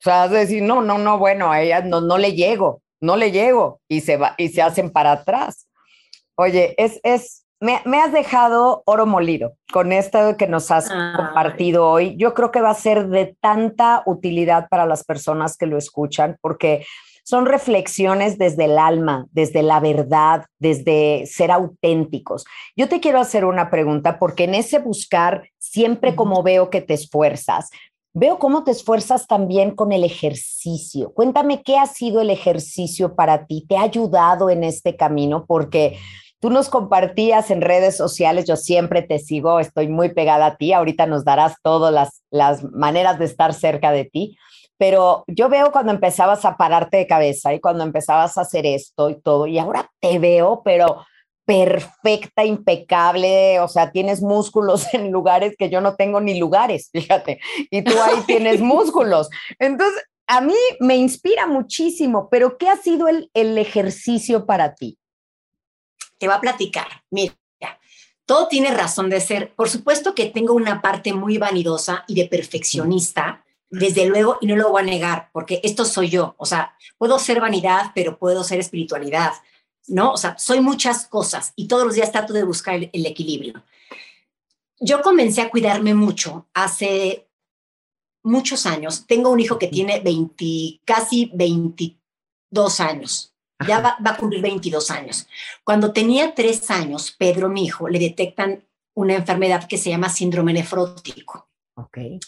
O 0.00 0.04
sea, 0.04 0.24
a 0.24 0.28
decir, 0.28 0.62
no, 0.62 0.82
no, 0.82 0.98
no, 0.98 1.18
bueno, 1.18 1.50
a 1.50 1.60
ella 1.62 1.80
no, 1.80 2.00
no 2.00 2.18
le 2.18 2.34
llego, 2.34 2.82
no 3.00 3.16
le 3.16 3.32
llego, 3.32 3.80
y 3.88 4.02
se, 4.02 4.16
va, 4.16 4.34
y 4.36 4.48
se 4.48 4.62
hacen 4.62 4.90
para 4.90 5.12
atrás. 5.12 5.66
Oye, 6.36 6.74
es, 6.78 7.00
es, 7.02 7.46
me, 7.58 7.80
me 7.84 8.00
has 8.00 8.12
dejado 8.12 8.82
oro 8.86 9.06
molido 9.06 9.56
con 9.72 9.92
esto 9.92 10.36
que 10.36 10.46
nos 10.46 10.70
has 10.70 10.90
compartido 10.90 11.88
hoy. 11.88 12.16
Yo 12.16 12.34
creo 12.34 12.50
que 12.50 12.60
va 12.60 12.70
a 12.70 12.74
ser 12.74 13.08
de 13.08 13.36
tanta 13.40 14.02
utilidad 14.06 14.68
para 14.68 14.86
las 14.86 15.04
personas 15.04 15.56
que 15.56 15.66
lo 15.66 15.78
escuchan, 15.78 16.36
porque 16.40 16.84
son 17.24 17.46
reflexiones 17.46 18.38
desde 18.38 18.66
el 18.66 18.78
alma, 18.78 19.26
desde 19.32 19.62
la 19.62 19.80
verdad, 19.80 20.44
desde 20.58 21.24
ser 21.26 21.50
auténticos. 21.50 22.44
Yo 22.76 22.88
te 22.88 23.00
quiero 23.00 23.18
hacer 23.18 23.46
una 23.46 23.70
pregunta 23.70 24.18
porque 24.18 24.44
en 24.44 24.54
ese 24.54 24.78
buscar, 24.78 25.48
siempre 25.58 26.14
como 26.14 26.42
veo 26.42 26.68
que 26.68 26.82
te 26.82 26.94
esfuerzas, 26.94 27.70
veo 28.12 28.38
cómo 28.38 28.62
te 28.62 28.70
esfuerzas 28.70 29.26
también 29.26 29.74
con 29.74 29.90
el 29.90 30.04
ejercicio. 30.04 31.12
Cuéntame 31.14 31.62
qué 31.62 31.78
ha 31.78 31.86
sido 31.86 32.20
el 32.20 32.28
ejercicio 32.28 33.16
para 33.16 33.46
ti, 33.46 33.64
te 33.66 33.76
ha 33.76 33.82
ayudado 33.82 34.50
en 34.50 34.62
este 34.62 34.94
camino 34.96 35.44
porque... 35.48 35.98
Tú 36.40 36.50
nos 36.50 36.68
compartías 36.68 37.50
en 37.50 37.62
redes 37.62 37.96
sociales, 37.96 38.44
yo 38.44 38.56
siempre 38.56 39.00
te 39.00 39.18
sigo, 39.18 39.60
estoy 39.60 39.88
muy 39.88 40.12
pegada 40.12 40.44
a 40.44 40.56
ti, 40.58 40.74
ahorita 40.74 41.06
nos 41.06 41.24
darás 41.24 41.54
todas 41.62 41.90
las, 41.90 42.22
las 42.30 42.62
maneras 42.62 43.18
de 43.18 43.24
estar 43.24 43.54
cerca 43.54 43.92
de 43.92 44.04
ti, 44.04 44.36
pero 44.86 45.24
yo 45.28 45.48
veo 45.48 45.72
cuando 45.72 45.92
empezabas 45.92 46.44
a 46.44 46.58
pararte 46.58 46.98
de 46.98 47.06
cabeza 47.06 47.54
y 47.54 47.58
cuando 47.58 47.84
empezabas 47.84 48.36
a 48.36 48.42
hacer 48.42 48.66
esto 48.66 49.08
y 49.08 49.18
todo, 49.18 49.46
y 49.46 49.58
ahora 49.58 49.90
te 49.98 50.18
veo, 50.18 50.60
pero 50.62 51.06
perfecta, 51.46 52.44
impecable, 52.44 53.60
o 53.60 53.68
sea, 53.68 53.92
tienes 53.92 54.20
músculos 54.20 54.84
en 54.92 55.10
lugares 55.10 55.56
que 55.58 55.70
yo 55.70 55.80
no 55.80 55.96
tengo 55.96 56.20
ni 56.20 56.38
lugares, 56.38 56.90
fíjate, 56.92 57.40
y 57.70 57.80
tú 57.80 57.94
ahí 57.98 58.20
tienes 58.26 58.60
músculos. 58.60 59.30
Entonces, 59.58 60.02
a 60.26 60.42
mí 60.42 60.54
me 60.80 60.96
inspira 60.96 61.46
muchísimo, 61.46 62.28
pero 62.30 62.58
¿qué 62.58 62.68
ha 62.68 62.76
sido 62.76 63.08
el, 63.08 63.30
el 63.32 63.56
ejercicio 63.56 64.44
para 64.44 64.74
ti? 64.74 64.98
Te 66.18 66.28
va 66.28 66.34
a 66.34 66.40
platicar. 66.42 66.88
Mira, 67.10 67.34
todo 68.26 68.48
tiene 68.48 68.70
razón 68.70 69.08
de 69.08 69.22
ser. 69.22 69.54
Por 69.54 69.70
supuesto 69.70 70.14
que 70.14 70.26
tengo 70.26 70.52
una 70.52 70.82
parte 70.82 71.14
muy 71.14 71.38
vanidosa 71.38 72.04
y 72.06 72.16
de 72.16 72.28
perfeccionista 72.28 73.43
desde 73.70 74.06
luego, 74.06 74.38
y 74.40 74.46
no 74.46 74.56
lo 74.56 74.70
voy 74.70 74.82
a 74.82 74.84
negar, 74.84 75.30
porque 75.32 75.60
esto 75.62 75.84
soy 75.84 76.08
yo, 76.08 76.34
o 76.38 76.46
sea, 76.46 76.76
puedo 76.98 77.18
ser 77.18 77.40
vanidad, 77.40 77.92
pero 77.94 78.18
puedo 78.18 78.44
ser 78.44 78.60
espiritualidad, 78.60 79.32
¿no? 79.88 80.12
O 80.12 80.16
sea, 80.16 80.38
soy 80.38 80.60
muchas 80.60 81.06
cosas 81.06 81.52
y 81.56 81.66
todos 81.66 81.84
los 81.84 81.94
días 81.94 82.12
trato 82.12 82.32
de 82.32 82.44
buscar 82.44 82.74
el, 82.74 83.06
equilibrio. 83.06 83.62
Yo 84.80 85.02
comencé 85.02 85.40
a 85.40 85.50
cuidarme 85.50 85.94
mucho 85.94 86.46
hace 86.54 87.26
muchos 88.22 88.66
años. 88.66 89.06
Tengo 89.06 89.30
un 89.30 89.40
hijo 89.40 89.58
que 89.58 89.68
tiene 89.68 90.00
20, 90.00 90.80
casi 90.84 91.30
22 91.34 92.80
años. 92.80 93.34
Ya 93.66 93.80
va, 93.80 93.96
va, 94.04 94.10
a 94.10 94.16
cumplir 94.16 94.42
22 94.42 94.90
años. 94.90 95.26
Cuando 95.62 95.92
tenía 95.92 96.34
tres 96.34 96.70
años, 96.70 97.14
Pedro, 97.16 97.48
mi 97.48 97.64
hijo, 97.64 97.88
le 97.88 97.98
detectan 97.98 98.64
una 98.94 99.14
enfermedad 99.14 99.66
que 99.68 99.78
se 99.78 99.90
llama 99.90 100.08
síndrome 100.08 100.52
nefrótico. 100.52 101.48
Okay. 101.76 102.20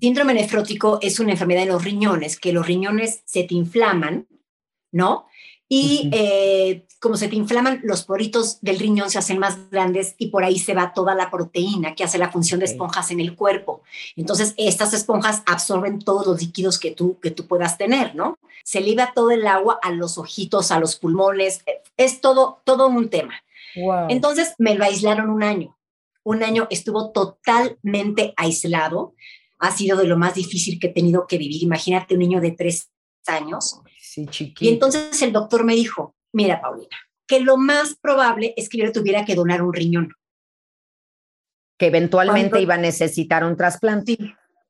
Síndrome 0.00 0.34
nefrótico 0.34 0.98
es 1.02 1.20
una 1.20 1.32
enfermedad 1.32 1.60
de 1.60 1.72
los 1.72 1.84
riñones, 1.84 2.38
que 2.38 2.52
los 2.52 2.66
riñones 2.66 3.22
se 3.26 3.44
te 3.44 3.54
inflaman, 3.54 4.26
¿no? 4.92 5.26
Y 5.68 6.10
eh, 6.12 6.86
como 7.00 7.16
se 7.16 7.28
te 7.28 7.36
inflaman, 7.36 7.80
los 7.84 8.04
poritos 8.04 8.60
del 8.60 8.78
riñón 8.78 9.08
se 9.08 9.18
hacen 9.18 9.38
más 9.38 9.70
grandes 9.70 10.14
y 10.18 10.28
por 10.28 10.42
ahí 10.42 10.58
se 10.58 10.74
va 10.74 10.92
toda 10.94 11.14
la 11.14 11.30
proteína 11.30 11.94
que 11.94 12.02
hace 12.02 12.18
la 12.18 12.32
función 12.32 12.60
de 12.60 12.66
esponjas 12.66 13.10
en 13.10 13.20
el 13.20 13.36
cuerpo. 13.36 13.82
Entonces, 14.16 14.54
estas 14.56 14.94
esponjas 14.94 15.42
absorben 15.46 16.00
todos 16.00 16.26
los 16.26 16.40
líquidos 16.40 16.78
que 16.78 16.90
tú, 16.90 17.20
que 17.20 17.30
tú 17.30 17.46
puedas 17.46 17.78
tener, 17.78 18.16
¿no? 18.16 18.38
Se 18.64 18.80
libra 18.80 19.12
todo 19.14 19.30
el 19.30 19.46
agua 19.46 19.78
a 19.82 19.92
los 19.92 20.18
ojitos, 20.18 20.72
a 20.72 20.80
los 20.80 20.96
pulmones, 20.96 21.62
es 21.96 22.20
todo, 22.20 22.62
todo 22.64 22.88
un 22.88 23.08
tema. 23.08 23.34
Entonces, 24.08 24.54
me 24.58 24.74
lo 24.74 24.84
aislaron 24.84 25.30
un 25.30 25.42
año. 25.42 25.76
Un 26.24 26.42
año 26.42 26.66
estuvo 26.70 27.10
totalmente 27.12 28.34
aislado 28.36 29.14
ha 29.60 29.70
sido 29.70 29.96
de 29.98 30.06
lo 30.06 30.18
más 30.18 30.34
difícil 30.34 30.80
que 30.80 30.88
he 30.88 30.92
tenido 30.92 31.26
que 31.26 31.38
vivir. 31.38 31.62
Imagínate 31.62 32.14
un 32.14 32.20
niño 32.20 32.40
de 32.40 32.52
tres 32.52 32.90
años. 33.26 33.80
Sí, 33.98 34.26
chiquito. 34.26 34.64
Y 34.64 34.68
entonces 34.68 35.20
el 35.22 35.32
doctor 35.32 35.64
me 35.64 35.74
dijo, 35.74 36.16
mira, 36.32 36.60
Paulina, 36.60 36.96
que 37.26 37.40
lo 37.40 37.56
más 37.56 37.94
probable 38.00 38.54
es 38.56 38.68
que 38.68 38.78
yo 38.78 38.84
le 38.84 38.92
tuviera 38.92 39.24
que 39.24 39.34
donar 39.34 39.62
un 39.62 39.72
riñón. 39.72 40.12
Que 41.78 41.86
eventualmente 41.86 42.60
iba 42.60 42.74
a 42.74 42.78
necesitar 42.78 43.44
un 43.44 43.56
trasplante. 43.56 44.18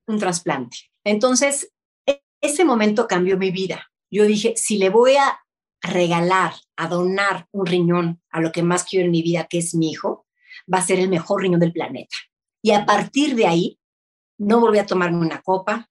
un 0.07 0.18
trasplante. 0.18 0.76
Entonces, 1.05 1.72
e-, 2.07 2.22
ese 2.40 2.64
momento 2.64 3.07
cambió 3.07 3.38
mi 3.38 3.50
vida. 3.50 3.90
Yo 4.11 4.24
dije, 4.24 4.55
si 4.57 4.76
le 4.76 4.90
voy 4.90 5.14
a 5.16 5.40
regalar, 5.81 6.53
a 6.76 6.88
donar 6.88 7.46
un 7.53 7.64
riñón 7.64 8.20
a 8.31 8.40
lo 8.40 8.53
que 8.53 8.62
más 8.62 8.85
quiero 8.85 9.07
en 9.07 9.12
mi 9.12 9.22
vida, 9.22 9.46
que 9.48 9.59
es 9.59 9.74
mi 9.74 9.90
hijo, 9.90 10.26
va 10.72 10.79
a 10.79 10.87
ser 10.87 10.98
el 10.98 11.09
mejor 11.09 11.42
riñón 11.42 11.61
del 11.61 11.72
planeta. 11.72 12.16
Y 12.62 12.72
a 12.72 12.85
partir 12.85 13.35
de 13.37 13.46
ahí, 13.46 13.79
no 14.40 14.59
volví 14.59 14.79
a 14.79 14.87
tomarme 14.87 15.18
una 15.18 15.42
copa, 15.42 15.88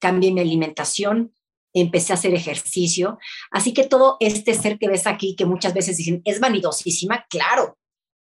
cambié 0.00 0.32
mi 0.32 0.40
alimentación, 0.40 1.34
empecé 1.74 2.12
a 2.12 2.16
hacer 2.16 2.32
ejercicio. 2.32 3.18
Así 3.50 3.74
que 3.74 3.84
todo 3.84 4.16
este 4.20 4.54
ser 4.54 4.78
que 4.78 4.88
ves 4.88 5.06
aquí, 5.06 5.34
que 5.36 5.46
muchas 5.46 5.74
veces 5.74 5.96
dicen, 5.96 6.22
es 6.24 6.40
vanidosísima, 6.40 7.26
claro, 7.28 7.76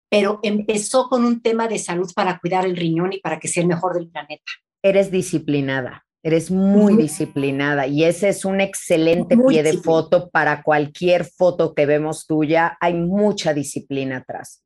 pero 0.09 0.39
empezó 0.43 1.09
con 1.09 1.25
un 1.25 1.41
tema 1.41 1.67
de 1.67 1.77
salud 1.77 2.09
para 2.15 2.39
cuidar 2.39 2.65
el 2.65 2.77
riñón 2.77 3.13
y 3.13 3.19
para 3.19 3.39
que 3.39 3.47
sea 3.47 3.61
el 3.61 3.67
mejor 3.67 3.95
del 3.95 4.09
planeta. 4.09 4.43
Eres 4.81 5.11
disciplinada, 5.11 6.05
eres 6.23 6.51
muy 6.51 6.95
disciplinada 6.95 7.85
y 7.87 8.05
ese 8.05 8.29
es 8.29 8.45
un 8.45 8.61
excelente 8.61 9.37
pie 9.37 9.61
de 9.61 9.73
foto 9.73 10.29
para 10.29 10.63
cualquier 10.63 11.25
foto 11.25 11.73
que 11.73 11.85
vemos 11.85 12.27
tuya. 12.27 12.77
Hay 12.79 12.93
mucha 12.93 13.53
disciplina 13.53 14.17
atrás 14.17 14.64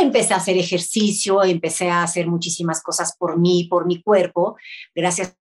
empecé 0.00 0.34
a 0.34 0.38
hacer 0.38 0.56
ejercicio, 0.56 1.42
empecé 1.44 1.90
a 1.90 2.02
hacer 2.02 2.26
muchísimas 2.26 2.82
cosas 2.82 3.16
por 3.16 3.38
mí, 3.38 3.64
por 3.70 3.86
mi 3.86 4.02
cuerpo. 4.02 4.56
Gracias 4.94 5.36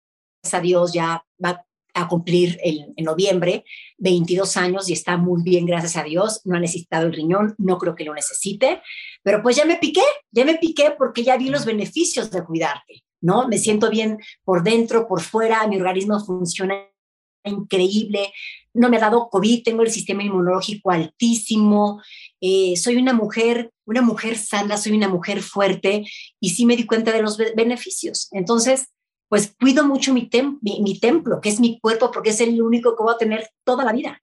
a 0.52 0.60
Dios 0.60 0.94
ya 0.94 1.26
va 1.44 1.66
a 1.96 2.08
cumplir 2.08 2.60
en 2.62 3.06
noviembre 3.06 3.64
22 3.98 4.58
años 4.58 4.90
y 4.90 4.94
está 4.94 5.18
muy 5.18 5.42
bien, 5.44 5.66
gracias 5.66 5.96
a 5.96 6.04
Dios. 6.04 6.42
No 6.44 6.58
ha 6.58 6.60
necesitado 6.60 7.08
el 7.08 7.14
riñón, 7.14 7.56
no 7.58 7.78
creo 7.78 7.96
que 7.96 8.04
lo 8.04 8.14
necesite, 8.14 8.82
pero 9.24 9.42
pues 9.42 9.56
ya 9.56 9.66
me 9.66 9.78
piqué, 9.78 10.04
ya 10.32 10.44
me 10.44 10.56
piqué 10.56 10.92
porque 10.98 11.24
ya 11.24 11.38
vi 11.38 11.50
los 11.50 11.66
beneficios 11.66 12.30
de 12.32 12.44
cuidarte, 12.44 13.04
¿no? 13.22 13.48
Me 13.48 13.58
siento 13.58 13.90
bien 13.90 14.20
por 14.44 14.64
dentro, 14.64 15.08
por 15.08 15.22
fuera, 15.22 15.66
mi 15.68 15.78
organismo 15.78 16.20
funciona 16.20 16.76
increíble, 17.46 18.34
no 18.76 18.90
me 18.90 18.98
ha 18.98 19.02
dado 19.02 19.30
COVID, 19.30 19.64
tengo 19.64 19.82
el 19.82 19.92
sistema 19.92 20.24
inmunológico 20.24 20.92
altísimo, 20.92 22.02
eh, 22.42 22.76
soy 22.78 22.98
una 22.98 23.14
mujer, 23.14 23.72
una 23.86 24.02
mujer 24.02 24.38
sana, 24.38 24.78
soy 24.78 24.92
una 24.92 25.08
mujer 25.08 25.42
fuerte 25.42 26.06
y 26.40 26.50
sí 26.50 26.66
me 26.66 26.76
di 26.76 26.86
cuenta 26.86 27.12
de 27.12 27.22
los 27.22 27.38
beneficios. 27.38 28.28
Entonces, 28.32 28.90
pues 29.30 29.56
cuido 29.60 29.86
mucho 29.86 30.14
mi, 30.14 30.30
mi 30.62 31.00
templo, 31.00 31.42
que 31.42 31.50
es 31.50 31.60
mi 31.60 31.80
cuerpo, 31.80 32.12
porque 32.12 32.30
es 32.30 32.42
el 32.42 32.62
único 32.62 32.96
que 32.96 33.04
voy 33.04 33.14
a 33.14 33.18
tener 33.18 33.50
toda 33.64 33.84
la 33.84 33.94
vida. 33.94 34.22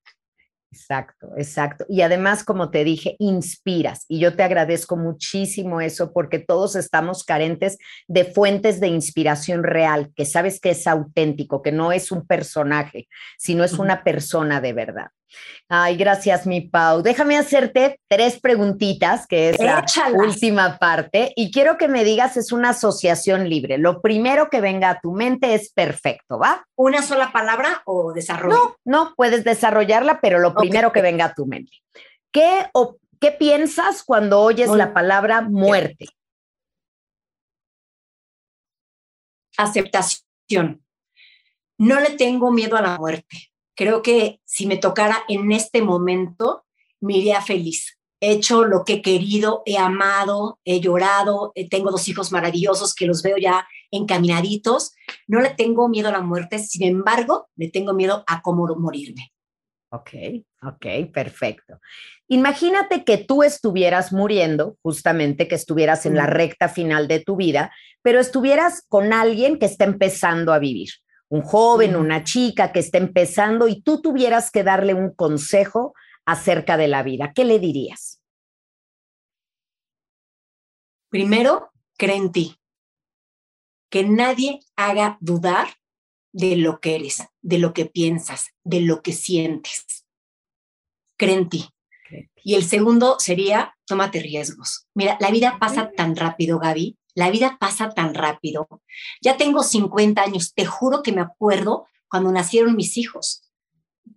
Exacto, 0.73 1.29
exacto. 1.37 1.85
Y 1.87 2.01
además, 2.01 2.45
como 2.45 2.71
te 2.71 2.83
dije, 2.83 3.15
inspiras. 3.19 4.07
Y 4.09 4.19
yo 4.21 4.35
te 4.35 4.43
agradezco 4.43 4.97
muchísimo 4.97 5.83
eso 5.83 6.15
porque 6.15 6.39
todos 6.39 6.77
estamos 6.77 7.25
carentes 7.25 7.77
de 8.09 8.25
fuentes 8.25 8.81
de 8.81 8.89
inspiración 8.89 9.65
real, 9.65 10.11
que 10.17 10.25
sabes 10.25 10.61
que 10.61 10.71
es 10.71 10.87
auténtico, 10.87 11.61
que 11.61 11.73
no 11.73 11.93
es 11.93 12.11
un 12.11 12.27
personaje, 12.27 13.07
sino 13.37 13.65
es 13.65 13.75
una 13.75 14.03
persona 14.03 14.63
de 14.63 14.73
verdad. 14.73 15.09
Ay, 15.69 15.97
gracias, 15.97 16.47
mi 16.47 16.61
Pau. 16.61 17.03
Déjame 17.03 17.39
hacerte 17.39 17.99
tres 18.09 18.39
preguntitas, 18.41 19.27
que 19.27 19.51
es 19.51 19.59
la 19.59 19.85
última 20.13 20.79
parte, 20.79 21.33
y 21.35 21.51
quiero 21.51 21.79
que 21.79 21.89
me 21.89 22.05
digas, 22.05 22.37
es 22.37 22.53
una 22.53 22.71
asociación 22.71 23.49
libre. 23.49 23.79
Lo 23.79 24.03
primero 24.03 24.51
que 24.51 24.61
venga 24.61 24.91
a 24.91 25.01
tu 25.01 25.13
mente 25.13 25.55
es 25.55 25.73
perfecto, 25.73 26.39
¿va? 26.39 26.67
¿Una 26.77 27.01
sola 27.01 27.33
palabra 27.33 27.83
o 27.87 28.13
desarrollo? 28.13 28.55
No, 28.55 28.77
no, 28.85 29.15
puedes 29.17 29.45
desarrollarla, 29.45 30.21
pero 30.21 30.39
lo 30.39 30.55
primero 30.55 30.93
que 30.93 31.01
venga 31.01 31.27
a 31.27 31.35
tu 31.35 31.47
mente. 31.47 31.73
¿Qué, 32.31 32.67
o, 32.75 32.99
qué 33.21 33.31
piensas 33.31 34.03
cuando 34.03 34.41
oyes 34.41 34.69
la 34.71 34.93
palabra 34.93 35.41
muerte? 35.41 36.07
Aceptación. 39.57 40.83
No 41.79 41.99
le 42.01 42.11
tengo 42.11 42.51
miedo 42.51 42.77
a 42.77 42.83
la 42.83 42.99
muerte 42.99 43.52
creo 43.75 44.03
que 44.03 44.41
si 44.45 44.67
me 44.67 44.77
tocara 44.77 45.19
en 45.29 45.53
este 45.53 45.83
momento, 45.83 46.65
me 47.01 47.19
iría 47.19 47.41
feliz. 47.41 47.99
He 48.21 48.33
hecho 48.33 48.65
lo 48.65 48.85
que 48.85 48.95
he 48.95 49.03
querido, 49.03 49.63
he 49.67 49.77
amado, 49.77 50.61
he 50.65 50.81
llorado, 50.81 51.51
eh, 51.57 51.69
tengo 51.69 51.91
dos 51.91 52.09
hijos 52.09 52.31
maravillosos 52.31 52.95
que 52.95 53.07
los 53.07 53.23
veo 53.23 53.37
ya 53.37 53.67
encaminaditos. 53.91 54.95
No 55.27 55.41
le 55.41 55.51
tengo 55.51 55.89
miedo 55.89 56.09
a 56.09 56.13
la 56.13 56.21
muerte, 56.21 56.61
sin 56.61 56.85
embargo, 56.85 57.49
le 57.57 57.69
tengo 57.69 57.95
miedo 57.95 58.23
a 58.29 58.41
cómo 58.41 58.67
morirme. 58.77 59.33
Ok, 59.91 60.11
ok, 60.63 60.87
perfecto. 61.13 61.81
Imagínate 62.29 63.05
que 63.05 63.19
tú 63.19 63.43
estuvieras 63.43 64.13
muriendo, 64.13 64.79
justamente 64.83 65.49
que 65.49 65.57
estuvieras 65.57 66.07
en 66.07 66.15
la 66.15 66.27
recta 66.27 66.69
final 66.69 67.09
de 67.09 67.21
tu 67.21 67.37
vida, 67.37 67.73
pero 68.03 68.21
estuvieras 68.21 68.87
con 68.89 69.13
alguien 69.13 69.59
que 69.59 69.67
está 69.67 69.85
empezando 69.85 70.53
a 70.53 70.59
vivir 70.59 70.89
un 71.33 71.41
joven, 71.41 71.97
una 71.97 72.25
chica 72.25 72.73
que 72.73 72.81
está 72.81 72.99
empezando 72.99 73.67
y 73.67 73.81
tú 73.81 74.03
tuvieras 74.03 74.51
que 74.51 74.63
darle 74.63 74.93
un 74.93 75.15
consejo 75.15 75.95
acerca 76.27 76.77
de 76.77 76.89
la 76.89 77.03
vida, 77.03 77.33
¿qué 77.35 77.47
le 77.47 77.59
dirías? 77.59 78.21
Primero, 81.09 81.73
cree 81.97 82.17
en 82.17 82.33
ti. 82.33 82.61
Que 83.89 84.05
nadie 84.05 84.61
haga 84.77 85.17
dudar 85.23 85.69
de 86.33 86.57
lo 86.57 86.81
que 86.81 86.97
eres, 86.97 87.27
de 87.41 87.59
lo 87.59 87.73
que 87.73 87.87
piensas, 87.87 88.51
de 88.63 88.83
lo 88.83 89.01
que 89.01 89.15
sientes. 89.15 90.05
Cree 91.17 91.35
en 91.35 91.49
ti. 91.49 91.71
Y 92.45 92.57
el 92.57 92.65
segundo 92.65 93.17
sería, 93.19 93.75
tómate 93.87 94.21
riesgos. 94.21 94.87
Mira, 94.93 95.17
la 95.19 95.31
vida 95.31 95.57
pasa 95.59 95.93
tan 95.97 96.15
rápido, 96.15 96.59
Gaby, 96.59 96.99
la 97.15 97.31
vida 97.31 97.57
pasa 97.61 97.91
tan 97.91 98.15
rápido. 98.15 98.69
Ya 99.21 99.37
tengo 99.37 99.63
50 99.63 100.23
años, 100.23 100.55
te 100.55 100.65
juro 100.65 101.03
que 101.03 101.13
me 101.13 101.21
acuerdo 101.21 101.87
cuando 102.09 102.33
nacieron 102.33 102.77
mis 102.77 102.97
hijos. 102.97 103.51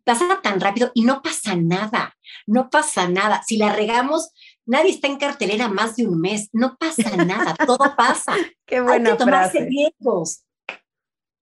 Pasa 0.04 0.39
tan 0.41 0.60
rápido 0.60 0.91
y 0.93 1.04
no 1.04 1.22
pasa 1.22 1.56
nada, 1.56 2.16
no 2.46 2.70
pasa 2.70 3.08
nada. 3.08 3.41
Si 3.46 3.58
la 3.58 3.74
regamos, 3.74 4.32
nadie 4.66 4.91
está 4.91 5.08
en 5.08 5.18
cartelera 5.18 5.68
más 5.68 5.96
de 5.96 6.08
un 6.08 6.20
mes, 6.20 6.50
no 6.54 6.78
pasa 6.78 7.16
nada, 7.18 7.56
todo 7.66 7.96
pasa. 7.96 8.36
Qué 8.66 8.82
buena 8.82 9.12
Hay 9.12 9.18
que 9.18 9.24
tomarse 9.24 9.66
riesgos. 9.66 10.43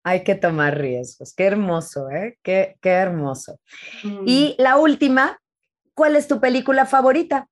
Hay 0.02 0.22
que 0.22 0.34
tomar 0.34 0.78
riesgos. 0.78 1.34
Qué 1.34 1.44
hermoso, 1.44 2.10
¿eh? 2.10 2.38
Qué, 2.42 2.76
qué 2.80 2.90
hermoso. 2.90 3.58
Mm. 4.02 4.24
Y 4.26 4.54
la 4.58 4.76
última, 4.76 5.40
¿cuál 5.94 6.16
es 6.16 6.28
tu 6.28 6.40
película 6.40 6.84
favorita? 6.84 7.48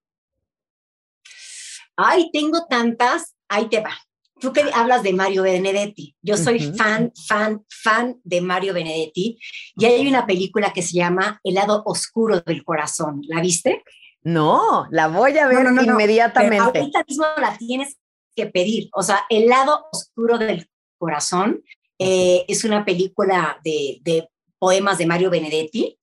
Ay, 1.96 2.30
tengo 2.32 2.66
tantas 2.66 3.34
ahí 3.52 3.68
te 3.68 3.80
va. 3.80 3.92
Tú 4.40 4.52
que 4.52 4.64
hablas 4.74 5.04
de 5.04 5.12
Mario 5.12 5.44
Benedetti, 5.44 6.16
yo 6.20 6.36
soy 6.36 6.58
fan, 6.76 7.12
fan, 7.28 7.64
fan 7.68 8.20
de 8.24 8.40
Mario 8.40 8.74
Benedetti 8.74 9.38
y 9.76 9.84
hay 9.84 10.08
una 10.08 10.26
película 10.26 10.72
que 10.72 10.82
se 10.82 10.94
llama 10.94 11.40
El 11.44 11.54
lado 11.54 11.82
oscuro 11.86 12.40
del 12.40 12.64
corazón. 12.64 13.20
¿La 13.28 13.40
viste? 13.40 13.84
No, 14.22 14.88
la 14.90 15.06
voy 15.06 15.38
a 15.38 15.46
ver 15.46 15.66
inmediatamente. 15.66 16.58
ahorita 16.58 17.04
mismo 17.06 17.24
la 17.40 17.56
tienes 17.56 17.98
que 18.34 18.46
pedir. 18.46 18.88
O 18.94 19.02
sea, 19.04 19.20
El 19.30 19.46
lado 19.46 19.84
oscuro 19.92 20.38
del 20.38 20.68
corazón 20.98 21.62
eh, 22.00 22.44
es 22.48 22.64
una 22.64 22.84
película 22.84 23.60
de, 23.62 24.00
de 24.02 24.28
poemas 24.58 24.98
de 24.98 25.06
Mario 25.06 25.30
Benedetti 25.30 26.00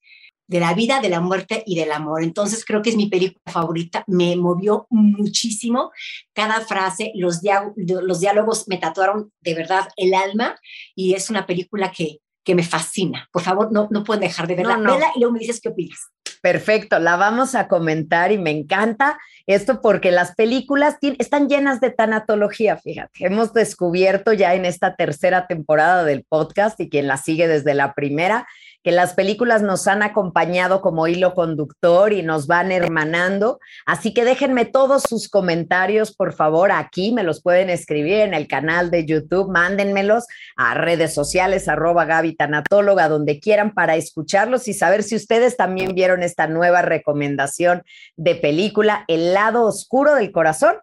de 0.50 0.60
la 0.60 0.74
vida, 0.74 1.00
de 1.00 1.10
la 1.10 1.20
muerte 1.20 1.64
y 1.66 1.76
del 1.76 1.92
amor. 1.92 2.24
Entonces 2.24 2.66
creo 2.66 2.82
que 2.82 2.90
es 2.90 2.96
mi 2.96 3.08
película 3.08 3.40
favorita, 3.46 4.04
me 4.08 4.36
movió 4.36 4.88
muchísimo. 4.90 5.92
Cada 6.34 6.62
frase, 6.62 7.12
los, 7.16 7.42
los 7.76 8.20
diálogos 8.20 8.68
me 8.68 8.78
tatuaron 8.78 9.32
de 9.42 9.54
verdad 9.54 9.88
el 9.96 10.16
alma 10.16 10.58
y 10.96 11.14
es 11.14 11.30
una 11.30 11.46
película 11.46 11.92
que, 11.92 12.18
que 12.44 12.56
me 12.56 12.64
fascina. 12.64 13.30
Por 13.32 13.44
favor, 13.44 13.72
no, 13.72 13.88
no 13.92 14.04
pueden 14.04 14.22
dejar 14.22 14.48
de 14.48 14.56
verla. 14.56 14.78
No, 14.78 14.98
y 15.16 15.20
luego 15.20 15.34
me 15.34 15.40
dices 15.40 15.62
qué 15.62 15.70
opinas. 15.70 16.00
Perfecto, 16.42 17.00
la 17.00 17.16
vamos 17.16 17.54
a 17.54 17.68
comentar 17.68 18.32
y 18.32 18.38
me 18.38 18.52
encanta 18.52 19.20
esto 19.46 19.82
porque 19.82 20.12
las 20.12 20.36
películas 20.36 20.98
están 21.02 21.48
llenas 21.48 21.82
de 21.82 21.92
tanatología, 21.92 22.78
fíjate. 22.78 23.26
Hemos 23.26 23.54
descubierto 23.54 24.34
ya 24.34 24.56
en 24.56 24.66
esta 24.66 24.96
tercera 24.96 25.48
temporada 25.48 26.04
del 26.06 26.24
podcast 26.24 26.80
y 26.80 26.90
quien 26.90 27.08
la 27.08 27.18
sigue 27.18 27.48
desde 27.48 27.74
la 27.74 27.94
primera, 27.94 28.48
que 28.84 28.92
las 28.92 29.14
películas 29.14 29.62
nos 29.62 29.88
han 29.88 30.04
acompañado 30.04 30.82
como 30.82 31.08
hilo 31.08 31.34
conductor 31.34 32.14
y 32.14 32.24
nos 32.24 32.48
van 32.48 32.72
hermanando. 32.72 33.60
Así 33.86 34.14
que 34.14 34.24
déjenme 34.24 34.66
todos 34.66 35.04
sus 35.04 35.30
comentarios, 35.30 36.16
por 36.16 36.34
favor, 36.34 36.72
aquí 36.72 37.12
me 37.12 37.24
los 37.24 37.42
pueden 37.42 37.70
escribir 37.70 38.22
en 38.22 38.34
el 38.34 38.48
canal 38.48 38.92
de 38.92 39.06
YouTube, 39.06 39.52
mándenmelos 39.52 40.26
a 40.56 40.74
redes 40.76 41.14
sociales, 41.14 41.68
arroba 41.68 42.06
Gaby 42.06 42.36
Tanatóloga, 42.36 43.10
donde 43.10 43.40
quieran 43.40 43.74
para 43.74 43.96
escucharlos 43.96 44.68
y 44.68 44.74
saber 44.74 45.04
si 45.04 45.16
ustedes 45.16 45.58
también 45.58 45.94
vieron 45.94 46.24
esta 46.24 46.48
nueva 46.48 46.82
recomendación 46.82 47.84
de 48.16 48.36
película, 48.36 49.04
El 49.08 49.34
lado 49.34 49.66
oscuro 49.66 50.16
del 50.16 50.32
corazón. 50.32 50.78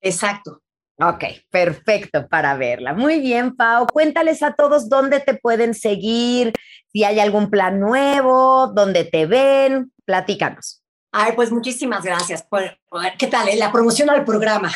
Exacto. 0.00 0.62
Ok, 1.02 1.24
perfecto 1.50 2.28
para 2.28 2.56
verla. 2.56 2.92
Muy 2.92 3.20
bien, 3.20 3.56
Pau. 3.56 3.86
Cuéntales 3.86 4.42
a 4.42 4.52
todos 4.52 4.90
dónde 4.90 5.20
te 5.20 5.34
pueden 5.34 5.72
seguir, 5.72 6.52
si 6.92 7.04
hay 7.04 7.18
algún 7.20 7.48
plan 7.48 7.80
nuevo, 7.80 8.66
dónde 8.74 9.04
te 9.04 9.24
ven. 9.24 9.92
Platícanos. 10.04 10.82
Ay, 11.10 11.32
pues 11.34 11.50
muchísimas 11.50 12.04
gracias. 12.04 12.42
Por, 12.42 12.78
¿Qué 13.18 13.26
tal? 13.28 13.48
Eh? 13.48 13.56
La 13.56 13.72
promoción 13.72 14.10
al 14.10 14.24
programa. 14.26 14.70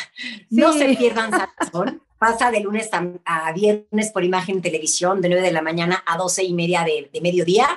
No 0.49 0.73
se 0.73 0.95
pierdan 0.97 1.31
Sazón. 1.31 2.01
Pasa 2.17 2.49
de 2.49 2.61
lunes 2.61 2.89
a, 3.25 3.51
viernes 3.51 4.11
por 4.11 4.23
imagen 4.23 4.61
televisión, 4.61 5.21
de 5.21 5.29
9 5.29 5.45
de 5.45 5.51
la 5.51 5.61
mañana 5.61 6.03
a 6.07 6.17
12 6.17 6.43
y 6.43 6.53
media 6.53 6.83
de, 6.83 7.09
de 7.13 7.21
mediodía. 7.21 7.67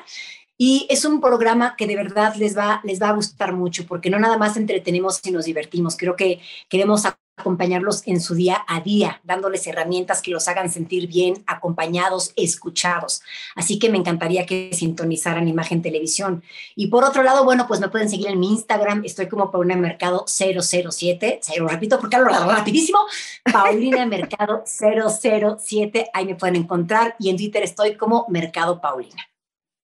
Y 0.57 0.87
es 0.89 1.05
un 1.05 1.21
programa 1.21 1.77
que 1.77 1.87
de 1.87 1.97
verdad 1.97 2.35
les 2.37 2.57
va, 2.57 2.81
les 2.83 3.01
va 3.01 3.11
a 3.11 3.13
gustar 3.13 3.53
mucho, 3.53 3.87
porque 3.87 4.11
no 4.11 4.19
nada 4.19 4.39
más 4.39 4.57
entretenemos 4.57 5.21
y 5.25 5.33
nos 5.33 5.45
divertimos. 5.45 5.97
Creo 5.97 6.17
que 6.17 6.41
queremos 6.69 7.05
acompañarlos 7.39 8.03
en 8.07 8.21
su 8.21 8.35
día 8.35 8.65
a 8.67 8.81
día, 8.81 9.21
dándoles 9.25 9.67
herramientas 9.67 10.23
que 10.23 10.31
los 10.31 10.49
hagan 10.49 10.71
sentir 10.71 11.07
bien, 11.07 11.43
acompañados, 11.47 12.33
escuchados. 12.37 13.23
Así 13.55 13.79
que 13.79 13.91
me 13.91 13.99
encantaría 13.99 14.47
que 14.47 14.71
sintonizaran 14.73 15.49
Imagen 15.49 15.83
Televisión. 15.83 16.43
Y 16.77 16.89
por 16.89 17.05
otro 17.05 17.23
lado, 17.23 17.45
bueno, 17.45 17.67
pues 17.67 17.81
me 17.81 17.89
pueden 17.89 18.09
seguir 18.09 18.29
en 18.29 18.41
mi 18.41 18.51
Instagram, 18.51 19.05
estoy 19.05 19.29
como 19.29 19.51
Paulina 19.51 19.77
Mercado 19.77 20.25
007, 20.27 21.41
se 21.43 21.59
lo 21.59 21.69
repito 21.69 21.99
porque 21.99 22.17
hablo 22.17 22.31
rapidísimo, 22.31 22.99
Paulina 23.53 24.05
Mercado 24.07 24.65
007, 24.67 26.11
ahí 26.13 26.27
me 26.27 26.35
pueden 26.35 26.57
encontrar 26.57 27.15
y 27.19 27.31
en 27.31 27.37
Twitter 27.37 27.63
estoy 27.63 27.97
como 27.97 28.27
Mercado 28.29 28.81
Paulina. 28.81 29.29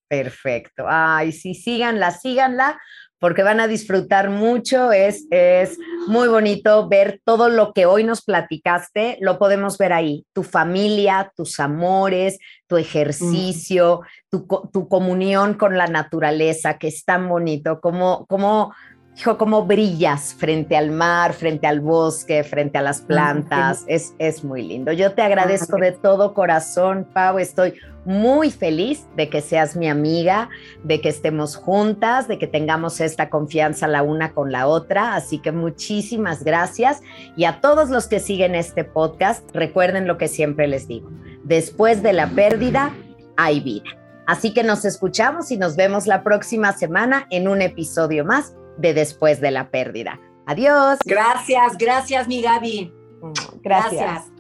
Perfecto. 0.08 0.84
Ay, 0.86 1.32
sí, 1.32 1.54
síganla, 1.54 2.10
síganla 2.10 2.78
porque 3.18 3.42
van 3.42 3.60
a 3.60 3.68
disfrutar 3.68 4.30
mucho. 4.30 4.92
Es, 4.92 5.26
es 5.30 5.78
muy 6.06 6.28
bonito 6.28 6.88
ver 6.88 7.20
todo 7.24 7.48
lo 7.48 7.72
que 7.72 7.86
hoy 7.86 8.04
nos 8.04 8.22
platicaste, 8.22 9.18
lo 9.20 9.38
podemos 9.38 9.78
ver 9.78 9.92
ahí, 9.92 10.26
tu 10.32 10.42
familia, 10.42 11.32
tus 11.36 11.60
amores, 11.60 12.38
tu 12.66 12.76
ejercicio, 12.76 14.02
tu, 14.30 14.46
tu, 14.72 14.88
comunión 14.88 15.54
con 15.54 15.76
la 15.76 15.86
naturaleza, 15.86 16.78
que 16.78 16.88
es 16.88 17.04
tan 17.04 17.28
bonito, 17.28 17.80
como, 17.80 18.26
como 18.26 18.74
Hijo, 19.16 19.38
cómo 19.38 19.64
brillas 19.64 20.34
frente 20.34 20.76
al 20.76 20.90
mar, 20.90 21.34
frente 21.34 21.68
al 21.68 21.80
bosque, 21.80 22.42
frente 22.42 22.78
a 22.78 22.82
las 22.82 23.00
plantas. 23.00 23.84
Es, 23.86 24.12
es 24.18 24.42
muy 24.42 24.62
lindo. 24.62 24.90
Yo 24.90 25.12
te 25.12 25.22
agradezco 25.22 25.76
de 25.76 25.92
todo 25.92 26.34
corazón, 26.34 27.06
Pau. 27.14 27.38
Estoy 27.38 27.74
muy 28.04 28.50
feliz 28.50 29.06
de 29.16 29.28
que 29.28 29.40
seas 29.40 29.76
mi 29.76 29.88
amiga, 29.88 30.48
de 30.82 31.00
que 31.00 31.10
estemos 31.10 31.54
juntas, 31.54 32.26
de 32.26 32.40
que 32.40 32.48
tengamos 32.48 33.00
esta 33.00 33.30
confianza 33.30 33.86
la 33.86 34.02
una 34.02 34.32
con 34.32 34.50
la 34.50 34.66
otra. 34.66 35.14
Así 35.14 35.38
que 35.38 35.52
muchísimas 35.52 36.42
gracias. 36.42 37.00
Y 37.36 37.44
a 37.44 37.60
todos 37.60 37.90
los 37.90 38.08
que 38.08 38.18
siguen 38.18 38.56
este 38.56 38.82
podcast, 38.82 39.48
recuerden 39.54 40.08
lo 40.08 40.18
que 40.18 40.26
siempre 40.26 40.66
les 40.66 40.88
digo. 40.88 41.08
Después 41.44 42.02
de 42.02 42.14
la 42.14 42.26
pérdida, 42.30 42.92
hay 43.36 43.60
vida. 43.60 43.90
Así 44.26 44.52
que 44.52 44.64
nos 44.64 44.84
escuchamos 44.84 45.52
y 45.52 45.56
nos 45.56 45.76
vemos 45.76 46.08
la 46.08 46.24
próxima 46.24 46.72
semana 46.72 47.28
en 47.30 47.46
un 47.46 47.62
episodio 47.62 48.24
más 48.24 48.54
de 48.78 48.94
Después 48.94 49.40
de 49.40 49.50
la 49.50 49.70
Pérdida. 49.70 50.20
Adiós. 50.46 50.98
Gracias, 51.04 51.76
gracias, 51.78 52.28
mi 52.28 52.42
Gaby. 52.42 52.92
Gracias. 53.62 53.92
gracias. 53.92 54.33